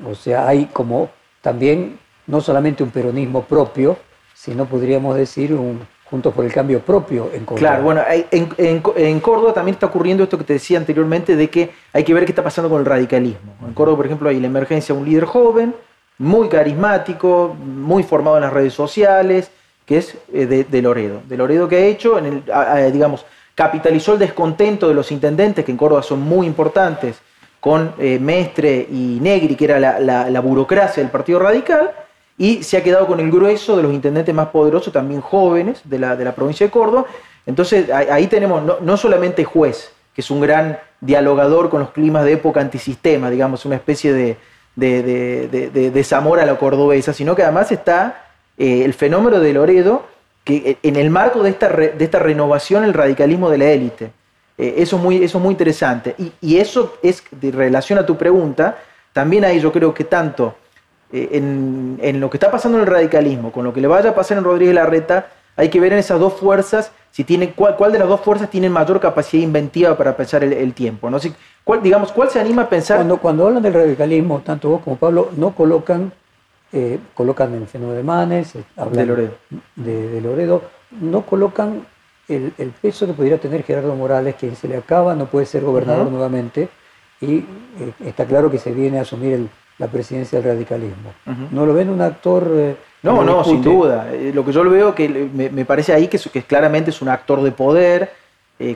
O 0.04 0.16
sea, 0.16 0.48
hay 0.48 0.66
como 0.74 1.10
también 1.40 2.00
no 2.26 2.42
solamente 2.42 2.82
un 2.82 2.90
peronismo 2.90 3.44
propio, 3.44 3.96
sino 4.34 4.66
podríamos 4.66 5.16
decir 5.16 5.54
un 5.54 5.86
Juntos 6.10 6.34
por 6.34 6.46
el 6.46 6.54
Cambio 6.54 6.82
propio 6.82 7.32
en 7.34 7.46
Córdoba. 7.46 7.60
Claro, 7.60 7.84
bueno, 7.84 8.02
en, 8.08 8.50
en, 8.96 9.20
Córdoba 9.20 9.54
también 9.54 9.74
está 9.74 9.88
ocurriendo 9.88 10.24
esto 10.24 10.38
que 10.38 10.44
te 10.44 10.54
decía 10.54 10.78
anteriormente 10.78 11.36
de 11.36 11.50
que 11.50 11.72
hay 11.92 12.04
que 12.04 12.14
ver 12.14 12.26
qué 12.26 12.32
está 12.32 12.44
pasando 12.44 12.70
con 12.70 12.80
el 12.80 12.86
radicalismo. 12.86 13.56
En 13.66 13.74
Córdoba, 13.74 13.98
por 13.98 14.06
ejemplo, 14.06 14.30
hay 14.30 14.40
la 14.40 14.48
emergencia 14.48 14.94
de 14.94 15.02
un 15.02 15.10
líder 15.10 15.26
joven, 15.26 15.74
muy 16.20 16.48
carismático, 16.48 17.56
muy 17.60 18.04
formado 18.04 18.38
en 18.38 18.44
las 18.44 18.54
redes 18.54 18.74
sociales, 18.74 19.50
que 19.86 19.98
es 19.98 20.18
eh, 20.34 20.46
de, 20.46 20.82
Loredo. 20.82 21.22
De 21.28 21.38
Loredo 21.38 21.68
que 21.68 21.78
ha 21.78 21.86
hecho, 21.86 22.18
en 22.18 22.26
el, 22.26 22.94
digamos, 22.94 23.26
capitalizó 23.54 24.14
el 24.14 24.20
descontento 24.20 24.88
de 24.88 24.94
los 24.94 25.12
intendentes, 25.12 25.64
que 25.64 25.72
en 25.72 25.78
Córdoba 25.78 26.04
son 26.04 26.22
muy 26.22 26.46
importantes, 26.48 27.18
con 27.60 27.94
eh, 27.98 28.20
Mestre 28.20 28.88
y 28.92 29.18
Negri, 29.22 29.56
que 29.56 29.66
era 29.66 29.80
la, 29.80 30.40
burocracia 30.42 31.02
del 31.02 31.12
Partido 31.12 31.40
Radical, 31.40 31.92
y 32.38 32.64
se 32.64 32.78
ha 32.78 32.84
quedado 32.84 33.08
con 33.08 33.20
el 33.20 33.32
grueso 33.32 33.78
de 33.78 33.84
los 33.84 33.94
intendentes 33.94 34.34
más 34.34 34.50
poderosos, 34.50 34.92
también 34.92 35.22
jóvenes, 35.22 35.82
de 35.84 36.00
la, 36.00 36.16
de 36.16 36.26
la 36.26 36.36
provincia 36.36 36.66
de 36.66 36.72
Córdoba. 36.72 37.06
Entonces 37.46 37.90
ahí 37.92 38.28
tenemos 38.28 38.64
no, 38.82 38.98
solamente 38.98 39.44
juez, 39.44 39.92
que 40.14 40.22
es 40.22 40.32
un 40.32 40.42
gran 40.42 40.80
dialogador 41.00 41.70
con 41.70 41.82
los 41.82 41.92
climas 41.92 42.26
de 42.26 42.34
época 42.34 42.62
antisistema, 42.62 43.30
digamos, 43.30 43.66
una 43.66 43.76
especie 43.76 44.14
de, 44.14 44.38
de, 44.76 45.92
de, 45.94 46.04
Zamora 46.04 46.44
a 46.44 46.46
la 46.46 46.58
cordobesa, 46.58 47.14
sino 47.14 47.36
que 47.36 47.44
además 47.44 47.72
está 47.72 48.26
eh, 48.58 48.84
el 48.84 48.94
fenómeno 48.94 49.40
de 49.40 49.54
Loredo, 49.54 50.04
que 50.44 50.56
eh, 50.56 50.78
en 50.84 50.96
el 50.96 51.10
marco 51.10 51.44
de 51.44 51.52
esta, 51.52 51.70
de 51.70 51.96
esta 52.00 52.20
renovación, 52.20 52.84
el 52.84 52.94
radicalismo 52.94 53.50
de 53.50 53.58
la 53.58 53.70
élite. 53.70 54.12
Eh, 54.58 54.76
eso, 54.78 54.96
es 54.96 55.02
muy, 55.02 55.24
eso 55.24 55.40
muy 55.40 55.52
interesante. 55.52 56.16
Y, 56.42 56.58
eso 56.58 56.98
es, 57.04 57.24
de 57.32 57.52
relación 57.52 58.00
a 58.00 58.06
tu 58.06 58.18
pregunta, 58.18 58.78
también 59.14 59.46
ahí 59.46 59.60
yo 59.60 59.72
creo 59.72 59.94
que 59.94 60.04
tanto 60.04 60.56
en, 61.12 62.00
en, 62.02 62.20
lo 62.20 62.30
que 62.30 62.38
está 62.38 62.52
pasando 62.52 62.78
en 62.78 62.84
el 62.84 62.90
radicalismo, 62.90 63.52
con 63.52 63.64
lo 63.64 63.74
que 63.74 63.82
le 63.82 63.88
vaya 63.88 64.12
a 64.12 64.16
pasar 64.16 64.38
en 64.38 64.44
Rodríguez 64.44 64.76
Larreta, 64.76 65.28
hay 65.56 65.70
que 65.70 65.80
ver 65.80 65.94
en 65.94 66.00
esas 66.00 66.20
dos 66.20 66.34
fuerzas 66.34 66.92
si 67.12 67.24
tiene, 67.24 67.54
cuál, 67.54 67.78
cuál 67.78 67.94
de 67.94 68.00
las 68.00 68.10
dos 68.10 68.20
fuerzas 68.20 68.50
tiene 68.50 68.70
mayor 68.70 69.00
capacidad 69.00 69.42
inventiva 69.42 69.98
para 69.98 70.18
pensar 70.18 70.44
el, 70.44 70.74
tiempo. 70.74 71.10
¿no? 71.10 71.18
Si, 71.18 71.34
cuál, 71.64 71.82
digamos, 71.82 72.12
¿Cuál 72.12 72.30
se 72.30 72.42
anima 72.42 72.64
a 72.64 72.70
pensar? 72.70 72.98
Cuando, 72.98 73.18
cuando 73.18 73.48
hablan 73.48 73.64
del 73.64 73.74
radicalismo, 73.74 74.42
tanto 74.42 74.68
vos 74.68 74.82
como 74.82 74.98
Pablo, 74.98 75.30
no 75.38 75.56
colocan 75.56 76.12
eh, 76.74 77.00
colocan 77.14 77.54
el 77.54 77.68
fenómeno 77.68 77.96
de 77.96 78.04
Manes, 78.04 78.56
eh, 78.56 78.64
de 78.92 79.06
Loredo. 79.06 79.32
De, 79.78 80.20
Loredo, 80.20 80.62
no 81.00 81.26
colocan 81.26 81.86
el, 82.28 82.52
peso 82.82 83.08
que 83.08 83.14
pudiera 83.14 83.38
tener 83.38 83.64
Gerardo 83.64 83.96
Morales, 83.96 84.36
que 84.36 84.54
se 84.56 84.68
le 84.68 84.76
acaba, 84.76 85.16
no 85.16 85.28
puede 85.28 85.46
ser 85.46 85.64
gobernador 85.64 86.12
nuevamente, 86.12 86.68
y 87.22 87.38
eh, 87.38 87.46
está 88.04 88.26
claro 88.26 88.52
que 88.52 88.58
se 88.58 88.74
viene 88.74 89.00
a 89.00 89.04
asumir 89.04 89.48
la 89.78 89.88
presidencia 89.88 90.40
del 90.40 90.54
radicalismo. 90.54 91.14
¿No 91.52 91.66
lo 91.66 91.74
ven 91.74 91.90
un 91.90 92.02
actor... 92.02 92.50
no, 93.04 93.24
no, 93.24 93.44
sin 93.44 93.62
duda. 93.62 94.08
lo 94.34 94.46
que 94.46 94.52
yo 94.52 94.64
lo 94.64 94.72
veo 94.72 94.96
que 94.96 95.10
me, 95.10 95.66
parece 95.66 95.94
ahí 95.94 96.08
que, 96.08 96.18
que, 96.18 96.44
claramente 96.44 96.92
es 96.92 97.02
un 97.02 97.10
actor 97.10 97.42
de 97.42 97.52
poder, 97.52 98.12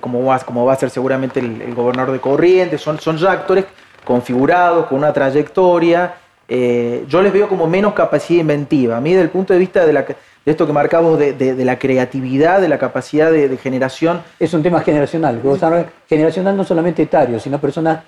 como, 0.01 0.23
va, 0.25 0.39
como 0.39 0.65
va 0.65 0.73
a 0.73 0.75
ser 0.75 0.89
seguramente 0.89 1.39
el, 1.39 1.73
gobernador 1.73 2.13
de 2.13 2.19
Corrientes, 2.19 2.81
son, 2.81 2.99
son 2.99 3.17
ya 3.17 3.31
actores 3.31 3.65
configurados, 4.03 4.87
con 4.87 4.97
una 4.97 5.13
trayectoria, 5.13 6.15
eh, 6.51 7.05
yo 7.07 7.21
les 7.21 7.31
veo 7.31 7.47
como 7.47 7.67
menos 7.67 7.93
capacidad 7.93 8.41
inventiva. 8.41 8.97
A 8.97 9.01
mí, 9.01 9.11
desde 9.11 9.23
el 9.23 9.29
punto 9.29 9.53
de 9.53 9.59
vista 9.59 9.85
de, 9.85 10.15
esto 10.45 10.65
que 10.65 10.73
marcamos 10.73 11.19
de, 11.19 11.55
la 11.63 11.77
creatividad, 11.77 12.59
de 12.59 12.67
la 12.67 12.79
capacidad 12.79 13.31
de, 13.31 13.55
generación. 13.57 14.23
Es 14.39 14.53
un 14.53 14.63
tema 14.63 14.81
generacional. 14.81 15.39
Generacional 16.09 16.57
no 16.57 16.63
solamente 16.63 17.03
etario, 17.03 17.39
sino 17.39 17.61
personas 17.61 17.99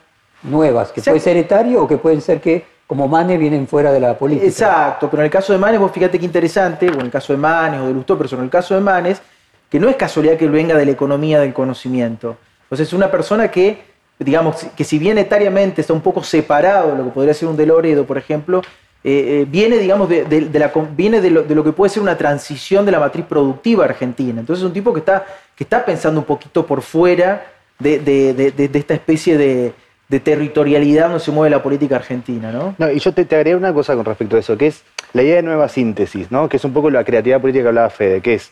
nuevas, 0.41 0.91
que 0.91 1.03
puede 1.03 1.19
ser 1.19 1.37
etario 1.37 1.83
o 1.83 1.87
que 1.87 1.97
pueden 1.97 2.19
ser 2.19 2.41
que, 2.41 2.65
como 2.91 3.07
Manes, 3.07 3.39
vienen 3.39 3.69
fuera 3.69 3.89
de 3.89 4.01
la 4.01 4.17
política. 4.17 4.45
Exacto, 4.45 5.09
pero 5.09 5.21
en 5.21 5.27
el 5.27 5.31
caso 5.31 5.53
de 5.53 5.59
Manes, 5.59 5.79
vos 5.79 5.93
fíjate 5.93 6.19
qué 6.19 6.25
interesante, 6.25 6.89
o 6.89 6.95
en 6.95 7.05
el 7.05 7.09
caso 7.09 7.31
de 7.31 7.37
Manes 7.37 7.79
o 7.79 7.87
de 7.87 7.93
Lustó, 7.93 8.17
pero 8.17 8.37
en 8.37 8.43
el 8.43 8.49
caso 8.49 8.75
de 8.75 8.81
Manes, 8.81 9.21
que 9.69 9.79
no 9.79 9.87
es 9.87 9.95
casualidad 9.95 10.35
que 10.35 10.43
él 10.43 10.51
venga 10.51 10.75
de 10.75 10.83
la 10.83 10.91
economía 10.91 11.39
del 11.39 11.53
conocimiento. 11.53 12.35
Entonces, 12.63 12.89
es 12.89 12.93
una 12.93 13.09
persona 13.09 13.49
que 13.49 13.79
digamos, 14.19 14.67
que 14.75 14.83
si 14.83 14.99
bien 14.99 15.17
etariamente 15.17 15.79
está 15.79 15.93
un 15.93 16.01
poco 16.01 16.21
separado 16.21 16.91
de 16.91 16.97
lo 16.97 17.05
que 17.05 17.11
podría 17.11 17.33
ser 17.33 17.47
un 17.47 17.55
Deloredo, 17.55 18.05
por 18.05 18.17
ejemplo, 18.17 18.61
eh, 19.05 19.39
eh, 19.39 19.45
viene, 19.49 19.77
digamos, 19.77 20.09
de, 20.09 20.49
la, 20.51 20.69
viene 20.93 21.21
de 21.21 21.29
lo, 21.31 21.63
que 21.63 21.71
puede 21.71 21.91
ser 21.91 22.03
una 22.03 22.17
transición 22.17 22.85
de 22.85 22.91
la 22.91 22.99
matriz 22.99 23.25
productiva 23.25 23.85
argentina. 23.85 24.41
Entonces 24.41 24.63
es 24.63 24.67
un 24.67 24.73
tipo 24.73 24.91
que 24.91 24.99
está, 24.99 25.25
que 25.55 25.63
está 25.63 25.85
pensando 25.85 26.19
un 26.19 26.25
poquito 26.25 26.67
por 26.67 26.81
fuera 26.81 27.47
de, 27.79 28.53
esta 28.75 28.93
especie 28.93 29.37
de, 29.37 29.73
territorialidad 30.19 31.05
donde 31.05 31.19
se 31.19 31.31
mueve 31.31 31.49
la 31.49 31.63
política 31.63 31.95
argentina, 31.95 32.51
¿no? 32.51 32.75
y 32.91 32.99
yo 32.99 33.13
te, 33.13 33.25
te 33.25 33.35
agregué 33.35 33.55
una 33.55 33.73
cosa 33.73 33.95
con 33.95 34.05
respecto 34.05 34.35
a 34.35 34.39
eso, 34.39 34.57
que 34.57 34.67
es 34.67 34.83
la 35.13 35.23
idea 35.23 35.37
de 35.37 35.43
nueva 35.43 35.67
síntesis, 35.67 36.31
¿no? 36.31 36.47
Que 36.49 36.57
es 36.57 36.65
un 36.65 36.73
poco 36.73 36.89
la 36.89 37.03
creatividad 37.03 37.41
política 37.41 37.63
que 37.63 37.67
hablaba 37.69 37.89
Fede, 37.89 38.21
que 38.21 38.35
es, 38.35 38.51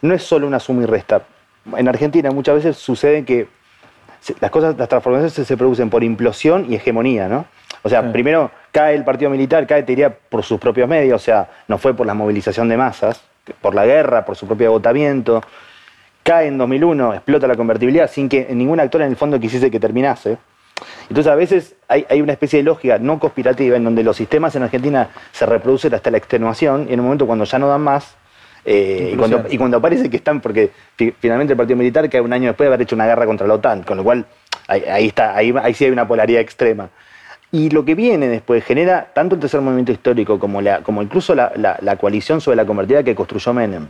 no 0.00 0.14
es 0.14 0.22
solo 0.22 0.46
una 0.46 0.60
suma 0.60 0.82
y 0.82 0.86
resta. 0.86 1.22
En 1.76 1.88
Argentina 1.88 2.30
muchas 2.30 2.56
veces 2.56 2.76
sucede 2.76 3.24
que 3.24 3.48
las 4.40 4.50
cosas, 4.50 4.76
las 4.76 4.88
transformaciones 4.88 5.32
se, 5.32 5.56
producen 5.56 5.90
por 5.90 6.04
implosión 6.04 6.66
y 6.70 6.76
hegemonía, 6.76 7.28
¿no? 7.28 7.46
O 7.82 7.88
sea, 7.88 8.12
primero 8.12 8.50
cae 8.70 8.94
el 8.94 9.04
partido 9.04 9.30
militar, 9.30 9.66
cae, 9.66 9.82
te 9.82 9.92
diría, 9.92 10.10
por 10.10 10.44
sus 10.44 10.60
propios 10.60 10.88
medios, 10.88 11.20
o 11.20 11.24
sea, 11.24 11.50
no 11.66 11.78
fue 11.78 11.94
por 11.94 12.06
la 12.06 12.14
movilización 12.14 12.68
de 12.68 12.76
masas, 12.76 13.22
por 13.60 13.74
la 13.74 13.84
guerra, 13.84 14.24
por 14.24 14.36
su 14.36 14.46
propio 14.46 14.68
agotamiento. 14.68 15.42
Cae 16.22 16.46
en 16.46 16.58
2001, 16.58 17.14
explota 17.14 17.48
la 17.48 17.56
convertibilidad 17.56 18.08
sin 18.08 18.28
que 18.28 18.46
ningún 18.54 18.78
actor 18.78 19.02
en 19.02 19.08
el 19.08 19.16
fondo 19.16 19.40
quisiese 19.40 19.70
que 19.70 19.80
terminase. 19.80 20.38
Entonces 21.08 21.32
a 21.32 21.34
veces 21.34 21.74
hay, 21.88 22.06
hay, 22.08 22.20
una 22.20 22.32
especie 22.32 22.58
de 22.58 22.64
lógica 22.64 22.98
no 22.98 23.18
conspirativa 23.18 23.76
en 23.76 23.84
donde 23.84 24.02
los 24.02 24.16
sistemas 24.16 24.54
en 24.56 24.62
Argentina 24.62 25.10
se 25.32 25.46
reproducen 25.46 25.94
hasta 25.94 26.10
la 26.10 26.18
extenuación 26.18 26.86
y 26.88 26.94
en 26.94 27.00
un 27.00 27.06
momento 27.06 27.26
cuando 27.26 27.44
ya 27.44 27.58
no 27.58 27.68
dan 27.68 27.82
más, 27.82 28.16
eh, 28.64 29.10
y, 29.12 29.16
cuando, 29.16 29.44
y, 29.50 29.58
cuando, 29.58 29.80
parece 29.80 30.08
que 30.08 30.16
están, 30.16 30.40
porque 30.40 30.70
finalmente 31.18 31.52
el 31.52 31.56
partido 31.56 31.76
militar 31.76 32.08
cae 32.08 32.20
un 32.20 32.32
año 32.32 32.48
después 32.48 32.66
de 32.66 32.68
haber 32.68 32.82
hecho 32.82 32.94
una 32.94 33.06
guerra 33.06 33.26
contra 33.26 33.46
la 33.46 33.54
OTAN, 33.54 33.82
con 33.82 33.96
lo 33.96 34.04
cual 34.04 34.26
ahí, 34.68 35.08
está, 35.08 35.36
ahí, 35.36 35.52
ahí 35.60 35.74
sí 35.74 35.84
hay 35.84 35.90
una 35.90 36.06
polaridad 36.06 36.40
extrema. 36.40 36.90
Y 37.50 37.70
lo 37.70 37.84
que 37.84 37.94
viene 37.94 38.28
después 38.28 38.64
genera 38.64 39.10
tanto 39.12 39.34
el 39.34 39.40
tercer 39.40 39.60
movimiento 39.60 39.92
histórico 39.92 40.38
como, 40.38 40.62
la, 40.62 40.82
como 40.82 41.02
incluso 41.02 41.34
la, 41.34 41.52
la, 41.56 41.96
coalición 41.96 42.40
sobre 42.40 42.56
la 42.56 42.64
convertida 42.64 43.02
que 43.02 43.14
construyó 43.14 43.52
Menem, 43.52 43.88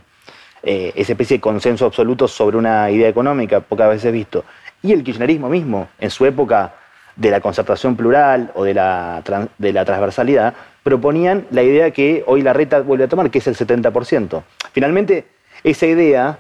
eh, 0.63 0.93
esa 0.97 1.13
especie 1.13 1.37
de 1.37 1.41
consenso 1.41 1.87
absoluto 1.87 2.27
sobre 2.27 2.57
una 2.57 2.91
idea 2.91 3.09
económica 3.09 3.61
pocas 3.61 3.89
veces 3.89 4.13
visto, 4.13 4.45
y 4.83 4.93
el 4.93 5.05
kirchnerismo 5.05 5.49
mismo, 5.49 5.89
en 6.01 6.11
su 6.11 6.27
época 6.27 6.75
de 7.17 7.31
la 7.31 7.41
concertación 7.41 7.97
plural 7.97 8.51
o 8.55 8.65
de 8.65 8.75
la, 8.75 9.23
de 9.59 9.73
la 9.73 9.85
transversalidad, 9.85 10.55
proponían 10.83 11.47
la 11.51 11.63
idea 11.63 11.91
que 11.91 12.25
hoy 12.27 12.43
la 12.43 12.53
reta 12.53 12.81
vuelve 12.81 13.05
a 13.05 13.09
tomar, 13.09 13.31
que 13.31 13.39
es 13.39 13.47
el 13.47 13.57
70%. 13.57 14.43
Finalmente, 14.73 15.27
esa 15.65 15.87
idea 15.87 16.39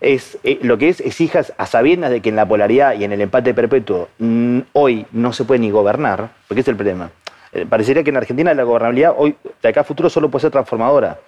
es 0.00 0.38
eh, 0.44 0.58
lo 0.62 0.78
que 0.78 0.88
es, 0.88 1.00
es 1.00 1.20
hijas 1.20 1.52
a 1.56 1.66
sabiendas 1.66 2.10
de 2.10 2.20
que 2.20 2.28
en 2.28 2.36
la 2.36 2.46
polaridad 2.46 2.94
y 2.94 3.04
en 3.04 3.12
el 3.12 3.20
empate 3.20 3.54
perpetuo 3.54 4.08
mm, 4.18 4.60
hoy 4.72 5.06
no 5.12 5.32
se 5.32 5.44
puede 5.44 5.60
ni 5.60 5.70
gobernar, 5.70 6.30
porque 6.48 6.60
es 6.60 6.68
el 6.68 6.76
problema. 6.76 7.10
Eh, 7.52 7.66
parecería 7.68 8.02
que 8.02 8.10
en 8.10 8.16
Argentina 8.16 8.52
la 8.52 8.64
gobernabilidad 8.64 9.14
hoy, 9.16 9.36
de 9.62 9.68
acá 9.68 9.82
a 9.82 9.84
futuro, 9.84 10.10
solo 10.10 10.30
puede 10.30 10.42
ser 10.42 10.50
transformadora. 10.50 11.18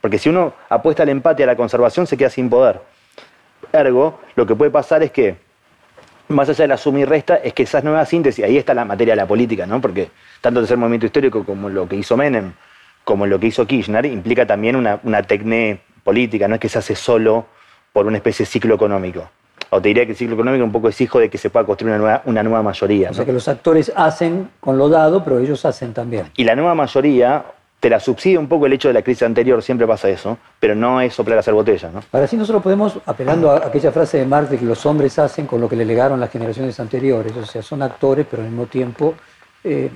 Porque 0.00 0.18
si 0.18 0.28
uno 0.28 0.52
apuesta 0.68 1.02
al 1.02 1.08
empate 1.08 1.44
a 1.44 1.46
la 1.46 1.56
conservación, 1.56 2.06
se 2.06 2.16
queda 2.16 2.30
sin 2.30 2.50
poder. 2.50 2.80
Ergo, 3.72 4.20
lo 4.36 4.46
que 4.46 4.54
puede 4.54 4.70
pasar 4.70 5.02
es 5.02 5.10
que 5.10 5.36
más 6.28 6.48
allá 6.48 6.64
de 6.64 6.68
la 6.68 6.76
suma 6.76 7.00
y 7.00 7.04
resta, 7.04 7.36
es 7.36 7.52
que 7.52 7.64
esas 7.64 7.84
nuevas 7.84 8.08
síntesis, 8.08 8.44
ahí 8.44 8.56
está 8.56 8.74
la 8.74 8.84
materia 8.84 9.12
de 9.12 9.16
la 9.16 9.26
política, 9.26 9.66
¿no? 9.66 9.80
Porque 9.80 10.10
tanto 10.40 10.60
el 10.60 10.76
movimiento 10.76 11.06
histórico 11.06 11.44
como 11.44 11.68
lo 11.68 11.88
que 11.88 11.96
hizo 11.96 12.16
Menem, 12.16 12.52
como 13.04 13.26
lo 13.26 13.38
que 13.38 13.48
hizo 13.48 13.66
Kirchner, 13.66 14.06
implica 14.06 14.46
también 14.46 14.76
una, 14.76 15.00
una 15.02 15.22
tecné 15.22 15.80
política, 16.02 16.48
no 16.48 16.54
es 16.54 16.60
que 16.60 16.68
se 16.68 16.78
hace 16.78 16.94
solo 16.94 17.46
por 17.92 18.06
una 18.06 18.16
especie 18.16 18.44
de 18.44 18.50
ciclo 18.50 18.74
económico. 18.74 19.28
O 19.70 19.80
te 19.80 19.88
diría 19.88 20.04
que 20.04 20.12
el 20.12 20.16
ciclo 20.16 20.34
económico 20.34 20.64
un 20.64 20.72
poco 20.72 20.88
es 20.88 21.00
hijo 21.00 21.18
de 21.18 21.28
que 21.28 21.38
se 21.38 21.50
pueda 21.50 21.66
construir 21.66 21.94
una 21.94 21.98
nueva, 21.98 22.22
una 22.26 22.42
nueva 22.42 22.62
mayoría. 22.62 23.10
O 23.10 23.14
sea 23.14 23.24
que 23.24 23.32
los 23.32 23.48
actores 23.48 23.92
hacen 23.96 24.50
con 24.60 24.78
lo 24.78 24.88
dado, 24.88 25.24
pero 25.24 25.38
ellos 25.38 25.64
hacen 25.64 25.92
también. 25.92 26.30
Y 26.36 26.44
la 26.44 26.54
nueva 26.54 26.74
mayoría 26.74 27.44
te 27.84 27.90
la 27.90 28.00
subsidia 28.00 28.40
un 28.40 28.48
poco 28.48 28.64
el 28.64 28.72
hecho 28.72 28.88
de 28.88 28.94
la 28.94 29.02
crisis 29.02 29.24
anterior, 29.24 29.62
siempre 29.62 29.86
pasa 29.86 30.08
eso, 30.08 30.38
pero 30.58 30.74
no 30.74 31.02
es 31.02 31.12
soplar 31.12 31.36
a 31.36 31.40
hacer 31.40 31.52
botella. 31.52 31.90
¿no? 31.92 32.00
Para 32.10 32.24
así 32.24 32.34
nosotros 32.34 32.62
podemos, 32.62 32.98
apelando 33.04 33.50
a 33.50 33.58
aquella 33.58 33.92
frase 33.92 34.16
de 34.16 34.24
Marx 34.24 34.48
de 34.48 34.56
que 34.56 34.64
los 34.64 34.86
hombres 34.86 35.18
hacen 35.18 35.46
con 35.46 35.60
lo 35.60 35.68
que 35.68 35.76
le 35.76 35.84
legaron 35.84 36.18
las 36.18 36.30
generaciones 36.30 36.80
anteriores, 36.80 37.36
o 37.36 37.44
sea, 37.44 37.60
son 37.60 37.82
actores, 37.82 38.26
pero 38.30 38.42
al 38.42 38.48
mismo 38.48 38.64
tiempo 38.64 39.14
eh, 39.62 39.90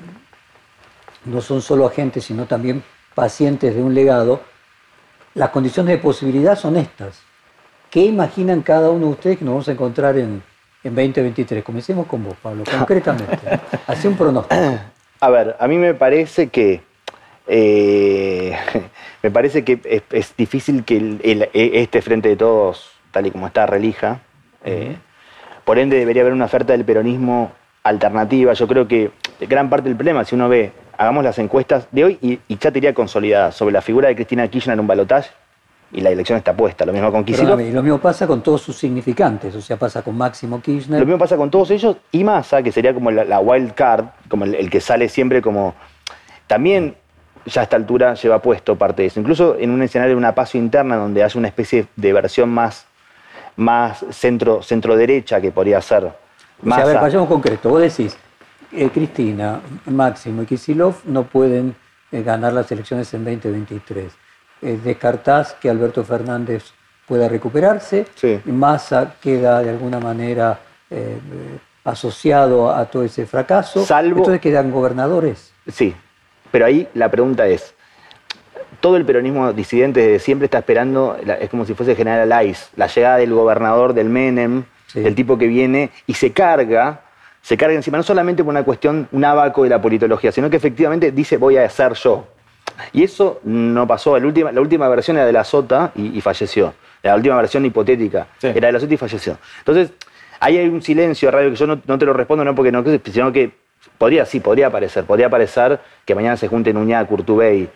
no 1.24 1.40
son 1.40 1.62
solo 1.62 1.86
agentes, 1.86 2.24
sino 2.24 2.44
también 2.44 2.82
pacientes 3.14 3.74
de 3.74 3.82
un 3.82 3.94
legado. 3.94 4.42
Las 5.32 5.48
condiciones 5.48 5.92
de 5.92 5.96
posibilidad 5.96 6.58
son 6.58 6.76
estas. 6.76 7.22
¿Qué 7.88 8.04
imaginan 8.04 8.60
cada 8.60 8.90
uno 8.90 9.06
de 9.06 9.12
ustedes 9.12 9.38
que 9.38 9.46
nos 9.46 9.52
vamos 9.54 9.68
a 9.68 9.72
encontrar 9.72 10.18
en, 10.18 10.42
en 10.84 10.94
2023? 10.94 11.64
Comencemos 11.64 12.06
con 12.06 12.22
vos, 12.22 12.36
Pablo, 12.42 12.64
concretamente. 12.70 13.38
Hace 13.86 14.08
un 14.08 14.14
pronóstico. 14.14 14.60
A 15.20 15.30
ver, 15.30 15.56
a 15.58 15.66
mí 15.66 15.78
me 15.78 15.94
parece 15.94 16.48
que 16.48 16.86
eh, 17.48 18.54
me 19.22 19.30
parece 19.30 19.64
que 19.64 19.80
es, 20.10 20.36
difícil 20.36 20.84
que 20.84 21.18
e, 21.22 21.80
este 21.80 22.02
frente 22.02 22.28
de 22.28 22.36
todos, 22.36 22.92
tal 23.10 23.26
y 23.26 23.30
como 23.30 23.46
está, 23.46 23.66
relija. 23.66 24.20
Eh, 24.64 24.96
por 25.64 25.78
ende, 25.78 25.98
debería 25.98 26.22
haber 26.22 26.34
una 26.34 26.44
oferta 26.44 26.74
del 26.74 26.84
peronismo 26.84 27.52
alternativa. 27.82 28.52
Yo 28.52 28.68
creo 28.68 28.86
que 28.86 29.10
gran 29.40 29.70
parte 29.70 29.88
del 29.88 29.96
problema, 29.96 30.24
si 30.24 30.34
uno 30.34 30.48
ve, 30.48 30.72
hagamos 30.98 31.24
las 31.24 31.38
encuestas 31.38 31.88
de 31.90 32.04
hoy 32.04 32.18
y, 32.20 32.38
ya 32.56 32.70
te 32.70 32.78
iría 32.78 32.92
consolidada 32.92 33.50
sobre 33.50 33.72
la 33.72 33.80
figura 33.80 34.08
de 34.08 34.14
Cristina 34.14 34.46
Kirchner 34.48 34.74
en 34.74 34.80
un 34.80 34.86
balotaje 34.86 35.30
y 35.90 36.02
la 36.02 36.10
elección 36.10 36.36
está 36.36 36.54
puesta. 36.54 36.84
Lo 36.84 36.92
mismo 36.92 37.10
con 37.10 37.24
Kicillof. 37.24 37.60
Y 37.60 37.70
lo 37.70 37.82
mismo 37.82 37.98
pasa 37.98 38.26
con 38.26 38.42
todos 38.42 38.60
sus 38.60 38.76
significantes, 38.76 39.54
o 39.54 39.60
sea, 39.62 39.78
pasa 39.78 40.02
con 40.02 40.18
Máximo 40.18 40.60
Kirchner. 40.60 41.00
Lo 41.00 41.06
mismo 41.06 41.18
pasa 41.18 41.38
con 41.38 41.50
todos 41.50 41.70
ellos 41.70 41.96
y 42.12 42.24
Massa, 42.24 42.62
que 42.62 42.72
sería 42.72 42.92
como 42.92 43.10
la, 43.10 43.40
wild 43.40 43.72
card, 43.72 44.06
como 44.28 44.44
el, 44.44 44.54
el, 44.54 44.68
que 44.68 44.80
sale 44.80 45.08
siempre 45.08 45.40
como... 45.40 45.74
También 46.46 46.94
ya 47.48 47.60
a 47.62 47.64
esta 47.64 47.76
altura 47.76 48.14
lleva 48.14 48.40
puesto 48.40 48.76
parte 48.76 49.02
de 49.02 49.08
eso. 49.08 49.20
Incluso 49.20 49.56
en 49.58 49.70
un 49.70 49.82
escenario 49.82 50.14
de 50.14 50.18
una 50.18 50.34
paso 50.34 50.56
interna 50.58 50.96
donde 50.96 51.22
haya 51.24 51.38
una 51.38 51.48
especie 51.48 51.86
de 51.96 52.12
versión 52.12 52.48
más, 52.50 52.86
más 53.56 54.04
centro, 54.10 54.62
centro 54.62 54.96
derecha 54.96 55.40
que 55.40 55.50
podría 55.50 55.80
ser 55.80 56.04
O 56.04 56.12
más. 56.62 56.76
sea, 56.76 56.84
a 56.84 56.88
ver, 56.88 57.00
vayamos 57.00 57.28
concreto. 57.28 57.68
Vos 57.70 57.80
decís, 57.80 58.16
eh, 58.72 58.90
Cristina, 58.92 59.60
Máximo 59.86 60.42
y 60.42 60.46
Kisilov 60.46 60.96
no 61.04 61.24
pueden 61.24 61.74
eh, 62.12 62.22
ganar 62.22 62.52
las 62.52 62.70
elecciones 62.70 63.12
en 63.14 63.24
2023. 63.24 64.12
Eh, 64.62 64.78
descartás 64.82 65.54
que 65.54 65.70
Alberto 65.70 66.04
Fernández 66.04 66.64
pueda 67.06 67.28
recuperarse. 67.28 68.06
Sí. 68.14 68.40
Massa 68.44 69.14
queda 69.20 69.62
de 69.62 69.70
alguna 69.70 69.98
manera 70.00 70.58
eh, 70.90 71.18
asociado 71.84 72.70
a 72.70 72.84
todo 72.86 73.02
ese 73.04 73.26
fracaso. 73.26 73.84
Salvo- 73.84 74.18
Entonces 74.18 74.40
quedan 74.40 74.70
gobernadores. 74.70 75.52
Sí, 75.70 75.94
pero 76.50 76.66
ahí 76.66 76.88
la 76.94 77.10
pregunta 77.10 77.46
es, 77.46 77.74
todo 78.80 78.96
el 78.96 79.04
peronismo 79.04 79.52
disidente 79.52 80.00
desde 80.00 80.18
siempre 80.20 80.44
está 80.46 80.58
esperando, 80.58 81.16
es 81.40 81.48
como 81.50 81.64
si 81.64 81.74
fuese 81.74 81.96
General 81.96 82.30
Aiz, 82.32 82.70
la 82.76 82.86
llegada 82.86 83.16
del 83.18 83.32
gobernador 83.34 83.92
del 83.94 84.08
Menem, 84.08 84.64
Sí. 84.86 85.00
del 85.00 85.14
tipo 85.14 85.36
que 85.36 85.46
viene 85.46 85.90
y 86.06 86.14
se 86.14 86.32
carga, 86.32 87.02
se 87.42 87.58
carga 87.58 87.74
encima, 87.74 87.98
no 87.98 88.02
solamente 88.02 88.42
por 88.42 88.50
una 88.52 88.62
cuestión, 88.64 89.06
un 89.12 89.22
abaco 89.22 89.62
de 89.64 89.68
la 89.68 89.82
politología, 89.82 90.32
sino 90.32 90.48
que 90.48 90.56
efectivamente 90.56 91.12
dice 91.12 91.36
voy 91.36 91.58
a 91.58 91.64
hacer 91.66 91.92
yo. 91.92 92.26
Y 92.94 93.02
eso 93.02 93.40
no 93.44 93.86
pasó, 93.86 94.18
la 94.18 94.24
última, 94.26 94.50
la 94.50 94.60
última 94.62 94.88
versión 94.88 95.18
era 95.18 95.26
de 95.26 95.32
la 95.32 95.44
Sota 95.44 95.92
y, 95.94 96.16
y 96.16 96.20
falleció. 96.22 96.72
La 97.02 97.14
última 97.16 97.36
versión 97.36 97.66
hipotética 97.66 98.28
Sí. 98.38 98.46
era 98.54 98.68
de 98.68 98.72
la 98.72 98.80
Sota 98.80 98.94
y 98.94 98.96
falleció. 98.96 99.36
Entonces, 99.58 99.90
ahí 100.40 100.56
hay 100.56 100.68
un 100.68 100.80
silencio 100.80 101.30
radio 101.30 101.50
que 101.50 101.56
yo 101.56 101.66
no, 101.66 101.80
no 101.86 101.98
te 101.98 102.06
lo 102.06 102.14
respondo, 102.14 102.42
no 102.44 102.54
porque 102.54 102.72
no, 102.72 102.82
sino 103.12 103.30
que 103.30 103.50
podría, 103.98 104.24
sí, 104.24 104.40
podría 104.40 104.68
aparecer. 104.68 105.04
Podría 105.04 105.26
aparecer 105.26 105.80
que 106.04 106.14
mañana 106.14 106.36
se 106.36 106.48
junten 106.48 106.76
Uñá, 106.76 107.04
Curtubey 107.04 107.68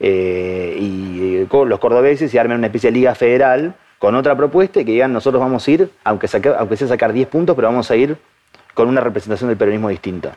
eh, 0.00 0.76
y 0.78 1.36
eh, 1.36 1.64
los 1.66 1.78
cordobeses 1.78 2.32
y 2.34 2.38
armen 2.38 2.58
una 2.58 2.66
especie 2.66 2.90
de 2.90 2.98
liga 2.98 3.14
federal 3.14 3.74
con 3.98 4.14
otra 4.14 4.36
propuesta 4.36 4.80
y 4.80 4.84
que 4.84 4.92
digan 4.92 5.12
nosotros 5.12 5.40
vamos 5.40 5.66
a 5.66 5.70
ir, 5.70 5.90
aunque, 6.04 6.28
aunque 6.58 6.76
sea 6.76 6.88
sacar 6.88 7.12
10 7.12 7.28
puntos, 7.28 7.56
pero 7.56 7.68
vamos 7.68 7.90
a 7.90 7.96
ir 7.96 8.16
con 8.74 8.88
una 8.88 9.00
representación 9.00 9.48
del 9.48 9.56
peronismo 9.56 9.88
distinta. 9.88 10.36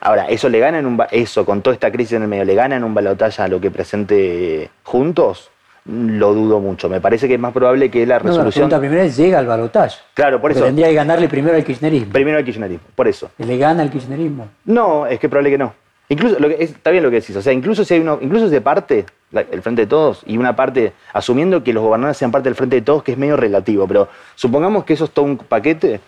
Ahora, 0.00 0.26
eso 0.26 0.48
le 0.48 0.58
gana 0.58 0.78
en 0.78 0.86
un 0.86 1.00
eso 1.12 1.44
con 1.44 1.62
toda 1.62 1.74
esta 1.74 1.92
crisis 1.92 2.14
en 2.14 2.22
el 2.22 2.28
medio, 2.28 2.44
le 2.44 2.54
gana 2.54 2.76
en 2.76 2.84
un 2.84 2.92
balotaje 2.92 3.40
a 3.40 3.48
lo 3.48 3.60
que 3.60 3.70
presente 3.70 4.68
juntos, 4.82 5.50
lo 5.84 6.32
dudo 6.34 6.60
mucho. 6.60 6.88
Me 6.88 7.00
parece 7.00 7.26
que 7.28 7.34
es 7.34 7.40
más 7.40 7.52
probable 7.52 7.90
que 7.90 8.06
la 8.06 8.18
No, 8.18 8.24
la 8.24 8.30
resolución. 8.30 8.68
pregunta 8.68 8.78
primera 8.78 9.02
es, 9.04 9.16
llega 9.16 9.38
al 9.38 9.46
balotaje. 9.46 9.98
Claro, 10.14 10.40
por 10.40 10.52
eso. 10.52 10.64
Tendría 10.64 10.88
que 10.88 10.94
ganarle 10.94 11.28
primero 11.28 11.56
al 11.56 11.64
kirchnerismo. 11.64 12.12
Primero 12.12 12.38
el 12.38 12.44
kirchnerismo, 12.44 12.86
por 12.94 13.08
eso. 13.08 13.30
¿Le 13.38 13.58
gana 13.58 13.82
el 13.82 13.90
kirchnerismo? 13.90 14.48
No, 14.64 15.06
es 15.06 15.18
que 15.18 15.26
es 15.26 15.30
probable 15.30 15.50
que 15.50 15.58
no. 15.58 15.74
Incluso, 16.08 16.38
lo 16.38 16.48
que 16.48 16.54
es- 16.62 16.70
está 16.72 16.90
bien 16.90 17.02
lo 17.02 17.10
que 17.10 17.16
decís, 17.20 17.34
o 17.34 17.42
sea, 17.42 17.52
incluso 17.52 17.84
si 17.84 17.94
hay 17.94 18.00
uno, 18.00 18.18
incluso 18.20 18.46
si 18.46 18.52
de 18.52 18.60
parte, 18.60 19.06
la- 19.30 19.40
el 19.50 19.62
Frente 19.62 19.82
de 19.82 19.86
Todos, 19.86 20.22
y 20.26 20.36
una 20.36 20.54
parte, 20.54 20.92
asumiendo 21.12 21.64
que 21.64 21.72
los 21.72 21.82
gobernadores 21.82 22.16
sean 22.18 22.30
parte 22.30 22.48
del 22.48 22.54
Frente 22.54 22.76
de 22.76 22.82
Todos, 22.82 23.02
que 23.02 23.12
es 23.12 23.18
medio 23.18 23.36
relativo, 23.36 23.86
pero 23.88 24.08
supongamos 24.34 24.84
que 24.84 24.92
eso 24.92 25.04
es 25.06 25.10
todo 25.10 25.24
un 25.24 25.38
paquete, 25.38 26.00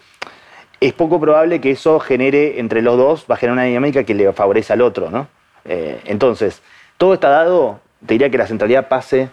es 0.80 0.92
poco 0.92 1.18
probable 1.20 1.60
que 1.60 1.70
eso 1.70 1.98
genere, 2.00 2.60
entre 2.60 2.82
los 2.82 2.96
dos, 2.98 3.24
va 3.30 3.36
a 3.36 3.38
generar 3.38 3.54
una 3.54 3.64
dinámica 3.64 4.04
que 4.04 4.14
le 4.14 4.30
favorece 4.34 4.72
al 4.74 4.82
otro, 4.82 5.10
¿no? 5.10 5.26
Eh, 5.64 6.00
entonces, 6.04 6.60
todo 6.98 7.14
está 7.14 7.30
dado, 7.30 7.80
te 8.04 8.14
diría 8.14 8.28
que 8.28 8.36
la 8.36 8.46
centralidad 8.46 8.88
pase 8.88 9.30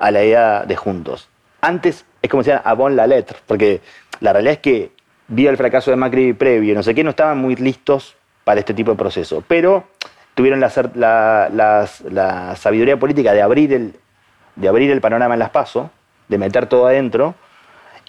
a 0.00 0.10
la 0.10 0.24
idea 0.24 0.64
de 0.64 0.74
juntos. 0.74 1.28
Antes, 1.60 2.04
es 2.22 2.30
como 2.30 2.42
decían, 2.42 2.62
abon 2.64 2.96
la 2.96 3.06
letra, 3.06 3.38
porque 3.46 3.80
la 4.20 4.32
realidad 4.32 4.54
es 4.54 4.60
que, 4.60 4.90
vía 5.28 5.50
el 5.50 5.56
fracaso 5.56 5.92
de 5.92 5.96
Macri 5.96 6.32
previo, 6.32 6.74
no 6.74 6.82
sé 6.82 6.94
qué, 6.94 7.04
no 7.04 7.10
estaban 7.10 7.38
muy 7.38 7.54
listos 7.54 8.16
para 8.42 8.58
este 8.58 8.74
tipo 8.74 8.90
de 8.90 8.96
proceso, 8.96 9.44
pero 9.46 9.84
tuvieron 10.34 10.58
la, 10.58 11.86
sabiduría 12.56 12.98
política 12.98 13.32
de 13.32 13.42
abrir, 13.42 13.72
el, 13.72 13.94
de 14.56 14.68
abrir 14.68 14.90
el 14.90 15.00
panorama 15.00 15.34
en 15.34 15.40
las 15.40 15.50
PASO, 15.50 15.90
de 16.28 16.38
meter 16.38 16.66
todo 16.66 16.86
adentro, 16.86 17.34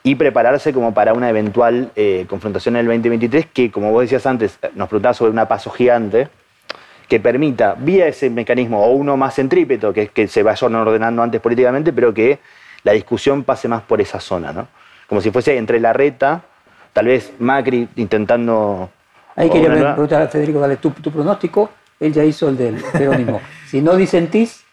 y 0.04 0.16
prepararse 0.16 0.74
como 0.74 0.96
para 0.96 1.14
una 1.14 1.30
eventual 1.30 1.92
eh, 1.96 2.26
confrontación 2.28 2.76
en 2.76 2.82
el 2.82 2.86
2023 2.88 3.46
que, 3.48 3.70
como 3.70 3.92
vos 3.92 4.02
decías 4.02 4.26
antes, 4.26 4.58
nos 4.74 4.88
preguntabas 4.88 5.18
sobre 5.18 5.32
una 5.32 5.48
paso 5.48 5.70
gigante 5.70 6.30
que 7.12 7.20
permita, 7.20 7.76
vía 7.78 8.08
ese 8.08 8.30
mecanismo, 8.30 8.86
o 8.86 8.92
uno 8.92 9.18
más 9.18 9.36
centrípeto, 9.36 9.92
que 9.92 10.04
es 10.04 10.12
que 10.12 10.30
se 10.30 10.44
vayan 10.44 10.74
ordenando 10.76 11.22
antes 11.22 11.42
políticamente, 11.42 11.92
pero 11.92 12.14
que 12.14 12.40
la 12.84 12.94
discusión 12.94 13.44
pase 13.44 13.68
más 13.68 13.82
por 13.82 14.00
esa 14.00 14.22
zona, 14.22 14.54
¿no? 14.54 14.70
Como 15.10 15.20
si 15.20 15.30
fuese 15.30 15.58
entre 15.58 15.82
la 15.82 15.92
reta, 15.92 16.42
tal 16.94 17.08
vez 17.08 17.34
Macri 17.38 17.86
intentando... 17.98 18.90
Ahí 19.36 19.50
quería 19.50 19.92
preguntar 19.94 20.22
a 20.22 20.30
Federico, 20.30 20.62
dale 20.62 20.78
tu, 20.78 20.92
tu 20.92 21.12
pronóstico. 21.12 21.70
Él 22.00 22.14
ya 22.14 22.24
hizo 22.24 22.48
el 22.48 22.56
del 22.56 22.76
peronismo. 22.76 23.42
si 23.68 23.82
no 23.82 23.98
disentís. 23.98 24.64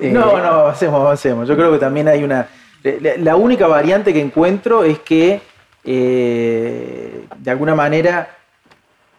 eh, 0.00 0.12
No, 0.12 0.38
no, 0.38 0.44
avancemos, 0.44 1.00
avancemos. 1.00 1.48
Yo 1.48 1.56
creo 1.56 1.72
que 1.72 1.78
también 1.78 2.06
hay 2.06 2.22
una. 2.22 2.46
La, 2.84 3.16
la 3.16 3.34
única 3.34 3.66
variante 3.66 4.12
que 4.12 4.20
encuentro 4.20 4.84
es 4.84 5.00
que, 5.00 5.40
eh, 5.82 7.26
de 7.38 7.50
alguna 7.50 7.74
manera, 7.74 8.28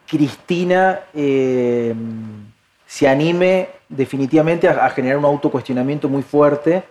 Cristina 0.06 1.00
eh, 1.14 1.94
se 2.94 3.08
anime 3.08 3.68
definitivamente 3.88 4.68
a, 4.68 4.84
a 4.86 4.90
generar 4.90 5.18
un 5.18 5.24
autocuestionamiento 5.24 6.08
muy 6.08 6.22
fuerte 6.22 6.84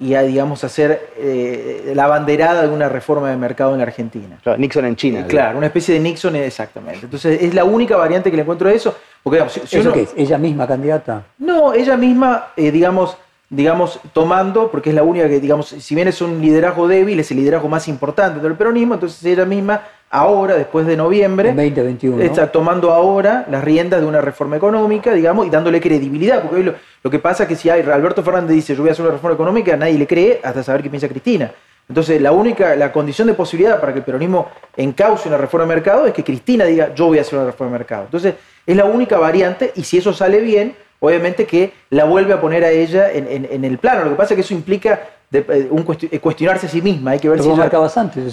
y 0.00 0.14
a, 0.14 0.22
digamos, 0.22 0.64
hacer 0.64 1.10
eh, 1.16 1.92
la 1.94 2.08
banderada 2.08 2.62
de 2.62 2.68
una 2.68 2.88
reforma 2.88 3.30
de 3.30 3.36
mercado 3.36 3.70
en 3.72 3.78
la 3.78 3.84
Argentina. 3.84 4.36
Claro, 4.42 4.58
Nixon 4.58 4.84
en 4.86 4.96
China. 4.96 5.20
Eh, 5.20 5.26
claro, 5.28 5.56
una 5.58 5.68
especie 5.68 5.94
de 5.94 6.00
Nixon, 6.00 6.34
exactamente. 6.34 7.00
Entonces, 7.04 7.40
es 7.40 7.54
la 7.54 7.62
única 7.64 7.96
variante 7.96 8.28
que 8.32 8.36
le 8.36 8.42
encuentro 8.42 8.68
de 8.68 8.74
eso. 8.74 8.96
Porque, 9.22 9.36
digamos, 9.36 9.52
si- 9.52 9.60
si 9.60 9.76
¿Eso 9.76 9.88
uno- 9.90 9.92
qué 9.92 10.02
es? 10.02 10.12
¿Ella 10.16 10.38
misma 10.38 10.66
candidata? 10.66 11.22
no, 11.38 11.72
ella 11.72 11.96
misma, 11.96 12.46
eh, 12.56 12.72
digamos, 12.72 13.16
digamos, 13.48 14.00
tomando, 14.12 14.72
porque 14.72 14.88
es 14.90 14.96
la 14.96 15.04
única 15.04 15.28
que, 15.28 15.38
digamos, 15.38 15.68
si 15.68 15.94
bien 15.94 16.08
es 16.08 16.20
un 16.20 16.40
liderazgo 16.40 16.88
débil, 16.88 17.20
es 17.20 17.30
el 17.30 17.36
liderazgo 17.36 17.68
más 17.68 17.86
importante 17.86 18.40
del 18.40 18.54
peronismo, 18.56 18.94
entonces 18.94 19.22
ella 19.24 19.44
misma, 19.44 19.82
ahora, 20.14 20.54
después 20.54 20.86
de 20.86 20.96
noviembre, 20.96 21.48
En 21.50 21.56
2021. 21.56 22.16
¿no? 22.16 22.22
está 22.22 22.50
tomando 22.52 22.92
ahora 22.92 23.46
las 23.50 23.62
riendas 23.64 24.00
de 24.00 24.06
una 24.06 24.20
reforma 24.20 24.56
económica, 24.56 25.12
digamos, 25.12 25.46
y 25.46 25.50
dándole 25.50 25.80
credibilidad, 25.80 26.40
porque 26.42 26.56
hoy 26.56 26.62
lo, 26.62 26.74
lo 27.02 27.10
que 27.10 27.18
pasa 27.18 27.42
es 27.42 27.48
que 27.48 27.56
si 27.56 27.68
Alberto 27.68 28.22
Fernández 28.22 28.54
dice 28.54 28.74
yo 28.76 28.82
voy 28.82 28.90
a 28.90 28.92
hacer 28.92 29.04
una 29.04 29.14
reforma 29.14 29.34
económica, 29.34 29.76
nadie 29.76 29.98
le 29.98 30.06
cree 30.06 30.40
hasta 30.42 30.62
saber 30.62 30.82
qué 30.82 30.88
piensa 30.90 31.08
Cristina. 31.08 31.50
Entonces, 31.88 32.20
la 32.22 32.32
única, 32.32 32.76
la 32.76 32.90
condición 32.92 33.26
de 33.28 33.34
posibilidad 33.34 33.78
para 33.80 33.92
que 33.92 33.98
el 33.98 34.04
peronismo 34.04 34.48
encauce 34.76 35.28
una 35.28 35.36
reforma 35.36 35.66
de 35.66 35.74
mercado 35.74 36.06
es 36.06 36.14
que 36.14 36.24
Cristina 36.24 36.64
diga 36.64 36.94
yo 36.94 37.06
voy 37.06 37.18
a 37.18 37.20
hacer 37.20 37.38
una 37.38 37.46
reforma 37.46 37.72
de 37.72 37.78
mercado. 37.80 38.04
Entonces, 38.04 38.34
es 38.66 38.76
la 38.76 38.84
única 38.86 39.18
variante, 39.18 39.72
y 39.74 39.82
si 39.84 39.98
eso 39.98 40.12
sale 40.14 40.40
bien, 40.40 40.74
obviamente 41.00 41.44
que 41.44 41.72
la 41.90 42.04
vuelve 42.04 42.32
a 42.32 42.40
poner 42.40 42.64
a 42.64 42.70
ella 42.70 43.10
en, 43.12 43.26
en- 43.28 43.48
en 43.50 43.64
el 43.64 43.76
plano. 43.78 44.04
Lo 44.04 44.10
que 44.10 44.16
pasa 44.16 44.32
es 44.32 44.36
que 44.36 44.40
eso 44.42 44.54
implica 44.54 45.00
de- 45.30 45.44
eh, 45.48 45.68
un 45.70 45.84
eh, 46.10 46.18
cuestionarse 46.20 46.66
a 46.66 46.70
sí 46.70 46.80
misma, 46.80 47.10
hay 47.10 47.18
que 47.18 47.28
ver 47.28 47.40
si 47.40 47.48
ella- 47.48 47.64
marcabas 47.64 47.98
antes, 47.98 48.32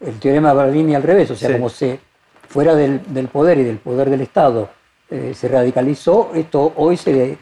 el 0.00 0.18
teorema 0.18 0.52
Bardini 0.52 0.94
al 0.94 1.02
revés, 1.02 1.30
o 1.30 1.36
sea, 1.36 1.48
Sí. 1.48 1.54
como 1.54 1.68
se 1.68 1.98
fuera 2.48 2.74
del, 2.74 3.00
del 3.08 3.28
poder 3.28 3.58
y 3.58 3.64
del 3.64 3.78
poder 3.78 4.10
del 4.10 4.20
Estado 4.20 4.68
eh, 5.10 5.32
se 5.34 5.48
radicalizó, 5.48 6.32
esto 6.34 6.72
hoy 6.76 6.96
se- 6.96 7.38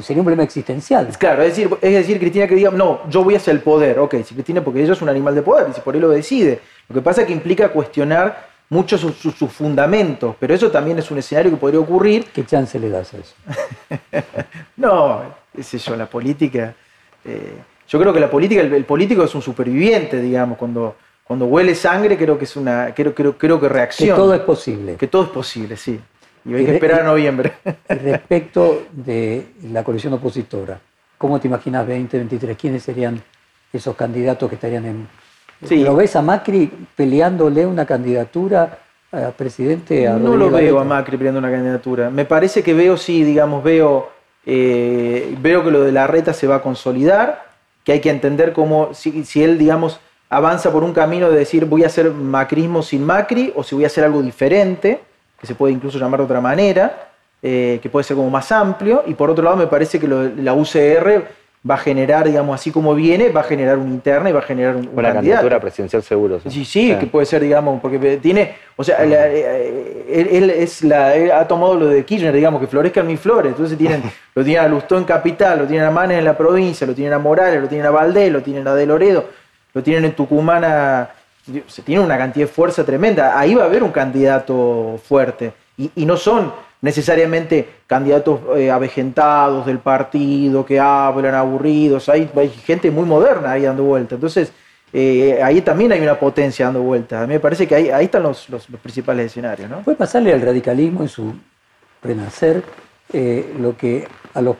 sería 0.00 0.20
un 0.20 0.24
problema 0.24 0.44
existencial. 0.44 1.08
Claro, 1.18 1.42
es 1.42 1.48
decir, 1.56 1.68
es 1.80 1.92
decir, 1.92 2.18
Cristina 2.20 2.46
que 2.46 2.54
diga, 2.54 2.70
no, 2.70 3.00
yo 3.10 3.24
voy 3.24 3.34
hacia 3.34 3.52
el 3.52 3.60
poder. 3.60 3.98
Ok, 3.98 4.14
si 4.24 4.34
Cristina, 4.34 4.62
porque 4.62 4.82
ella 4.82 4.92
es 4.92 5.02
un 5.02 5.08
animal 5.08 5.34
de 5.34 5.42
poder 5.42 5.66
y 5.68 5.72
si 5.74 5.80
por 5.80 5.94
él 5.96 6.02
lo 6.02 6.08
decide. 6.10 6.60
Lo 6.88 6.94
que 6.94 7.02
pasa 7.02 7.22
es 7.22 7.26
que 7.26 7.32
implica 7.32 7.68
cuestionar 7.70 8.48
mucho 8.68 8.96
sus 8.96 9.16
sus- 9.16 9.34
sus 9.34 9.50
fundamentos, 9.52 10.36
pero 10.38 10.54
eso 10.54 10.70
también 10.70 10.98
es 11.00 11.10
un 11.10 11.18
escenario 11.18 11.50
que 11.50 11.56
podría 11.56 11.80
ocurrir. 11.80 12.26
¿Qué 12.32 12.46
chance 12.46 12.78
le 12.78 12.88
das 12.90 13.12
a 13.14 13.18
eso? 13.18 13.34
No, 14.76 15.22
qué 15.54 15.62
sé 15.62 15.78
yo, 15.78 15.96
la 15.96 16.06
política. 16.06 16.74
eh, 17.24 17.54
yo 17.88 17.98
creo 17.98 18.12
que 18.12 18.20
la 18.20 18.30
política, 18.30 18.60
el, 18.62 18.72
el 18.72 18.84
político 18.84 19.24
es 19.24 19.34
un 19.34 19.42
superviviente, 19.42 20.20
digamos, 20.20 20.56
cuando, 20.56 20.94
cuando 21.30 21.46
huele 21.46 21.76
sangre, 21.76 22.18
creo 22.18 22.36
que 22.36 22.42
es 22.44 22.56
una. 22.56 22.92
Creo, 22.92 23.14
creo, 23.14 23.38
creo 23.38 23.60
que 23.60 23.68
Que 23.68 23.72
reacciona. 23.72 24.16
todo 24.16 24.34
es 24.34 24.40
posible. 24.40 24.96
Que 24.96 25.06
todo 25.06 25.22
es 25.22 25.28
posible, 25.28 25.76
sí. 25.76 26.00
Y 26.44 26.54
hay 26.54 26.62
Y 26.62 26.66
que 26.66 26.74
esperar 26.74 27.02
a 27.02 27.04
noviembre. 27.04 27.52
Y 27.88 27.94
Respecto 27.94 28.86
de 28.90 29.46
la 29.70 29.84
coalición 29.84 30.12
opositora, 30.12 30.80
¿cómo 31.16 31.38
te 31.38 31.46
imaginas 31.46 31.86
2023? 31.86 32.56
¿Quiénes 32.56 32.82
serían 32.82 33.22
esos 33.72 33.94
candidatos 33.94 34.48
que 34.48 34.56
estarían 34.56 34.84
en... 34.84 35.08
Sí. 35.64 35.84
¿Lo 35.84 35.94
ves 35.94 36.16
a 36.16 36.22
Macri 36.22 36.68
peleándole 36.96 37.64
una 37.64 37.86
candidatura 37.86 38.80
a 39.12 39.30
presidente? 39.30 40.08
A 40.08 40.14
No 40.14 40.34
lo 40.36 40.50
veo 40.50 40.80
a? 40.80 40.84
Macri 40.84 41.16
peleando 41.16 41.38
una 41.38 41.52
candidatura. 41.52 42.10
Me 42.10 42.24
parece 42.24 42.64
que 42.64 42.74
veo, 42.74 42.96
sí, 42.96 43.22
digamos, 43.22 43.62
veo, 43.62 44.10
eh, 44.44 45.32
veo 45.40 45.62
que 45.62 45.70
lo 45.70 45.82
de 45.82 45.92
la 45.92 46.08
reta 46.08 46.32
se 46.32 46.48
va 46.48 46.56
a 46.56 46.60
consolidar, 46.62 47.44
que 47.84 47.92
hay 47.92 48.00
que 48.00 48.10
entender 48.10 48.52
cómo, 48.52 48.94
si, 48.94 49.24
si 49.24 49.44
él, 49.44 49.58
digamos, 49.58 50.00
avanza 50.30 50.70
por 50.72 50.84
un 50.84 50.92
camino 50.92 51.28
de 51.30 51.38
decir 51.38 51.64
voy 51.66 51.82
a 51.84 51.86
hacer 51.88 52.10
macrismo 52.10 52.82
sin 52.82 53.04
Macri 53.04 53.52
o 53.56 53.62
si 53.62 53.74
voy 53.74 53.84
a 53.84 53.88
hacer 53.88 54.04
algo 54.04 54.22
diferente, 54.22 55.00
que 55.40 55.46
se 55.46 55.54
puede 55.54 55.72
incluso 55.72 55.98
llamar 55.98 56.20
de 56.20 56.24
otra 56.24 56.40
manera, 56.40 57.08
eh, 57.42 57.78
que 57.82 57.88
puede 57.90 58.04
ser 58.04 58.16
como 58.16 58.30
más 58.30 58.50
amplio. 58.52 59.02
Y 59.06 59.14
por 59.14 59.28
otro 59.30 59.42
lado, 59.44 59.56
me 59.56 59.66
parece 59.66 59.98
que 59.98 60.06
lo 60.06 60.22
la 60.36 60.54
UCR 60.54 61.24
va 61.68 61.74
a 61.74 61.78
generar, 61.78 62.24
digamos, 62.26 62.54
así 62.54 62.70
como 62.70 62.94
viene, 62.94 63.28
va 63.30 63.40
a 63.40 63.44
generar 63.44 63.76
una 63.76 63.90
interna 63.90 64.30
y 64.30 64.32
va 64.32 64.38
a 64.38 64.42
generar 64.42 64.76
un, 64.76 64.88
un 64.88 64.98
Una 64.98 65.12
candidatura 65.12 65.60
presidencial 65.60 66.02
seguro. 66.02 66.40
Sí, 66.48 66.64
sí, 66.64 66.92
O 66.92 66.98
que 66.98 67.06
puede 67.06 67.26
ser, 67.26 67.42
digamos, 67.42 67.80
porque 67.82 68.16
tiene, 68.16 68.54
o 68.76 68.84
sea, 68.84 69.04
la- 69.04 69.28
eh, 69.28 70.06
él, 70.10 70.28
él 70.30 70.50
es 70.50 70.82
la, 70.84 71.14
él 71.14 71.30
ha 71.32 71.46
tomado 71.46 71.74
lo 71.74 71.86
de 71.88 72.02
Kirchner, 72.04 72.32
digamos, 72.32 72.60
que 72.62 72.66
florezcan 72.66 73.06
mis 73.06 73.20
flores. 73.20 73.50
Entonces 73.52 73.76
tienen, 73.76 74.02
lo 74.34 74.42
tienen 74.44 74.64
a 74.64 74.68
Lustó 74.68 74.96
en 74.96 75.04
Capital, 75.04 75.58
lo 75.58 75.64
tienen 75.66 75.86
a 75.86 75.90
Manes 75.90 76.18
en 76.18 76.24
la 76.24 76.36
provincia, 76.36 76.86
lo 76.86 76.94
tienen 76.94 77.12
a 77.12 77.18
Morales, 77.18 77.60
lo 77.60 77.68
tienen 77.68 77.86
a 77.86 77.90
Valdés, 77.90 78.32
lo 78.32 78.40
tienen 78.42 78.66
a 78.66 78.74
De 78.74 78.86
Loredo, 78.86 79.26
lo 79.74 79.82
tienen 79.82 80.04
en 80.04 80.12
Tucumán 80.12 81.08
Se 81.66 81.82
tiene 81.82 82.02
una 82.02 82.18
cantidad 82.18 82.46
de 82.46 82.52
fuerza 82.52 82.84
tremenda. 82.84 83.38
Ahí 83.38 83.54
va 83.54 83.62
a 83.64 83.66
haber 83.66 83.82
un 83.82 83.90
candidato 83.92 85.00
fuerte. 85.06 85.52
Y, 85.76 86.04
no 86.04 86.16
son 86.16 86.52
necesariamente 86.82 87.68
candidatos 87.86 88.40
eh, 88.56 88.70
avejentados 88.70 89.66
del 89.66 89.78
partido, 89.78 90.64
que 90.64 90.78
hablan 90.78 91.34
aburridos. 91.34 92.08
Hay, 92.08 92.30
hay 92.36 92.48
gente 92.50 92.90
muy 92.90 93.04
moderna 93.04 93.52
ahí 93.52 93.62
dando 93.62 93.84
vuelta. 93.84 94.14
Entonces, 94.16 94.52
eh, 94.92 95.40
ahí 95.42 95.60
también 95.62 95.92
hay 95.92 96.00
una 96.00 96.18
potencia 96.18 96.66
dando 96.66 96.82
vuelta. 96.82 97.22
A 97.22 97.26
mí 97.26 97.34
me 97.34 97.40
parece 97.40 97.66
que 97.66 97.74
ahí, 97.74 97.90
ahí 97.90 98.06
están 98.06 98.22
los, 98.24 98.48
los- 98.50 98.68
los 98.68 98.80
principales 98.80 99.26
escenarios. 99.26 99.70
¿no? 99.70 99.78
Puede 99.80 99.96
pasarle 99.96 100.32
al 100.32 100.42
radicalismo 100.42 101.02
en 101.02 101.08
su 101.08 101.32
renacer 102.02 102.62
eh, 103.12 103.54
lo 103.58 103.76
que 103.76 104.06
a 104.34 104.40
los 104.40 104.56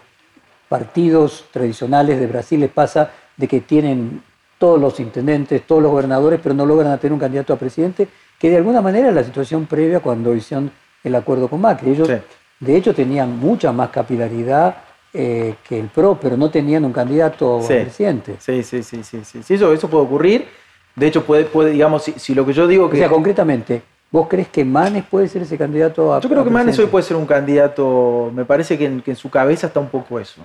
partidos 0.69 1.47
tradicionales 1.51 2.19
de 2.21 2.27
Brasil 2.27 2.61
les 2.61 2.71
pasa 2.71 3.11
de 3.37 3.49
que 3.49 3.61
tienen 3.61 4.23
todos 4.61 4.79
los 4.79 5.01
intendentes, 5.01 5.67
todos 5.67 5.83
los 5.83 5.91
gobernadores, 5.91 6.39
pero 6.43 6.55
no 6.55 6.67
logran 6.67 6.97
tener 6.99 7.15
un 7.15 7.19
candidato 7.19 7.55
a 7.55 7.57
presidente, 7.57 8.07
que 8.39 8.51
de 8.51 8.59
alguna 8.59 8.83
manera 8.83 9.09
es 9.09 9.15
la 9.15 9.25
situación 9.25 9.65
previa 9.65 10.01
cuando 10.01 10.35
hicieron 10.35 10.71
el 11.03 11.15
acuerdo 11.15 11.49
con 11.49 11.63
Macri. 11.63 11.93
Ellos, 11.93 12.07
Sí. 12.07 12.15
de 12.61 12.77
hecho, 12.77 12.95
tenían 12.95 13.39
mucha 13.39 13.73
más 13.73 13.89
capilaridad 13.89 14.77
eh, 15.15 15.55
que 15.67 15.81
el 15.81 15.87
PRO, 15.87 16.19
pero 16.21 16.37
no 16.37 16.51
tenían 16.51 16.85
un 16.85 16.93
candidato 16.93 17.63
Sí. 17.63 17.73
a 17.73 17.81
presidente. 17.83 18.37
Sí, 18.39 18.63
sí, 18.63 18.83
sí, 18.83 19.03
sí, 19.03 19.23
sí. 19.25 19.55
Eso, 19.55 19.73
eso 19.73 19.89
puede 19.89 20.05
ocurrir. 20.05 20.47
De 20.95 21.07
hecho, 21.07 21.25
puede, 21.25 21.45
puede 21.47 21.71
digamos, 21.71 22.03
si, 22.05 22.13
si 22.13 22.35
lo 22.35 22.45
que 22.45 22.53
yo 22.53 22.67
digo 22.67 22.85
O 22.85 22.91
que... 22.91 22.99
sea, 22.99 23.09
concretamente, 23.09 23.81
¿vos 24.11 24.29
crees 24.29 24.49
que 24.49 24.63
Manes 24.65 25.05
puede 25.11 25.27
ser 25.27 25.41
ese 25.43 25.57
candidato 25.57 26.13
a 26.15 26.21
Yo 26.21 26.29
creo 26.29 26.43
a 26.43 26.45
que 26.45 26.51
Manes 26.51 26.79
hoy 26.79 26.85
presidente? 26.85 26.91
puede 26.93 27.05
ser 27.05 27.17
un 27.17 27.27
candidato, 27.27 28.31
me 28.35 28.45
parece 28.45 28.77
que 28.77 28.85
en, 28.85 29.01
que 29.01 29.13
en 29.13 29.17
su 29.17 29.31
cabeza 29.31 29.69
está 29.69 29.81
un 29.81 29.89
poco 29.89 30.21
eso. 30.21 30.43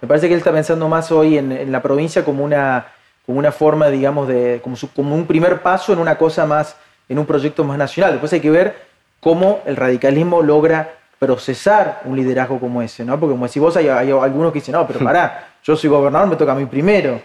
Me 0.00 0.06
parece 0.08 0.28
que 0.28 0.34
él 0.34 0.38
está 0.38 0.52
pensando 0.52 0.88
más 0.88 1.10
hoy 1.12 1.36
en, 1.38 1.52
en 1.52 1.70
la 1.72 1.82
provincia 1.82 2.24
como 2.24 2.42
una, 2.44 2.86
como 3.30 3.38
una 3.38 3.52
forma, 3.52 3.86
digamos, 3.90 4.26
de, 4.26 4.60
como, 4.60 4.74
su- 4.74 4.92
como 4.92 5.14
un 5.14 5.24
primer 5.24 5.62
paso 5.62 5.92
en 5.92 6.00
una 6.00 6.18
cosa 6.18 6.46
más, 6.46 6.74
en 7.08 7.16
un 7.16 7.24
proyecto 7.26 7.62
más 7.62 7.78
nacional. 7.78 8.10
Después 8.10 8.32
hay 8.32 8.40
que 8.40 8.50
ver 8.50 8.74
cómo 9.20 9.60
el 9.66 9.76
radicalismo 9.76 10.42
logra 10.42 10.94
procesar 11.20 12.00
un 12.06 12.16
liderazgo 12.16 12.58
como 12.58 12.82
ese, 12.82 13.04
¿no? 13.04 13.20
Porque 13.20 13.32
como 13.34 13.46
decís 13.46 13.62
vos, 13.62 13.76
hay, 13.76 13.86
hay 13.88 14.10
algunos 14.10 14.52
que 14.52 14.58
dicen, 14.58 14.72
no, 14.72 14.84
pero 14.84 14.98
pará, 15.04 15.46
yo 15.62 15.76
soy 15.76 15.88
gobernador, 15.88 16.26
me 16.28 16.34
toca 16.34 16.50
a 16.50 16.54
mí 16.56 16.66
primero. 16.66 17.20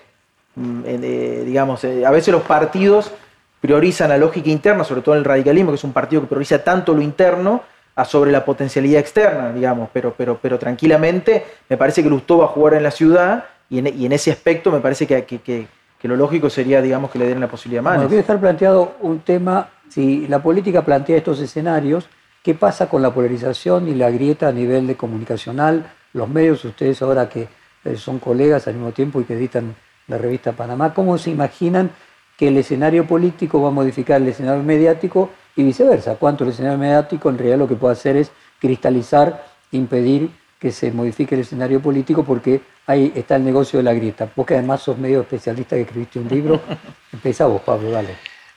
Mm, 0.56 0.80
eh, 0.86 1.00
eh, 1.02 1.44
digamos, 1.44 1.84
eh, 1.84 2.06
a 2.06 2.12
veces 2.12 2.32
los 2.32 2.44
partidos 2.44 3.12
priorizan 3.60 4.10
la 4.10 4.18
lógica 4.20 4.50
interna, 4.52 4.84
sobre 4.84 5.02
todo 5.02 5.16
en 5.16 5.20
el 5.20 5.26
radicalismo, 5.26 5.72
que 5.72 5.76
es 5.78 5.84
un 5.84 5.92
partido 5.94 6.22
que 6.22 6.28
prioriza 6.28 6.64
tanto 6.64 6.94
lo 6.94 7.02
interno 7.02 7.64
a 7.96 8.06
sobre 8.06 8.32
la 8.32 8.46
potencialidad 8.46 9.00
externa, 9.00 9.52
digamos, 9.52 9.90
pero, 9.92 10.14
pero, 10.16 10.38
pero 10.40 10.60
tranquilamente 10.60 11.44
me 11.68 11.78
parece 11.78 12.04
que 12.04 12.10
Lustó 12.10 12.38
va 12.38 12.46
a 12.46 12.50
jugar 12.50 12.76
en 12.76 12.84
la 12.84 12.92
ciudad 12.92 13.46
y 13.72 13.80
en, 13.80 13.88
y 13.88 14.06
en 14.06 14.12
ese 14.12 14.32
aspecto 14.32 14.70
me 14.72 14.80
parece 14.80 15.08
que, 15.08 15.24
que- 15.26 15.40
que- 15.40 15.68
que 16.06 16.10
lo 16.10 16.18
lógico 16.18 16.52
sería, 16.52 16.84
digamos, 16.84 17.10
que 17.10 17.18
le 17.18 17.26
den 17.26 17.40
la 17.40 17.48
posibilidad 17.48 17.82
más. 17.82 17.96
Bueno, 17.96 18.08
quiero 18.10 18.22
dejar 18.22 18.40
planteado 18.40 18.94
un 19.02 19.22
tema, 19.22 19.70
si 19.90 20.28
la 20.28 20.38
política 20.38 20.86
plantea 20.86 21.18
estos 21.18 21.40
escenarios, 21.40 22.08
¿qué 22.44 22.54
pasa 22.54 22.88
con 22.88 23.02
la 23.02 23.12
polarización 23.12 23.88
y 23.88 23.96
la 23.96 24.12
grieta 24.12 24.50
a 24.50 24.52
nivel 24.52 24.86
de 24.86 24.96
comunicacional? 24.96 25.92
Los 26.14 26.30
medios, 26.30 26.64
ustedes 26.64 27.02
ahora 27.02 27.28
que 27.28 27.48
eh, 27.84 27.96
son 27.96 28.20
colegas 28.20 28.68
al 28.68 28.76
mismo 28.76 28.92
tiempo 28.92 29.20
y 29.20 29.24
que 29.24 29.34
editan 29.34 29.74
la 30.08 30.20
revista 30.20 30.52
Panamá, 30.52 30.94
¿cómo 30.94 31.18
se 31.18 31.32
imaginan 31.32 31.90
que 32.38 32.50
el 32.50 32.58
escenario 32.58 33.08
político 33.08 33.60
va 33.60 33.70
a 33.70 33.72
modificar 33.72 34.22
el 34.22 34.28
escenario 34.28 34.62
mediático 34.62 35.32
y 35.56 35.64
viceversa? 35.64 36.18
¿Cuánto 36.18 36.44
el 36.44 36.52
escenario 36.52 36.78
mediático 36.78 37.32
en 37.32 37.40
realidad 37.40 37.58
lo 37.58 37.68
que 37.68 37.78
puede 37.78 37.94
hacer 37.94 38.16
es 38.16 38.32
cristalizar, 38.60 39.44
impedir 39.72 40.30
que 40.66 40.72
se 40.72 40.92
modifique 40.92 41.36
el 41.36 41.42
escenario 41.42 41.80
político 41.80 42.24
porque 42.24 42.60
ahí 42.88 43.12
está 43.14 43.36
el 43.36 43.46
negocio 43.46 43.78
de 43.78 43.84
la 43.84 43.94
grieta. 43.94 44.28
Vos 44.36 44.48
que 44.48 44.56
además 44.56 44.82
sos 44.82 44.98
medio 44.98 45.22
especialista 45.22 45.76
que 45.76 45.84
escribiste 45.84 46.18
un 46.18 46.28
libro, 46.28 46.60
empezá 47.14 47.46
vos, 47.46 47.62
Pablo, 47.62 47.92
dale. 47.92 48.16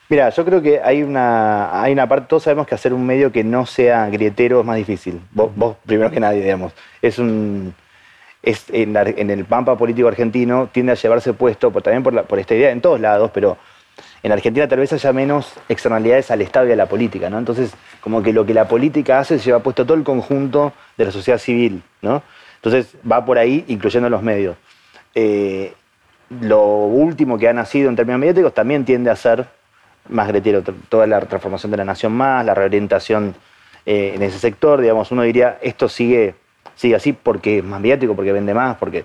Mira, 0.09 0.31
yo 0.31 0.43
creo 0.43 0.63
que 0.63 0.81
hay 0.83 1.03
una, 1.03 1.83
hay 1.83 1.93
una 1.93 2.09
parte, 2.09 2.27
todos 2.27 2.45
sabemos 2.45 2.67
que 2.67 2.75
hacer 2.75 2.95
un 2.95 3.05
medio 3.05 3.31
que 3.31 3.45
no 3.45 3.67
sea 3.67 4.09
grietero 4.09 4.61
es 4.61 4.65
más 4.65 4.79
difícil. 4.79 5.21
Vos, 5.33 5.51
vos 5.55 5.77
primero 5.85 6.11
que 6.11 6.19
nadie, 6.19 6.41
digamos. 6.41 6.73
Es 7.03 7.19
un. 7.19 7.75
Es 8.43 8.65
en, 8.73 8.95
la- 8.95 9.03
en 9.03 9.29
el 9.29 9.45
pampa 9.45 9.77
político 9.77 10.09
argentino 10.09 10.71
tiende 10.73 10.93
a 10.93 10.95
llevarse 10.95 11.35
puesto, 11.35 11.71
por, 11.71 11.83
también 11.83 12.03
por, 12.03 12.15
la- 12.15 12.23
por 12.23 12.39
esta 12.39 12.55
idea, 12.55 12.71
en 12.71 12.81
todos 12.81 12.99
lados, 13.01 13.31
pero 13.35 13.59
en 14.23 14.33
Argentina 14.33 14.67
tal 14.67 14.81
vez 14.81 14.93
haya 14.93 15.13
menos 15.13 15.53
externalidades 15.69 16.31
al 16.31 16.43
Estado 16.43 16.69
y 16.69 16.73
a 16.73 16.77
la 16.77 16.87
política, 16.87 17.31
¿no? 17.31 17.39
Entonces, 17.39 17.73
como 18.01 18.23
que 18.23 18.33
lo 18.33 18.45
que 18.45 18.55
la 18.55 18.67
política 18.67 19.21
hace 19.21 19.39
se 19.39 19.47
lleva 19.47 19.61
puesto 19.61 19.85
todo 19.85 19.97
el 19.97 20.05
conjunto 20.05 20.73
de 20.97 21.05
la 21.05 21.11
sociedad 21.13 21.39
civil, 21.39 21.83
¿no? 22.03 22.23
Entonces, 22.57 22.97
va 23.11 23.25
por 23.25 23.39
ahí, 23.39 23.65
incluyendo 23.69 24.11
los 24.11 24.23
medios. 24.23 24.57
Eh, 25.15 25.73
lo 26.41 26.63
último 26.63 27.39
que 27.39 27.49
ha 27.49 27.53
nacido 27.53 27.89
en 27.89 27.97
términos 27.97 28.21
mediáticos 28.21 28.53
también 28.53 28.85
tiende 28.85 29.11
a 29.11 29.17
ser 29.17 29.47
más 30.09 30.29
gretero, 30.29 30.63
toda 30.89 31.07
la 31.07 31.21
transformación 31.21 31.71
de 31.71 31.79
la 31.79 31.85
nación 31.85 32.13
más, 32.13 32.45
la 32.45 32.55
reorientación 32.55 33.35
eh, 33.87 34.13
en 34.15 34.23
ese 34.23 34.39
sector, 34.39 34.81
digamos, 34.81 35.11
uno 35.13 35.23
diría, 35.23 35.59
esto 35.63 35.89
sigue, 35.89 36.35
sigue 36.75 36.97
así 36.97 37.13
porque 37.13 37.59
es 37.59 37.65
más 37.65 37.81
mediático, 37.81 38.15
porque 38.15 38.33
vende 38.33 38.55
más, 38.55 38.77
porque... 38.77 39.05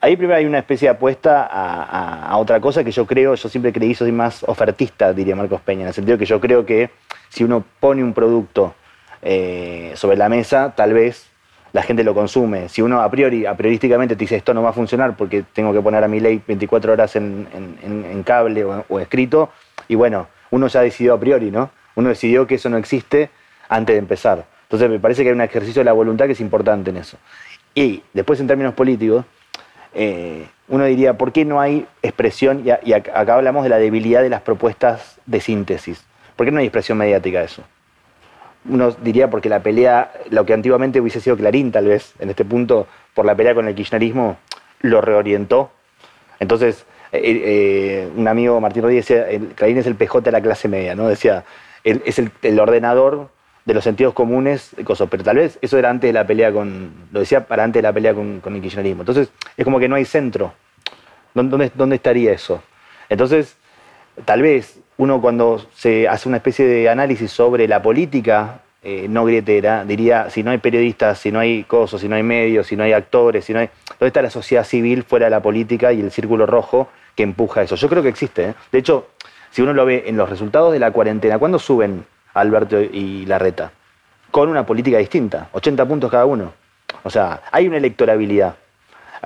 Ahí 0.00 0.16
primero 0.16 0.38
hay 0.38 0.46
una 0.46 0.58
especie 0.58 0.88
de 0.88 0.94
apuesta 0.94 1.48
a, 1.50 2.36
otra 2.36 2.60
cosa 2.60 2.84
que 2.84 2.92
yo 2.92 3.04
creo, 3.04 3.34
yo 3.34 3.48
siempre 3.48 3.72
creí, 3.72 3.94
soy 3.94 4.12
más 4.12 4.44
ofertista, 4.44 5.12
diría 5.12 5.34
Marcos 5.34 5.60
Peña, 5.60 5.82
en 5.82 5.88
el 5.88 5.94
sentido 5.94 6.16
que 6.16 6.24
yo 6.24 6.40
creo 6.40 6.64
que 6.64 6.90
si 7.28 7.42
uno 7.42 7.64
pone 7.80 8.04
un 8.04 8.12
producto 8.12 8.74
eh, 9.22 9.92
sobre 9.96 10.16
la 10.16 10.28
mesa, 10.28 10.72
tal 10.76 10.92
vez 10.92 11.28
la 11.72 11.82
gente 11.82 12.04
lo 12.04 12.14
consume. 12.14 12.68
Si 12.68 12.80
uno 12.80 13.00
a 13.00 13.10
priori, 13.10 13.44
a 13.44 13.56
priorísticamente 13.56 14.14
te 14.14 14.20
dice 14.20 14.36
esto 14.36 14.54
no 14.54 14.62
va 14.62 14.70
a 14.70 14.72
funcionar 14.72 15.16
porque 15.16 15.44
tengo 15.52 15.72
que 15.72 15.80
poner 15.80 16.04
a 16.04 16.08
mi 16.08 16.20
ley 16.20 16.40
24 16.46 16.92
horas 16.92 17.16
en 17.16 18.22
cable 18.24 18.64
o, 18.64 18.84
o 18.88 19.00
escrito, 19.00 19.50
y 19.88 19.96
bueno, 19.96 20.28
uno 20.50 20.68
ya 20.68 20.80
decidió 20.80 21.14
a 21.14 21.20
priori, 21.20 21.50
¿no? 21.50 21.70
Uno 21.96 22.10
decidió 22.10 22.46
que 22.46 22.54
eso 22.54 22.68
no 22.68 22.76
existe 22.76 23.30
antes 23.68 23.94
de 23.94 23.98
empezar. 23.98 24.46
Entonces 24.62 24.88
me 24.88 25.00
parece 25.00 25.22
que 25.22 25.30
hay 25.30 25.34
un 25.34 25.40
ejercicio 25.40 25.80
de 25.80 25.84
la 25.84 25.92
voluntad 25.92 26.26
que 26.26 26.32
es 26.32 26.40
importante 26.40 26.90
en 26.90 26.98
eso. 26.98 27.16
Y 27.74 28.02
después 28.12 28.38
en 28.40 28.46
términos 28.46 28.74
políticos, 28.74 29.24
eh, 29.94 30.46
uno 30.68 30.84
diría, 30.84 31.16
¿por 31.16 31.32
qué 31.32 31.44
no 31.44 31.60
hay 31.60 31.86
expresión? 32.02 32.64
Y, 32.64 32.92
acá 32.92 33.34
hablamos 33.34 33.64
de 33.64 33.70
la 33.70 33.78
debilidad 33.78 34.22
de 34.22 34.28
las 34.28 34.42
propuestas 34.42 35.18
de 35.26 35.40
síntesis. 35.40 36.04
¿Por 36.36 36.46
qué 36.46 36.52
no 36.52 36.58
hay 36.58 36.66
expresión 36.66 36.98
mediática 36.98 37.40
de 37.40 37.46
eso? 37.46 37.62
Uno 38.68 38.90
diría 38.90 39.30
porque 39.30 39.48
la 39.48 39.62
pelea, 39.62 40.12
lo 40.30 40.44
que 40.44 40.52
antiguamente 40.52 41.00
hubiese 41.00 41.20
sido 41.20 41.36
Clarín, 41.36 41.72
tal 41.72 41.86
vez, 41.86 42.12
en 42.18 42.30
este 42.30 42.44
punto, 42.44 42.86
por 43.14 43.24
la 43.24 43.34
pelea 43.34 43.54
con 43.54 43.66
el 43.66 43.74
kirchnerismo, 43.74 44.36
lo 44.80 45.00
reorientó. 45.00 45.70
Entonces, 46.38 46.84
eh, 47.12 47.20
eh, 47.24 48.08
un 48.14 48.28
amigo, 48.28 48.60
Martín 48.60 48.82
Rodríguez, 48.82 49.08
decía, 49.08 49.28
el, 49.28 49.48
Clarín 49.54 49.78
es 49.78 49.86
el 49.86 49.94
PJ 49.94 50.20
de 50.20 50.32
la 50.32 50.42
clase 50.42 50.68
media, 50.68 50.94
¿no? 50.94 51.08
Decía, 51.08 51.44
es 51.84 52.18
el 52.18 52.60
ordenador 52.60 53.30
de 53.68 53.74
los 53.74 53.84
sentidos 53.84 54.14
comunes, 54.14 54.70
cosas. 54.82 55.08
pero 55.10 55.22
tal 55.22 55.36
vez 55.36 55.58
eso 55.60 55.76
era 55.76 55.90
antes 55.90 56.08
de 56.08 56.14
la 56.14 56.26
pelea 56.26 56.50
con, 56.50 56.90
lo 57.12 57.20
decía 57.20 57.46
para 57.46 57.64
antes 57.64 57.82
de 57.82 57.86
la 57.86 57.92
pelea 57.92 58.14
con, 58.14 58.40
el 58.42 58.62
kirchnerismo. 58.62 59.02
Entonces, 59.02 59.28
es 59.58 59.64
como 59.64 59.78
que 59.78 59.90
no 59.90 59.94
hay 59.96 60.06
centro. 60.06 60.54
¿Dónde, 61.34 61.50
dónde- 61.50 61.72
dónde 61.74 61.96
estaría 61.96 62.32
eso? 62.32 62.62
Entonces, 63.10 63.58
tal 64.24 64.40
vez 64.40 64.80
uno 64.96 65.20
cuando 65.20 65.66
se 65.74 66.08
hace 66.08 66.28
una 66.30 66.38
especie 66.38 66.64
de 66.64 66.88
análisis 66.88 67.30
sobre 67.30 67.68
la 67.68 67.82
política 67.82 68.62
eh, 68.82 69.06
no 69.06 69.26
grietera, 69.26 69.84
diría, 69.84 70.30
si 70.30 70.42
no 70.42 70.50
hay 70.50 70.58
periodistas, 70.58 71.18
si 71.18 71.30
no 71.30 71.38
hay 71.38 71.64
cosas, 71.64 72.00
si 72.00 72.08
no 72.08 72.16
hay 72.16 72.22
medios, 72.22 72.68
si 72.68 72.74
no 72.74 72.84
hay 72.84 72.94
actores, 72.94 73.44
si 73.44 73.52
no 73.52 73.58
hay... 73.58 73.68
¿Dónde 74.00 74.06
está 74.06 74.22
la 74.22 74.30
sociedad 74.30 74.64
civil 74.64 75.02
fuera 75.02 75.26
de 75.26 75.30
la 75.30 75.42
política 75.42 75.92
y 75.92 76.00
el 76.00 76.10
círculo 76.10 76.46
rojo 76.46 76.88
que 77.14 77.22
empuja 77.22 77.60
eso? 77.60 77.76
Yo 77.76 77.90
creo 77.90 78.02
que 78.02 78.08
existe. 78.08 78.44
¿eh? 78.44 78.54
De 78.72 78.78
hecho, 78.78 79.08
si 79.50 79.60
uno 79.60 79.74
lo 79.74 79.84
ve 79.84 80.04
en 80.06 80.16
los 80.16 80.30
resultados 80.30 80.72
de 80.72 80.78
la 80.78 80.90
cuarentena, 80.90 81.38
¿cuándo 81.38 81.58
suben 81.58 82.06
Alberto 82.40 82.80
y 82.80 83.26
Larreta? 83.26 83.72
Con 84.30 84.48
una 84.48 84.64
política 84.66 84.98
distinta, 84.98 85.48
80 85.52 85.86
puntos 85.86 86.10
cada 86.10 86.26
uno. 86.26 86.52
O 87.02 87.10
sea, 87.10 87.42
hay 87.50 87.66
una 87.68 87.76
electorabilidad. 87.78 88.56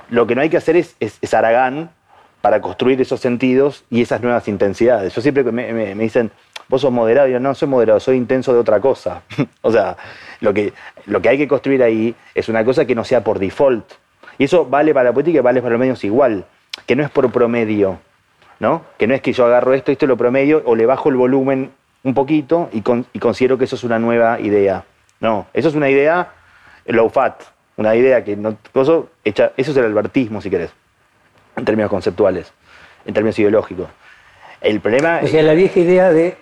Lo 0.09 0.25
que 0.25 0.35
no 0.35 0.41
hay 0.41 0.49
que 0.49 0.57
hacer 0.57 0.75
es, 0.77 0.95
es, 0.99 1.19
para 2.41 2.61
construir 2.61 2.99
esos 3.01 3.19
sentidos 3.19 3.85
y 3.89 4.01
esas 4.01 4.21
nuevas 4.21 4.47
intensidades. 4.47 5.13
Yo 5.15 5.21
siempre 5.21 5.43
me- 5.43 5.71
me 5.73 5.95
dicen, 5.95 6.31
vos 6.67 6.81
sos 6.81 6.91
moderado, 6.91 7.27
yo 7.27 7.39
no 7.39 7.53
soy 7.55 7.67
moderado, 7.67 7.99
soy 7.99 8.17
intenso 8.17 8.53
de 8.53 8.59
otra 8.59 8.79
cosa. 8.79 9.21
o 9.61 9.71
sea, 9.71 9.95
lo 10.41 10.53
que, 10.53 10.73
lo 11.05 11.21
que 11.21 11.29
hay 11.29 11.37
que 11.37 11.47
construir 11.47 11.83
ahí 11.83 12.15
es 12.35 12.49
una 12.49 12.65
cosa 12.65 12.85
que 12.85 12.95
no 12.95 13.03
sea 13.03 13.23
por 13.23 13.39
default. 13.39 13.85
Y 14.37 14.45
eso 14.45 14.65
vale 14.65 14.93
para 14.93 15.09
la 15.09 15.13
política 15.13 15.39
y 15.39 15.41
vale 15.41 15.61
para 15.61 15.71
los 15.73 15.79
medios 15.79 16.03
igual, 16.03 16.45
que 16.85 16.95
no 16.95 17.03
es 17.03 17.09
por 17.09 17.31
promedio, 17.31 17.99
¿no? 18.59 18.81
Que 18.97 19.05
no 19.07 19.13
es 19.13 19.21
que 19.21 19.31
yo 19.31 19.45
agarro 19.45 19.73
esto, 19.73 19.91
esto 19.91 20.07
lo 20.07 20.17
promedio 20.17 20.63
o 20.65 20.75
le 20.75 20.85
bajo 20.85 21.09
el 21.09 21.15
volumen 21.15 21.71
un 22.03 22.13
poquito 22.13 22.69
y, 22.73 22.81
con- 22.81 23.05
y 23.13 23.19
considero 23.19 23.57
que 23.57 23.65
eso 23.65 23.75
es 23.75 23.83
una 23.83 23.99
nueva 23.99 24.39
idea. 24.39 24.83
No, 25.19 25.47
eso 25.53 25.69
es 25.69 25.75
una 25.75 25.89
idea 25.89 26.29
low 26.85 27.09
fat, 27.09 27.41
una 27.77 27.95
idea 27.95 28.23
que 28.23 28.35
no... 28.35 28.57
Eso, 28.73 29.09
hecha, 29.23 29.53
eso 29.55 29.71
es 29.71 29.77
el 29.77 29.85
albertismo, 29.85 30.41
si 30.41 30.49
querés. 30.49 30.71
en 31.55 31.63
términos 31.65 31.89
conceptuales, 31.89 32.51
en 33.05 33.13
términos 33.13 33.37
ideológicos. 33.39 33.87
El 34.59 34.79
problema 34.81 35.19
O 35.23 35.27
sea, 35.27 35.43
la 35.43 35.53
vieja 35.53 35.79
idea 35.79 36.11
de, 36.11 36.35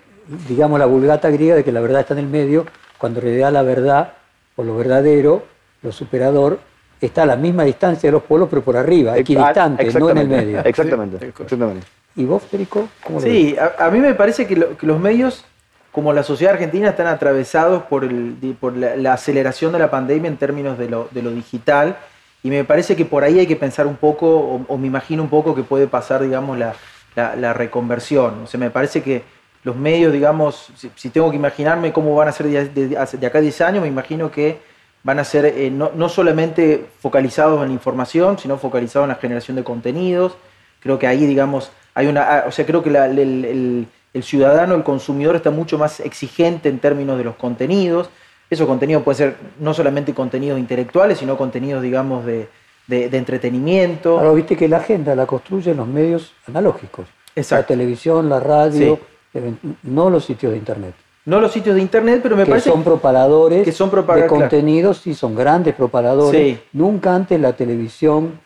digamos, 0.48 0.80
la 0.80 0.86
vulgata 0.86 1.30
griega 1.30 1.56
de 1.56 1.64
que 1.64 1.72
la 1.72 1.82
verdad 1.82 2.02
está 2.02 2.14
en 2.14 2.20
el 2.22 2.28
medio, 2.28 2.66
cuando 2.98 3.20
en 3.20 3.26
realidad 3.26 3.52
la 3.52 3.62
verdad, 3.62 4.14
o 4.56 4.64
lo 4.64 4.76
verdadero, 4.78 5.44
lo 5.84 5.92
superador, 5.92 6.60
está 7.00 7.24
a 7.24 7.26
la 7.26 7.36
misma 7.36 7.64
distancia 7.64 8.08
de 8.08 8.12
los 8.14 8.24
polos, 8.24 8.48
pero 8.50 8.62
por 8.64 8.78
arriba, 8.78 9.18
equidistante, 9.18 9.84
no 10.00 10.10
en 10.12 10.18
el 10.18 10.32
Exactamente, 10.32 10.36
medio. 10.38 10.60
Exactamente, 10.64 11.26
exactamente. 11.28 11.88
¿Y 12.16 12.26
vos, 12.26 12.44
Federico? 12.44 12.90
¿Cómo 13.04 13.20
lo 13.20 13.26
ves? 13.26 13.34
Sí, 13.34 13.56
a, 13.58 13.86
a 13.86 13.90
mí 13.92 14.00
me 14.00 14.14
parece 14.14 14.46
que, 14.48 14.56
lo- 14.56 14.78
que 14.78 14.86
los 14.86 15.00
medios, 15.00 15.46
como 15.92 16.14
la 16.14 16.24
sociedad 16.24 16.54
argentina, 16.54 16.90
están 16.90 17.08
atravesados 17.08 17.84
por, 17.84 18.04
el, 18.06 18.36
por 18.60 18.76
la, 18.78 19.14
aceleración 19.14 19.74
de 19.74 19.80
la 19.80 19.92
pandemia 19.92 20.30
en 20.30 20.38
términos 20.38 20.78
de 20.78 20.90
lo, 20.90 21.10
de 21.12 21.22
lo 21.22 21.32
digital. 21.32 21.98
Y 22.44 22.50
me 22.50 22.64
parece 22.64 22.96
que 22.96 23.06
por 23.06 23.24
ahí 23.24 23.40
hay 23.40 23.48
que 23.48 23.56
pensar 23.56 23.86
un 23.88 23.98
poco, 23.98 24.64
o, 24.68 24.78
me 24.78 24.88
imagino 24.88 25.22
un 25.22 25.30
poco 25.30 25.54
que 25.54 25.64
puede 25.64 25.88
pasar, 25.88 26.22
digamos, 26.24 26.58
la, 26.58 26.74
la- 27.16 27.54
reconversión. 27.54 28.44
O 28.44 28.48
sea, 28.48 28.60
me 28.60 28.70
parece 28.72 29.04
que 29.04 29.24
los 29.64 29.76
medios, 29.76 30.12
digamos, 30.14 30.70
si, 30.96 31.10
tengo 31.10 31.30
que 31.30 31.36
imaginarme 31.36 31.92
cómo 31.94 32.16
van 32.16 32.30
a 32.30 32.32
ser 32.32 32.48
de, 32.48 32.70
de- 32.70 32.88
de 32.88 33.28
acá 33.28 33.38
a 33.38 33.42
10 33.42 33.62
años, 33.62 33.82
me 33.84 33.88
imagino 33.90 34.32
que 34.32 34.60
van 35.04 35.20
a 35.20 35.24
ser 35.24 35.46
eh, 35.46 35.70
no, 35.72 35.92
no 35.96 36.10
solamente 36.10 36.86
focalizados 37.00 37.62
en 37.62 37.68
la 37.68 37.74
información, 37.74 38.38
sino 38.40 38.58
focalizados 38.58 39.06
en 39.06 39.10
la 39.10 39.16
generación 39.16 39.58
de 39.58 39.64
contenidos. 39.64 40.36
Creo 40.80 40.98
que 40.98 41.06
ahí, 41.08 41.26
digamos, 41.28 41.72
hay 41.94 42.08
una. 42.08 42.24
ah, 42.24 42.44
O 42.48 42.52
sea, 42.52 42.66
creo 42.66 42.82
que 42.82 42.90
el- 42.90 43.88
el 44.14 44.24
ciudadano, 44.24 44.76
el 44.76 44.84
consumidor, 44.84 45.36
está 45.36 45.52
mucho 45.52 45.78
más 45.78 46.00
exigente 46.02 46.70
en 46.70 46.80
términos 46.80 47.18
de 47.18 47.24
los 47.24 47.36
contenidos. 47.36 48.10
Esos 48.50 48.68
contenidos 48.68 49.04
pueden 49.04 49.18
ser 49.18 49.36
no 49.60 49.74
solamente 49.74 50.14
contenidos 50.14 50.60
intelectuales, 50.60 51.18
sino 51.20 51.38
contenidos, 51.38 51.82
digamos, 51.82 52.26
de, 52.26 52.50
de- 52.88 53.10
de 53.10 53.18
entretenimiento. 53.18 54.20
Ahora, 54.20 54.34
viste 54.34 54.58
que 54.58 54.68
la 54.68 54.78
agenda 54.78 55.16
la 55.16 55.26
construyen 55.26 55.78
los 55.78 55.88
medios 55.88 56.34
analógicos. 56.48 57.08
Exacto. 57.36 57.64
La 57.74 57.78
televisión, 57.78 58.28
la 58.28 58.42
radio, 58.42 59.00
Sí. 59.32 59.40
eh, 59.40 59.54
no 59.84 60.10
los 60.10 60.26
sitios 60.26 60.52
de 60.52 60.58
internet. 60.58 60.94
No 61.24 61.40
los 61.40 61.52
sitios 61.54 61.76
de 61.76 61.82
internet, 61.82 62.20
pero 62.22 62.36
me 62.36 62.44
que 62.44 62.50
parece 62.50 62.70
son 62.72 62.84
propagadores 62.84 63.64
que 63.64 63.72
son 63.72 63.90
de 63.90 63.98
propaga- 63.98 64.28
claro. 64.28 64.36
contenidos 64.36 65.06
y 65.08 65.14
son 65.14 65.36
grandes 65.36 65.74
propagadores. 65.76 66.58
Sí. 66.58 66.64
Nunca 66.74 67.16
antes 67.16 67.40
la 67.40 67.54
televisión, 67.54 68.40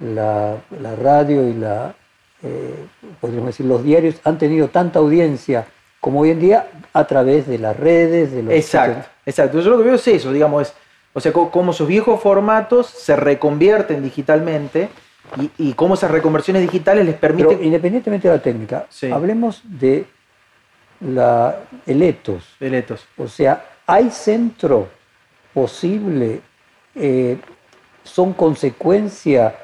la, 0.00 0.56
la 0.82 0.96
radio 0.96 1.48
y 1.48 1.54
la, 1.54 1.94
eh, 2.42 2.86
podríamos 3.20 3.48
decir, 3.48 3.66
los 3.66 3.82
diarios 3.82 4.16
han 4.24 4.38
tenido 4.38 4.68
tanta 4.68 4.98
audiencia 4.98 5.66
como 6.00 6.20
hoy 6.20 6.30
en 6.30 6.40
día 6.40 6.68
a 6.92 7.06
través 7.06 7.46
de 7.46 7.58
las 7.58 7.76
redes, 7.76 8.32
de 8.32 8.42
los 8.44 8.52
Exacto, 8.54 9.08
exacto. 9.26 9.60
Yo 9.60 9.70
lo 9.70 9.78
que 9.78 9.84
veo 9.84 9.94
es 9.94 10.06
eso, 10.08 10.32
digamos, 10.32 10.62
es, 10.62 10.74
o 11.12 11.20
sea, 11.20 11.32
cómo 11.32 11.72
esos 11.72 11.88
viejos 11.88 12.20
formatos 12.20 12.86
se 12.86 13.16
reconvierten 13.16 14.02
digitalmente 14.02 14.88
y, 15.40 15.50
y 15.58 15.72
cómo 15.72 15.94
esas 15.94 16.10
reconversiones 16.12 16.62
digitales 16.62 17.04
les 17.04 17.16
Pero 17.16 17.36
permiten... 17.36 17.64
independientemente 17.64 18.28
de 18.28 18.34
la 18.36 18.42
técnica, 18.42 18.86
Sí. 18.88 19.10
hablemos 19.10 19.60
de 19.64 20.04
la, 21.00 21.56
el 21.86 22.02
etos. 22.02 22.44
O 23.16 23.26
sea, 23.28 23.64
¿hay 23.86 24.10
centro 24.10 24.88
posible? 25.52 26.40
eh, 26.94 27.36
¿Son 28.04 28.32
consecuencia 28.32 29.54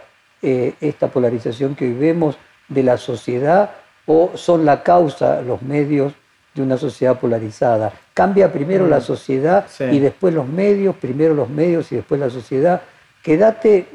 eh, 0.42 0.74
esta 0.80 1.08
polarización 1.08 1.74
que 1.74 1.86
hoy 1.86 1.94
vemos 1.94 2.36
de 2.68 2.82
la 2.82 2.96
sociedad 2.96 3.70
o 4.06 4.32
son 4.34 4.64
la 4.64 4.82
causa 4.82 5.40
los 5.42 5.62
medios 5.62 6.12
de 6.54 6.62
una 6.62 6.76
sociedad 6.76 7.18
polarizada? 7.18 7.92
¿Cambia 8.14 8.52
primero 8.52 8.86
Mm. 8.86 8.90
la 8.90 9.00
sociedad 9.00 9.66
Sí. 9.68 9.84
y 9.84 9.98
después 9.98 10.32
los 10.34 10.46
medios, 10.48 10.94
primero 10.96 11.34
los 11.34 11.48
medios 11.48 11.90
y 11.92 11.96
después 11.96 12.20
la 12.20 12.30
sociedad? 12.30 12.80
Quédate, 13.22 13.86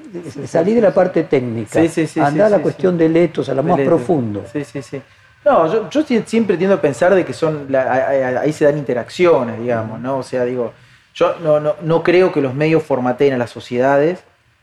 salí 0.48 0.74
de 0.74 0.82
la 0.82 0.92
parte 0.92 1.24
técnica, 1.24 1.80
Sí, 1.82 1.88
sí, 1.88 2.08
sí, 2.08 2.20
anda 2.20 2.32
sí, 2.32 2.42
a 2.42 2.50
la 2.50 2.58
sí, 2.58 2.64
cuestión 2.64 2.94
sí. 2.96 3.00
del 3.04 3.16
etos, 3.16 3.48
a 3.50 3.54
lo 3.54 3.62
más 3.62 3.78
Deletos. 3.78 4.00
profundo. 4.00 4.44
Sí, 4.52 4.64
sí, 4.64 4.82
sí. 4.82 5.02
No, 5.46 5.72
yo, 5.72 5.90
yo 5.90 6.02
sie- 6.04 6.24
siempre 6.26 6.58
tiendo 6.58 6.76
a 6.76 6.82
pensar 6.82 7.14
de 7.14 7.24
que 7.24 7.32
son, 7.34 7.68
la- 7.70 8.08
ahí 8.42 8.52
se 8.52 8.66
dan 8.66 8.78
interacciones, 8.78 9.60
digamos, 9.60 10.00
¿no? 10.00 10.18
O 10.18 10.24
sea, 10.24 10.44
digo, 10.46 10.74
yo 11.14 11.36
no, 11.44 11.60
no, 11.60 11.76
no 11.82 12.02
creo 12.04 12.32
que 12.32 12.42
los 12.42 12.54
medios 12.56 12.82
formateen 12.84 13.34
a 13.34 13.38
las 13.38 13.52
sociedades, 13.52 14.20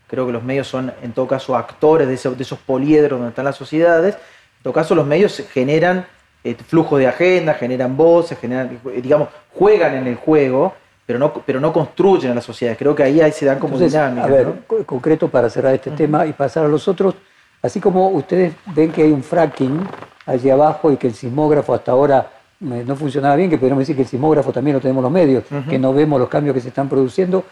creo 0.07 0.27
que 0.27 0.33
los 0.33 0.43
medios 0.43 0.67
son, 0.69 0.93
en 1.03 1.13
todo 1.13 1.27
caso, 1.27 1.57
actores 1.57 2.07
de, 2.09 2.15
esos- 2.15 2.37
de 2.37 2.43
esos 2.43 2.59
poliedros 2.59 3.19
donde 3.19 3.31
están 3.31 3.45
las 3.45 3.57
sociedades. 3.57 4.15
En 4.15 4.63
todo 4.63 4.73
caso, 4.73 4.95
los 4.95 5.07
medios 5.07 5.43
generan 5.53 6.07
eh, 6.45 6.55
flujo 6.67 6.97
de 6.97 7.07
agenda, 7.09 7.55
generan 7.55 7.97
voces, 7.97 8.39
generan, 8.39 8.79
eh, 8.93 9.01
digamos, 9.03 9.29
juegan 9.53 9.95
en 9.95 10.07
el 10.07 10.17
juego, 10.17 10.75
pero 11.05 11.19
no, 11.19 11.33
pero 11.33 11.61
no 11.61 11.73
construyen 11.73 12.33
a 12.33 12.35
las 12.37 12.45
sociedades. 12.45 12.79
Creo 12.79 12.95
que 12.95 13.03
ahí, 13.03 13.21
ahí 13.21 13.33
se 13.33 13.47
dan 13.47 13.59
como 13.59 13.75
Entonces, 13.75 13.93
dinámicas. 13.93 14.25
a 14.25 14.33
ver, 14.33 14.85
concreto 14.87 15.29
para 15.29 15.51
cerrar 15.51 15.75
este 15.75 15.91
tema 15.93 16.25
y 16.27 16.33
pasar 16.33 16.65
a 16.65 16.69
los 16.69 16.87
otros, 16.89 17.15
así 17.63 17.81
como 17.81 18.09
ustedes 18.11 18.53
ven 18.75 18.93
que 18.93 19.03
hay 19.03 19.11
un 19.13 19.23
fracking 19.25 19.81
allí 20.25 20.51
abajo 20.51 20.91
y 20.93 20.97
que 20.97 21.07
el 21.09 21.15
sismógrafo 21.15 21.75
hasta 21.75 21.93
ahora 21.93 22.31
eh, 22.61 22.85
no 22.87 22.97
funcionaba 22.97 23.37
bien, 23.37 23.51
que 23.51 23.57
podríamos 23.59 23.83
decir 23.83 23.95
que 23.97 24.03
el 24.03 24.09
sismógrafo 24.09 24.53
también 24.53 24.75
lo 24.77 24.81
tenemos 24.81 25.03
los 25.03 25.13
medios, 25.13 25.45
que 25.69 25.79
no 25.79 25.93
vemos 25.93 26.19
los 26.21 26.29
cambios 26.29 26.55
que 26.55 26.61
se 26.61 26.69
están 26.69 26.89
produciendo, 26.89 27.45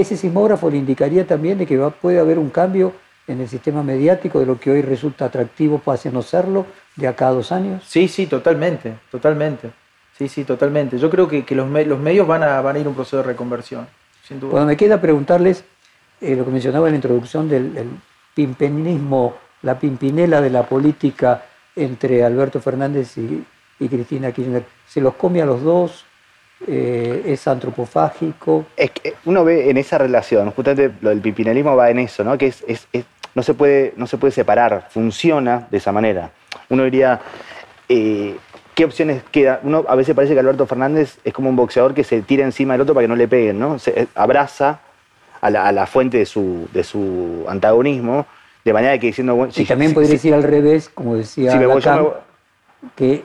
ese 0.00 0.16
sismógrafo 0.16 0.70
le 0.70 0.76
indicaría 0.78 1.26
también 1.26 1.58
de 1.58 1.66
que 1.66 1.76
va- 1.76 1.90
puede 1.90 2.18
haber 2.18 2.38
un 2.38 2.50
cambio 2.50 2.92
en 3.26 3.40
el 3.40 3.48
sistema 3.48 3.82
mediático 3.82 4.38
de 4.40 4.46
lo 4.46 4.58
que 4.60 4.70
hoy 4.70 4.82
resulta 4.82 5.24
atractivo 5.26 5.80
hacia 5.86 6.10
no 6.10 6.22
serlo 6.22 6.66
de 6.96 7.08
acá 7.08 7.28
a 7.28 7.32
dos 7.32 7.52
años. 7.52 7.82
Sí, 7.86 8.08
sí, 8.08 8.26
totalmente, 8.26 8.94
totalmente. 9.10 9.70
Sí, 10.18 10.28
sí, 10.28 10.44
totalmente. 10.44 10.98
Yo 10.98 11.10
creo 11.10 11.26
que, 11.26 11.44
que 11.44 11.54
los, 11.54 11.66
me- 11.68 11.84
los 11.86 11.98
medios 11.98 12.26
van 12.26 12.42
a, 12.42 12.60
van 12.60 12.76
a 12.76 12.78
ir 12.78 12.86
a 12.86 12.88
un 12.90 12.94
proceso 12.94 13.16
de 13.18 13.22
reconversión, 13.24 13.86
sin 14.28 14.38
duda. 14.40 14.52
Bueno, 14.52 14.66
me 14.66 14.76
queda 14.76 15.00
preguntarles 15.00 15.64
eh, 16.20 16.36
lo 16.36 16.44
que 16.44 16.50
mencionaba 16.50 16.86
en 16.88 16.92
la 16.92 16.96
introducción 16.96 17.48
del 17.48 17.76
el 17.76 17.88
pimpenismo, 18.34 19.34
la 19.62 19.78
pimpinela 19.78 20.40
de 20.40 20.50
la 20.50 20.64
política 20.64 21.44
entre 21.76 22.22
Alberto 22.24 22.60
Fernández 22.60 23.16
y, 23.18 23.44
y 23.80 23.88
Cristina 23.88 24.30
Kirchner. 24.32 24.64
¿Se 24.86 25.00
los 25.00 25.14
come 25.14 25.40
a 25.42 25.46
los 25.46 25.62
dos? 25.62 26.04
Eh, 26.66 27.22
¿Es 27.26 27.46
antropofágico? 27.48 28.64
Es 28.76 28.90
que 28.90 29.14
uno 29.24 29.44
ve 29.44 29.70
en 29.70 29.76
esa 29.76 29.98
relación, 29.98 30.50
justamente 30.52 30.94
lo 31.00 31.10
del 31.10 31.20
pipinelismo 31.20 31.76
va 31.76 31.90
en 31.90 31.98
eso, 31.98 32.24
¿no? 32.24 32.36
Que 32.38 32.46
es, 32.46 32.64
es- 32.66 32.86
es- 32.92 33.04
no, 33.34 33.42
se 33.42 33.54
puede, 33.54 33.92
no 33.96 34.06
se 34.06 34.16
puede 34.16 34.30
separar, 34.32 34.86
funciona 34.90 35.66
de 35.70 35.78
esa 35.78 35.90
manera. 35.92 36.30
Uno 36.68 36.84
diría, 36.84 37.20
eh, 37.88 38.36
¿qué 38.74 38.84
opciones 38.84 39.22
queda? 39.30 39.60
Uno 39.64 39.84
a 39.88 39.94
veces 39.96 40.14
parece 40.14 40.34
que 40.34 40.40
Alberto 40.40 40.66
Fernández 40.66 41.18
es 41.24 41.32
como 41.34 41.48
un 41.50 41.56
boxeador 41.56 41.94
que 41.94 42.04
se 42.04 42.22
tira 42.22 42.44
encima 42.44 42.74
del 42.74 42.82
otro 42.82 42.94
para 42.94 43.04
que 43.04 43.08
no 43.08 43.16
le 43.16 43.26
peguen, 43.28 43.58
¿no? 43.58 43.78
Se 43.78 44.02
eh, 44.02 44.06
abraza 44.14 44.80
a 45.40 45.50
la, 45.50 45.66
a 45.66 45.72
la 45.72 45.86
fuente 45.86 46.18
de 46.18 46.26
su, 46.26 46.68
de 46.72 46.84
su 46.84 47.44
antagonismo, 47.48 48.24
de 48.64 48.72
manera 48.72 48.96
que 48.98 49.08
diciendo, 49.08 49.34
bueno, 49.34 49.50
Y 49.50 49.56
si- 49.56 49.64
también 49.66 49.90
si- 49.90 49.94
podría 49.94 50.08
si- 50.10 50.14
decir 50.14 50.32
al 50.34 50.42
revés, 50.42 50.88
como 50.88 51.16
decía 51.16 51.54
Lacan, 51.60 52.02
voy- 52.04 52.12
que 52.96 53.24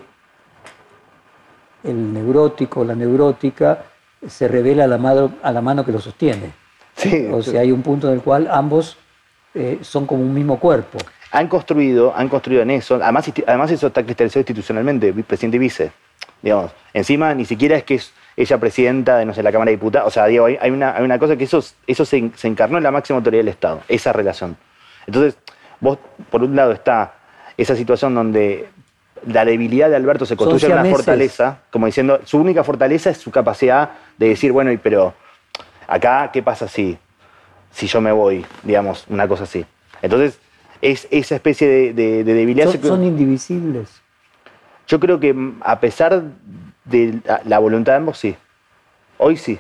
el 1.84 2.14
neurótico, 2.14 2.84
la 2.84 2.96
neurótica, 2.96 3.86
se 4.28 4.48
revela 4.48 4.84
a 4.84 4.88
la, 4.88 4.98
mano, 4.98 5.34
a 5.42 5.52
la 5.52 5.62
mano 5.62 5.86
que 5.86 5.92
lo 5.92 6.00
sostiene. 6.00 6.52
Sí, 6.96 7.30
O 7.32 7.42
sea, 7.42 7.62
hay 7.62 7.72
un 7.72 7.82
punto 7.82 8.08
en 8.08 8.16
el 8.16 8.22
cual 8.22 8.50
ambos 8.52 8.98
eh, 9.54 9.80
son 9.82 10.06
como 10.06 10.22
un 10.22 10.34
mismo 10.34 10.60
cuerpo. 10.60 10.98
han 11.32 11.48
construido, 11.48 12.14
han 12.16 12.28
construido 12.28 12.62
en 12.64 12.72
eso, 12.72 12.96
además, 12.96 13.32
además 13.48 13.72
eso 13.72 13.88
está 13.88 14.04
cristalizado 14.04 14.42
institucionalmente, 14.42 15.14
presidente 15.24 15.58
y 15.58 15.60
vice, 15.60 15.92
digamos, 16.42 16.72
encima 16.94 17.34
ni 17.34 17.46
siquiera 17.46 17.78
es 17.78 17.84
que 17.84 17.96
es 17.96 18.14
ella 18.36 18.58
presidenta 18.58 19.18
de, 19.18 19.26
no 19.26 19.34
sé, 19.34 19.44
la 19.44 19.52
Cámara 19.52 19.70
de 19.70 19.78
Diputados, 19.78 20.08
o 20.08 20.12
sea, 20.12 20.26
digo, 20.26 20.46
hay, 20.46 20.58
hay 20.60 20.72
una, 20.72 20.96
hay 20.96 21.04
una 21.04 21.20
cosa 21.20 21.38
que 21.38 21.46
eso, 21.46 21.64
eso 21.88 22.06
se, 22.06 22.32
se 22.36 22.48
encarnó 22.48 22.78
en 22.78 22.84
la 22.84 22.92
máxima 22.92 23.18
autoridad 23.18 23.42
del 23.42 23.50
Estado, 23.50 23.82
esa 23.88 24.12
relación. 24.12 24.58
Entonces, 25.08 25.38
vos, 25.80 25.98
por 26.30 26.44
un 26.44 26.56
lado 26.56 26.72
está 26.72 27.14
esa 27.58 27.76
situación 27.76 28.16
donde 28.16 28.70
la 29.26 29.46
debilidad 29.46 29.90
de 29.90 29.96
Alberto 29.96 30.26
se 30.26 30.36
construye 30.36 30.66
en 30.68 30.74
una 30.74 30.82
fortaleza, 30.96 31.60
como 31.72 31.86
diciendo, 31.86 32.20
su 32.26 32.38
única 32.38 32.64
fortaleza 32.64 33.10
es 33.10 33.18
su 33.18 33.32
capacidad 33.32 33.92
de 34.18 34.30
decir, 34.30 34.52
bueno, 34.52 34.72
y 34.72 34.78
pero 34.78 35.14
acá, 35.88 36.30
¿qué 36.32 36.42
pasa 36.44 36.68
si, 36.68 36.98
si 37.72 37.88
yo 37.88 38.02
me 38.02 38.12
voy? 38.12 38.46
Digamos, 38.64 39.06
una 39.10 39.28
cosa 39.28 39.44
así. 39.44 39.66
Entonces, 40.02 40.40
es 40.82 41.08
esa 41.12 41.36
especie 41.36 41.68
de, 41.68 41.94
de- 41.94 42.24
de 42.24 42.34
debilidad. 42.34 42.72
Son, 42.72 42.82
son 42.82 43.04
indivisibles. 43.04 44.02
Yo 44.88 45.00
creo 45.00 45.20
que 45.20 45.34
mm, 45.34 45.60
a 45.64 45.80
pesar 45.80 46.24
de 46.86 47.20
la- 47.46 47.60
voluntad 47.60 47.94
de 47.94 47.98
ambos, 47.98 48.18
sí. 48.18 48.36
Hoy 49.18 49.36
sí. 49.38 49.60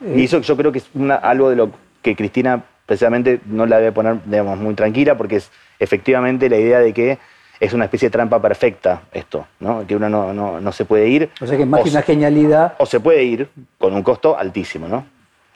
Y 0.00 0.20
Eh, 0.20 0.24
eso 0.24 0.40
yo 0.40 0.56
creo 0.56 0.72
que 0.72 0.78
es 0.78 0.88
una- 0.94 1.14
algo 1.16 1.50
de 1.50 1.56
lo 1.56 1.70
que 2.02 2.16
Cristina 2.16 2.62
precisamente 2.86 3.40
no 3.46 3.66
la 3.66 3.78
debe 3.78 3.92
poner 3.92 4.16
digamos, 4.24 4.58
muy 4.58 4.74
tranquila, 4.74 5.16
porque 5.16 5.36
es 5.36 5.50
efectivamente 5.78 6.48
la 6.50 6.56
idea 6.56 6.80
de 6.80 6.92
que 6.92 7.18
es 7.60 7.72
una 7.74 7.84
especie 7.84 8.08
de 8.08 8.12
trampa 8.12 8.40
perfecta 8.40 9.02
esto, 9.12 9.46
¿no? 9.60 9.86
que 9.86 9.94
uno 9.94 10.08
no, 10.08 10.32
no- 10.32 10.60
no 10.60 10.72
se 10.72 10.84
puede 10.86 11.06
ir. 11.08 11.30
o 11.40 11.46
sea 11.46 11.56
que 11.58 11.66
más 11.66 11.80
o 11.80 11.84
que 11.84 11.90
una 11.90 12.02
genialidad, 12.02 12.74
o 12.78 12.86
se 12.86 12.98
puede 13.00 13.22
ir 13.22 13.48
con 13.78 13.92
un 13.94 14.02
costo 14.02 14.36
altísimo, 14.38 14.88
¿no? 14.88 15.04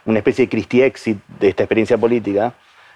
Una 0.06 0.18
especie 0.18 0.44
de 0.44 0.50
Christie 0.50 0.84
exit 0.84 1.18
de 1.40 1.48
esta 1.48 1.62
experiencia 1.62 1.96
política 1.96 2.52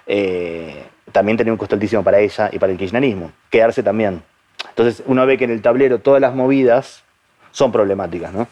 eh, 0.07 0.85
también 1.11 1.39
tenía 1.39 1.53
un 1.53 1.59
costo 1.59 1.75
altísimo 1.75 2.03
para 2.05 2.19
ella 2.19 2.51
y 2.53 2.59
para 2.59 2.71
el 2.71 2.77
kirchnerismo. 2.79 3.33
Quedarse 3.51 3.83
también. 3.83 4.23
Entonces 4.69 5.03
uno 5.07 5.25
ve 5.25 5.39
que 5.39 5.45
en 5.45 5.51
el 5.53 5.63
tablero 5.63 6.01
todas 6.01 6.21
las 6.21 6.35
movidas 6.35 7.03
son 7.51 7.73
problemáticas, 7.73 8.33
¿no? 8.33 8.47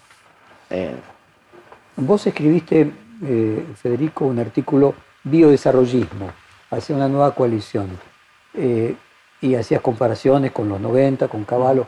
Eh, 0.70 0.94
Vos 1.96 2.26
escribiste, 2.26 2.90
eh, 3.24 3.64
Federico, 3.76 4.24
un 4.26 4.38
artículo 4.38 4.94
biodesarrollismo 5.24 6.30
hacia 6.70 6.96
una 6.96 7.08
nueva 7.08 7.34
coalición. 7.34 7.88
eh, 8.54 8.94
y 9.40 9.54
hacías 9.54 9.80
comparaciones 9.80 10.52
con 10.52 10.68
los 10.68 10.80
90, 10.80 11.28
con 11.28 11.44
Caballo, 11.44 11.86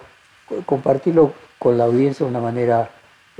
compartirlo 0.66 1.32
con 1.58 1.76
la 1.76 1.84
audiencia 1.84 2.24
de 2.24 2.30
una 2.30 2.40
manera 2.40 2.90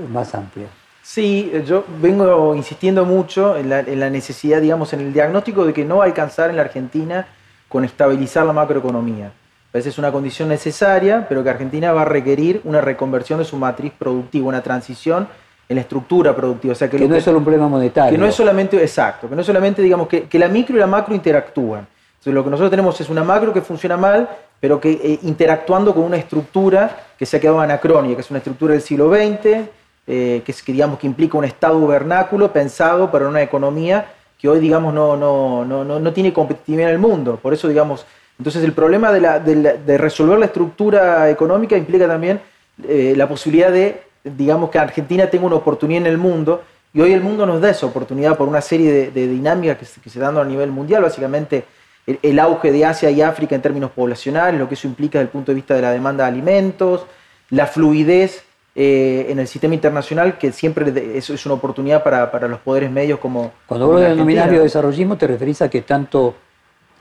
más 0.09 0.33
amplia. 0.35 0.67
Sí, 1.01 1.51
yo 1.65 1.85
vengo 2.01 2.53
insistiendo 2.55 3.05
mucho 3.05 3.57
en 3.57 3.69
la, 3.69 3.79
en 3.79 3.99
la, 3.99 4.09
necesidad, 4.09 4.61
digamos, 4.61 4.93
en 4.93 4.99
el 4.99 5.13
diagnóstico 5.13 5.65
de 5.65 5.73
que 5.73 5.85
no 5.85 5.97
va 5.97 6.03
a 6.03 6.07
alcanzar 6.07 6.49
en 6.49 6.57
la 6.57 6.61
Argentina 6.63 7.27
con 7.67 7.83
estabilizar 7.83 8.45
la 8.45 8.53
macroeconomía. 8.53 9.27
A 9.27 9.77
veces 9.77 9.93
es 9.93 9.99
una 9.99 10.11
condición 10.11 10.49
necesaria, 10.49 11.25
pero 11.27 11.43
que 11.43 11.49
Argentina 11.49 11.93
va 11.93 12.01
a 12.01 12.05
requerir 12.05 12.61
una 12.63 12.81
reconversión 12.81 13.39
de 13.39 13.45
su 13.45 13.57
matriz 13.57 13.93
productiva, 13.97 14.47
una 14.47 14.61
transición 14.61 15.27
en 15.67 15.75
la 15.75 15.81
estructura 15.81 16.35
productiva. 16.35 16.71
O 16.73 16.75
sea, 16.75 16.89
que, 16.89 16.97
que 16.97 17.07
no 17.07 17.15
es 17.15 17.23
solo 17.23 17.37
un 17.37 17.43
problema 17.43 17.67
monetario. 17.67 18.11
Que 18.11 18.17
no 18.17 18.25
es 18.25 18.35
solamente, 18.35 18.81
exacto, 18.81 19.29
que 19.29 19.35
no 19.35 19.41
es 19.41 19.47
solamente, 19.47 19.81
digamos, 19.81 20.07
que, 20.07 20.23
que 20.23 20.39
la 20.39 20.47
micro 20.47 20.75
y 20.75 20.79
la 20.79 20.87
macro 20.87 21.13
interactúan. 21.13 21.87
Entonces, 22.19 22.33
lo 22.33 22.43
que 22.43 22.49
nosotros 22.49 22.69
tenemos 22.69 22.99
es 22.99 23.07
una 23.07 23.23
macro 23.23 23.53
que 23.53 23.61
funciona 23.61 23.95
mal, 23.95 24.27
pero 24.59 24.81
que 24.81 24.91
eh, 24.91 25.19
interactuando 25.23 25.93
con 25.93 26.03
una 26.03 26.17
estructura 26.17 27.07
que 27.17 27.25
se 27.25 27.37
ha 27.37 27.39
quedado 27.39 27.61
anacrónica, 27.61 28.15
que 28.15 28.21
es 28.21 28.29
una 28.29 28.39
estructura 28.39 28.73
del 28.73 28.81
siglo 28.81 29.09
XX, 29.09 29.69
eh, 30.05 30.41
que, 30.43 30.51
es, 30.51 30.61
que, 30.61 30.73
digamos, 30.73 30.99
que 30.99 31.07
implica 31.07 31.37
un 31.37 31.45
Estado 31.45 31.87
vernáculo 31.87 32.51
pensado 32.51 33.09
para 33.09 33.25
una 33.25 33.41
economía 33.41 34.11
que 34.37 34.49
hoy, 34.49 34.59
digamos, 34.59 34.93
no, 34.93 35.15
no, 35.15 35.63
no, 35.63 35.85
no, 35.85 36.13
tiene 36.13 36.33
competitividad 36.33 36.89
en 36.89 36.95
el 36.95 36.99
mundo. 36.99 37.39
Por 37.41 37.53
eso, 37.53 37.69
digamos, 37.69 38.05
entonces 38.37 38.65
el 38.65 38.73
problema 38.73 39.13
de, 39.13 39.21
la, 39.21 39.39
de, 39.39 39.55
la, 39.55 39.73
de 39.73 39.97
resolver 39.97 40.39
la 40.39 40.47
estructura 40.47 41.29
económica 41.29 41.77
implica 41.77 42.05
también 42.05 42.41
eh, 42.85 43.13
la 43.15 43.29
posibilidad 43.29 43.71
de, 43.71 44.01
digamos, 44.25 44.69
que 44.69 44.79
Argentina 44.79 45.29
tenga 45.29 45.45
una 45.45 45.55
oportunidad 45.55 46.01
en 46.01 46.07
el 46.07 46.17
mundo, 46.17 46.63
y 46.93 46.99
hoy 46.99 47.13
el 47.13 47.21
mundo 47.21 47.45
nos 47.45 47.61
da 47.61 47.69
esa 47.69 47.85
oportunidad 47.85 48.35
por 48.35 48.49
una 48.49 48.59
serie 48.61 48.91
de, 48.91 49.11
de 49.11 49.27
dinámicas 49.27 49.77
que 49.77 50.01
que 50.01 50.09
se 50.09 50.19
dan 50.19 50.37
a 50.37 50.43
nivel 50.43 50.71
mundial, 50.71 51.03
básicamente 51.03 51.63
el, 52.05 52.39
auge 52.39 52.71
de 52.71 52.85
Asia 52.85 53.11
y 53.11 53.21
África 53.21 53.55
en 53.55 53.61
términos 53.61 53.91
poblacionales, 53.91 54.59
lo 54.59 54.67
que 54.67 54.75
eso 54.75 54.87
implica 54.87 55.19
desde 55.19 55.27
el 55.27 55.31
punto 55.31 55.51
de 55.51 55.55
vista 55.55 55.75
de 55.75 55.81
la 55.81 55.91
demanda 55.91 56.23
de 56.23 56.29
alimentos, 56.29 57.05
la 57.49 57.67
fluidez 57.67 58.43
eh, 58.75 59.27
en 59.29 59.39
el 59.39 59.47
sistema 59.47 59.73
internacional, 59.73 60.37
que 60.37 60.51
siempre 60.51 61.17
es, 61.17 61.29
es 61.29 61.45
una 61.45 61.55
oportunidad 61.55 62.03
para, 62.03 62.31
para, 62.31 62.47
los 62.47 62.59
poderes 62.59 62.89
medios 62.89 63.19
como... 63.19 63.51
Cuando 63.65 63.87
vos 63.87 64.01
denominas 64.01 64.49
biodesarrollismo, 64.49 65.17
te 65.17 65.27
referís 65.27 65.61
a 65.61 65.69
que 65.69 65.81
tanto 65.81 66.35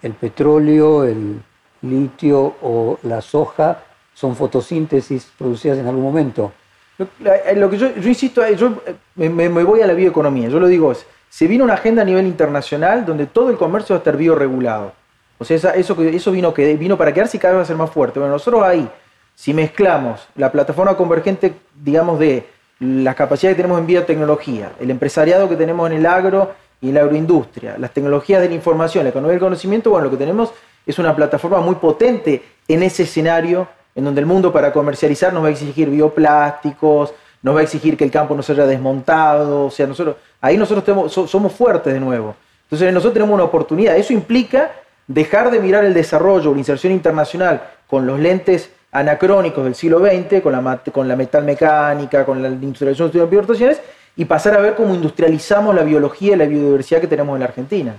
el 0.03 0.13
petróleo, 0.13 1.05
el 1.05 1.41
litio 1.83 2.57
o 2.63 2.99
la 3.03 3.21
soja 3.21 3.83
son 4.15 4.35
fotosíntesis 4.35 5.31
producidas 5.39 5.79
en 5.79 5.87
algún 5.87 6.03
momento. 6.03 6.53
Lo, 6.99 7.07
lo 7.55 7.71
que 7.71 7.79
yo, 7.79 7.95
yo, 7.95 8.09
insisto, 8.09 8.49
yo 8.51 8.83
me, 9.15 9.29
me, 9.29 9.63
voy 9.63 9.81
a 9.81 9.87
la 9.87 9.95
bioeconomía, 9.95 10.49
yo 10.49 10.59
lo 10.59 10.67
digo, 10.67 10.93
se 11.29 11.47
vino 11.47 11.65
una 11.65 11.75
agenda 11.75 12.03
a 12.03 12.05
nivel 12.05 12.27
internacional 12.27 13.05
donde 13.05 13.27
todo 13.27 13.51
el 13.51 13.57
comercio 13.57 13.95
va 13.95 13.99
a 13.99 14.01
estar 14.01 14.17
bioregulado. 14.17 14.93
O 15.39 15.45
sea, 15.45 15.57
eso, 15.57 15.71
eso 16.03 16.33
vino, 16.33 16.53
vino 16.53 16.99
para 16.99 17.13
quedarse 17.13 17.37
y 17.37 17.41
cada 17.41 17.55
vez 17.55 17.59
va 17.61 17.63
a 17.63 17.67
ser 17.67 17.77
más 17.77 17.91
fuerte. 17.91 18.19
Bueno, 18.19 18.35
nosotros 18.35 18.63
ahí, 18.63 18.89
si 19.35 19.55
mezclamos 19.55 20.27
la 20.35 20.51
plataforma 20.51 20.97
convergente, 20.97 21.55
digamos, 21.81 22.19
de 22.19 22.47
las 22.81 23.15
capacidades 23.15 23.57
que 23.57 23.63
tenemos 23.63 23.81
en 23.81 23.87
biotecnología, 23.87 24.73
el 24.81 24.91
empresariado 24.91 25.49
que 25.49 25.57
tenemos 25.57 25.89
en 25.91 25.97
el 25.97 26.07
agro 26.07 26.53
y 26.81 26.89
en 26.89 26.95
la 26.95 27.01
agroindustria, 27.03 27.77
las 27.79 27.93
tecnologías 27.93 28.41
de 28.41 28.49
la 28.49 28.55
información, 28.55 29.05
la 29.05 29.11
economía 29.11 29.33
del 29.33 29.41
conocimiento, 29.41 29.91
bueno, 29.91 30.07
lo 30.07 30.11
que 30.11 30.17
tenemos 30.17 30.53
es 30.87 30.99
una 30.99 31.15
plataforma 31.15 31.61
muy 31.61 31.77
potente 31.77 32.43
en 32.67 32.83
ese 32.83 33.05
escenario 33.05 33.69
en 33.95 34.05
donde 34.05 34.21
el 34.21 34.27
mundo 34.27 34.53
para 34.53 34.73
comercializar 34.73 35.33
nos 35.33 35.43
va 35.43 35.49
a 35.49 35.51
exigir 35.51 35.91
bioplásticos, 35.91 37.13
nos 37.43 37.55
va 37.55 37.61
a 37.61 37.63
exigir 37.63 37.97
que 37.97 38.05
el 38.05 38.11
campo 38.11 38.35
no 38.35 38.43
se 38.43 38.53
haya 38.53 38.67
desmontado, 38.67 39.67
o 39.67 39.71
sea, 39.71 39.87
nosotros, 39.87 40.17
ahí 40.41 40.57
nosotros 40.57 41.13
somos 41.31 41.53
fuertes 41.53 41.93
de 41.93 42.01
nuevo. 42.01 42.35
Entonces 42.65 42.93
nosotros 42.93 43.15
tenemos 43.15 43.35
una 43.35 43.45
oportunidad. 43.45 43.97
Eso 43.97 44.13
implica 44.13 44.73
dejar 45.07 45.51
de 45.51 45.61
mirar 45.61 45.85
el 45.85 45.95
desarrollo, 45.95 46.53
la 46.53 46.59
inserción 46.59 46.93
internacional 46.93 47.63
con 47.87 48.07
los 48.07 48.19
lentes 48.21 48.71
anacrónicos 48.93 49.65
del 49.65 49.75
siglo 49.75 50.01
XX, 50.01 50.43
con 50.43 50.53
la, 50.53 50.83
con 50.93 51.09
la 51.09 51.17
metalmecánica, 51.17 52.25
con 52.25 52.43
la 52.43 52.49
industrialización 52.49 53.11
de 53.11 53.19
las 53.19 53.31
bioestaciones, 53.31 53.81
y 54.17 54.25
pasar 54.25 54.55
a 54.55 54.61
ver 54.61 54.75
cómo 54.75 54.95
industrializamos 54.95 55.75
la 55.75 55.83
biología 55.83 56.35
y 56.35 56.37
la 56.37 56.45
biodiversidad 56.45 57.01
que 57.01 57.07
tenemos 57.07 57.35
en 57.37 57.41
la 57.41 57.47
Argentina. 57.47 57.95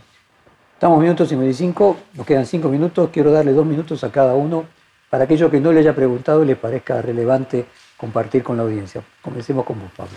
Estamos 0.74 1.02
minutos 1.02 1.30
55, 1.30 1.98
nos 2.14 2.26
quedan 2.26 2.46
cinco 2.46 2.70
minutos, 2.70 3.10
quiero 3.12 3.32
darle 3.32 3.54
dos 3.54 3.66
minutos 3.66 4.04
a 4.04 4.12
cada 4.12 4.34
uno 4.34 4.66
para 5.10 5.24
aquello 5.24 5.50
que 5.50 5.60
no 5.60 5.72
le 5.72 5.80
haya 5.80 5.96
preguntado 5.96 6.44
y 6.44 6.48
le 6.48 6.56
parezca 6.56 7.02
relevante 7.02 7.66
compartir 8.00 8.43
con 8.43 8.58
la 8.58 8.64
audiencia. 8.64 9.02
Comencemos 9.22 9.66
con 9.66 9.80
vos, 9.80 9.91
Pablo. 9.95 10.14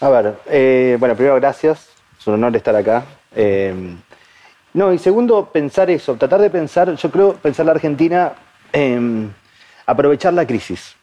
A 0.00 0.08
ver, 0.08 0.34
eh, 0.46 0.96
bueno, 0.98 1.14
primero 1.14 1.36
gracias, 1.36 1.88
es 2.18 2.26
un 2.26 2.34
honor 2.34 2.56
estar 2.56 2.74
acá. 2.74 3.04
Eh, 3.36 3.94
no, 4.74 4.92
y 4.92 4.98
segundo, 4.98 5.46
pensar 5.52 5.90
eso, 5.90 6.16
tratar 6.16 6.40
de 6.40 6.48
pensar, 6.48 6.94
yo 6.94 7.10
creo, 7.10 7.34
pensar 7.34 7.66
la 7.66 7.72
Argentina, 7.72 8.32
eh, 8.72 9.28
aprovechar 9.86 10.32
la 10.32 10.46
crisis. 10.46 10.96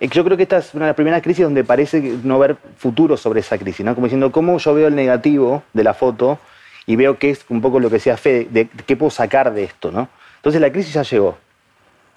Yo 0.00 0.24
creo 0.24 0.36
que 0.36 0.44
esta 0.44 0.58
es 0.58 0.72
una 0.72 0.86
de 0.86 0.90
las 0.90 0.96
primeras 0.96 1.20
crisis 1.20 1.44
donde 1.44 1.62
parece 1.62 2.00
no 2.22 2.38
ver 2.38 2.56
futuro 2.78 3.18
sobre 3.18 3.40
esa 3.40 3.58
crisis, 3.58 3.84
¿no? 3.84 3.94
Como 3.94 4.06
diciendo, 4.06 4.32
¿cómo 4.32 4.56
yo 4.56 4.72
veo 4.72 4.86
el 4.86 4.94
negativo 4.94 5.62
de 5.74 5.84
la 5.84 5.92
foto 5.92 6.38
y 6.86 6.96
veo 6.96 7.18
qué 7.18 7.30
es 7.30 7.44
un 7.50 7.60
poco 7.60 7.80
lo 7.80 7.90
que 7.90 7.96
decía 7.96 8.16
Fede, 8.16 8.46
de 8.50 8.68
qué 8.68 8.96
puedo 8.96 9.10
sacar 9.10 9.52
de 9.52 9.64
esto, 9.64 9.90
¿no? 9.90 10.08
Entonces 10.36 10.60
la 10.60 10.72
crisis 10.72 10.94
ya 10.94 11.02
llegó, 11.02 11.36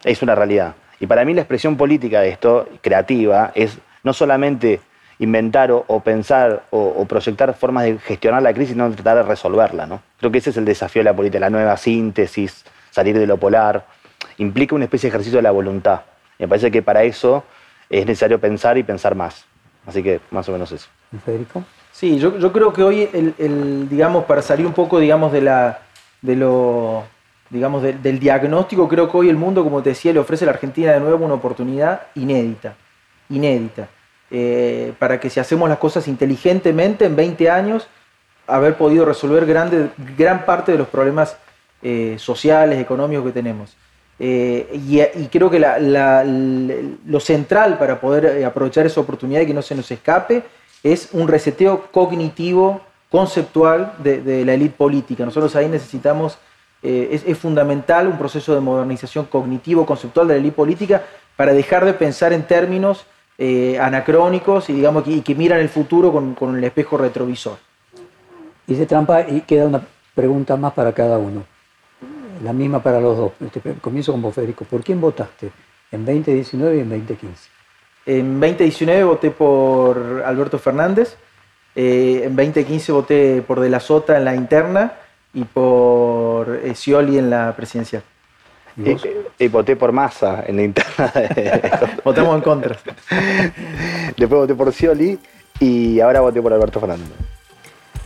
es 0.05 0.21
una 0.21 0.34
realidad. 0.34 0.75
Y 1.04 1.06
para 1.06 1.26
mí 1.26 1.34
la 1.34 1.41
expresión 1.41 1.76
política 1.76 2.22
de 2.22 2.30
esto, 2.30 2.66
creativa, 2.80 3.51
es 3.56 3.78
no 4.04 4.14
solamente 4.14 4.80
inventar 5.20 5.70
o, 5.70 5.84
o 5.86 5.99
pensar 5.99 6.64
o, 6.70 6.80
o, 6.80 7.06
proyectar 7.06 7.54
formas 7.56 7.84
de 7.84 7.99
gestionar 7.99 8.41
la 8.41 8.54
crisis, 8.54 8.72
sino 8.72 8.89
tratar 8.89 9.18
de 9.18 9.24
resolverla. 9.24 9.86
¿no? 9.86 10.01
Creo 10.18 10.32
que 10.32 10.38
ese 10.38 10.51
es 10.51 10.56
el 10.56 10.64
desafío 10.64 11.01
de 11.01 11.04
la 11.04 11.14
política, 11.14 11.41
la 11.41 11.49
nueva 11.49 11.76
síntesis, 11.76 12.64
salir 12.89 13.20
de 13.20 13.28
lo 13.28 13.36
polar. 13.36 13.86
Implica 14.38 14.76
una 14.76 14.86
especie 14.86 15.10
de 15.10 15.16
ejercicio 15.16 15.39
de 15.39 15.43
la 15.43 15.51
voluntad. 15.51 16.04
Me 16.39 16.47
parece 16.47 16.72
que 16.72 16.82
para 16.82 17.04
eso 17.04 17.43
es 17.89 18.06
necesario 18.06 18.39
pensar 18.39 18.78
y 18.78 18.84
pensar 18.84 19.14
más. 19.14 19.43
Así 19.86 20.01
que 20.04 20.22
más 20.32 20.47
o 20.47 20.54
menos 20.54 20.72
eso. 20.72 20.88
Federico? 21.26 21.66
Sí, 21.91 22.18
yo, 22.18 22.39
yo 22.39 22.54
creo 22.54 22.72
que 22.72 22.82
hoy, 22.82 23.10
el, 23.12 23.34
el, 23.39 23.89
digamos, 23.89 24.24
para 24.24 24.41
salir 24.41 24.66
un 24.66 24.74
poco, 24.74 24.99
digamos, 24.99 25.34
de, 25.34 25.41
la, 25.41 25.80
de 26.22 26.38
lo, 26.38 27.04
digamos, 27.49 27.83
de, 27.83 27.93
del 27.93 28.19
diagnóstico, 28.19 28.87
creo 28.87 29.09
que 29.09 29.17
hoy 29.17 29.29
el 29.29 29.37
mundo, 29.37 29.63
como 29.63 29.83
te 29.83 29.89
decía, 29.89 30.13
le 30.13 30.19
ofrece 30.19 30.45
a 30.45 30.47
la 30.47 30.53
Argentina 30.53 30.91
de 30.91 30.99
nuevo 30.99 31.25
una 31.25 31.35
oportunidad 31.35 32.07
inédita. 32.15 32.75
Inédita 33.29 33.87
eh, 34.35 34.93
para 34.97 35.19
que 35.19 35.29
si 35.29 35.39
hacemos 35.39 35.69
las 35.69 35.77
cosas 35.77 36.07
inteligentemente 36.07 37.05
en 37.05 37.15
20 37.15 37.51
años, 37.51 37.87
haber 38.47 38.75
podido 38.77 39.05
resolver 39.05 39.45
grande, 39.45 39.91
gran 40.17 40.43
parte 40.43 40.71
de 40.71 40.79
los 40.79 40.87
problemas 40.87 41.37
eh, 41.83 42.15
sociales, 42.17 42.79
económicos 42.79 43.25
que 43.25 43.31
tenemos. 43.31 43.75
Eh, 44.17 44.67
y, 44.73 45.27
creo 45.27 45.51
que 45.51 45.59
lo 45.59 47.19
central 47.19 47.77
para 47.77 48.01
poder 48.01 48.43
aprovechar 48.43 48.87
esa 48.87 49.01
oportunidad 49.01 49.41
y 49.41 49.45
que 49.45 49.53
no 49.53 49.61
se 49.61 49.75
nos 49.75 49.91
escape 49.91 50.41
es 50.81 51.09
un 51.11 51.27
reseteo 51.27 51.91
cognitivo, 51.91 52.81
conceptual 53.11 53.93
de, 53.99 54.19
de 54.23 54.45
la 54.45 54.55
élite 54.55 54.75
política. 54.75 55.25
Nosotros 55.25 55.55
ahí 55.55 55.69
necesitamos, 55.69 56.39
eh, 56.84 57.09
es, 57.11 57.23
es, 57.25 57.38
fundamental 57.38 58.07
un 58.07 58.17
proceso 58.17 58.53
de 58.53 58.59
modernización 58.59 59.25
cognitivo, 59.25 59.86
conceptual 59.86 60.27
de 60.27 60.34
la 60.34 60.39
élite 60.41 60.55
política 60.55 61.01
para 61.38 61.53
dejar 61.53 61.86
de 61.86 61.93
pensar 61.93 62.34
en 62.34 62.43
términos 62.43 63.05
eh, 63.38 63.79
anacrónicos 63.79 64.69
y, 64.69 64.73
digamos, 64.73 65.07
y 65.07 65.21
que 65.21 65.34
miran 65.34 65.59
el 65.59 65.69
futuro 65.69 66.11
con, 66.11 66.36
con, 66.36 66.57
el 66.57 66.63
espejo 66.63 66.97
retrovisor. 66.97 67.57
Hice 68.67 68.86
trampa 68.86 69.21
y 69.21 69.41
queda 69.41 69.65
una 69.65 69.81
pregunta 70.13 70.57
más 70.57 70.73
para 70.73 70.91
cada 70.91 71.17
uno. 71.17 71.45
La 72.43 72.51
misma 72.51 72.84
para 72.84 72.99
los 72.99 73.17
dos. 73.17 73.31
Este, 73.39 73.61
comienzo 73.79 74.11
con 74.11 74.21
vos, 74.21 74.36
Federico. 74.36 74.65
¿Por 74.65 74.84
quién 74.84 74.99
votaste 74.99 75.51
en 75.89 76.05
2019 76.05 76.77
y 76.77 76.79
en 76.81 76.89
2015? 76.89 77.49
En 78.07 78.39
2019 78.41 79.03
voté 79.05 79.31
por 79.31 80.21
Alberto 80.25 80.59
Fernández. 80.59 81.15
Eh, 81.75 82.23
en 82.25 82.36
2015 82.36 82.91
voté 82.91 83.41
por 83.41 83.61
De 83.61 83.69
la 83.69 83.79
Sota 83.79 84.17
en 84.17 84.25
la 84.25 84.36
interna 84.36 84.93
y 85.34 85.43
por 85.43 86.59
eh, 86.63 86.75
Scioli 86.75 87.17
en 87.17 87.29
la 87.29 87.55
presidencial. 87.55 88.03
¿Y, 88.75 88.89
y, 88.89 88.97
y, 89.39 89.47
voté 89.49 89.75
por 89.75 89.91
Massa 89.91 90.43
en 90.47 90.55
la 90.55 90.63
interna. 90.63 91.07
De... 91.07 91.71
Votamos 92.03 92.36
en 92.36 92.41
contra. 92.41 92.75
Después 94.17 94.41
voté 94.41 94.55
por 94.55 94.73
Scioli 94.73 95.19
y 95.59 95.99
ahora 95.99 96.21
voté 96.21 96.41
por 96.41 96.53
Alberto 96.53 96.79
Fernández. 96.79 97.07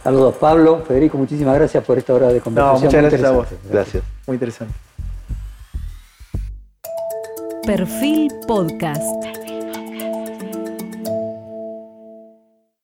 Saludos, 0.04 0.36
Pablo. 0.36 0.84
Federico, 0.88 1.18
muchísimas 1.18 1.56
gracias 1.56 1.84
por 1.84 1.98
esta 1.98 2.14
hora 2.14 2.28
de 2.28 2.40
conversación. 2.40 2.80
No, 2.80 2.86
muchas 2.86 3.02
gracias 3.02 3.24
a 3.24 3.32
vos. 3.32 3.48
Gracias. 3.70 4.04
Muy 4.26 4.36
interesante. 4.36 4.74
Perfil 7.66 8.32
Podcast. 8.48 9.47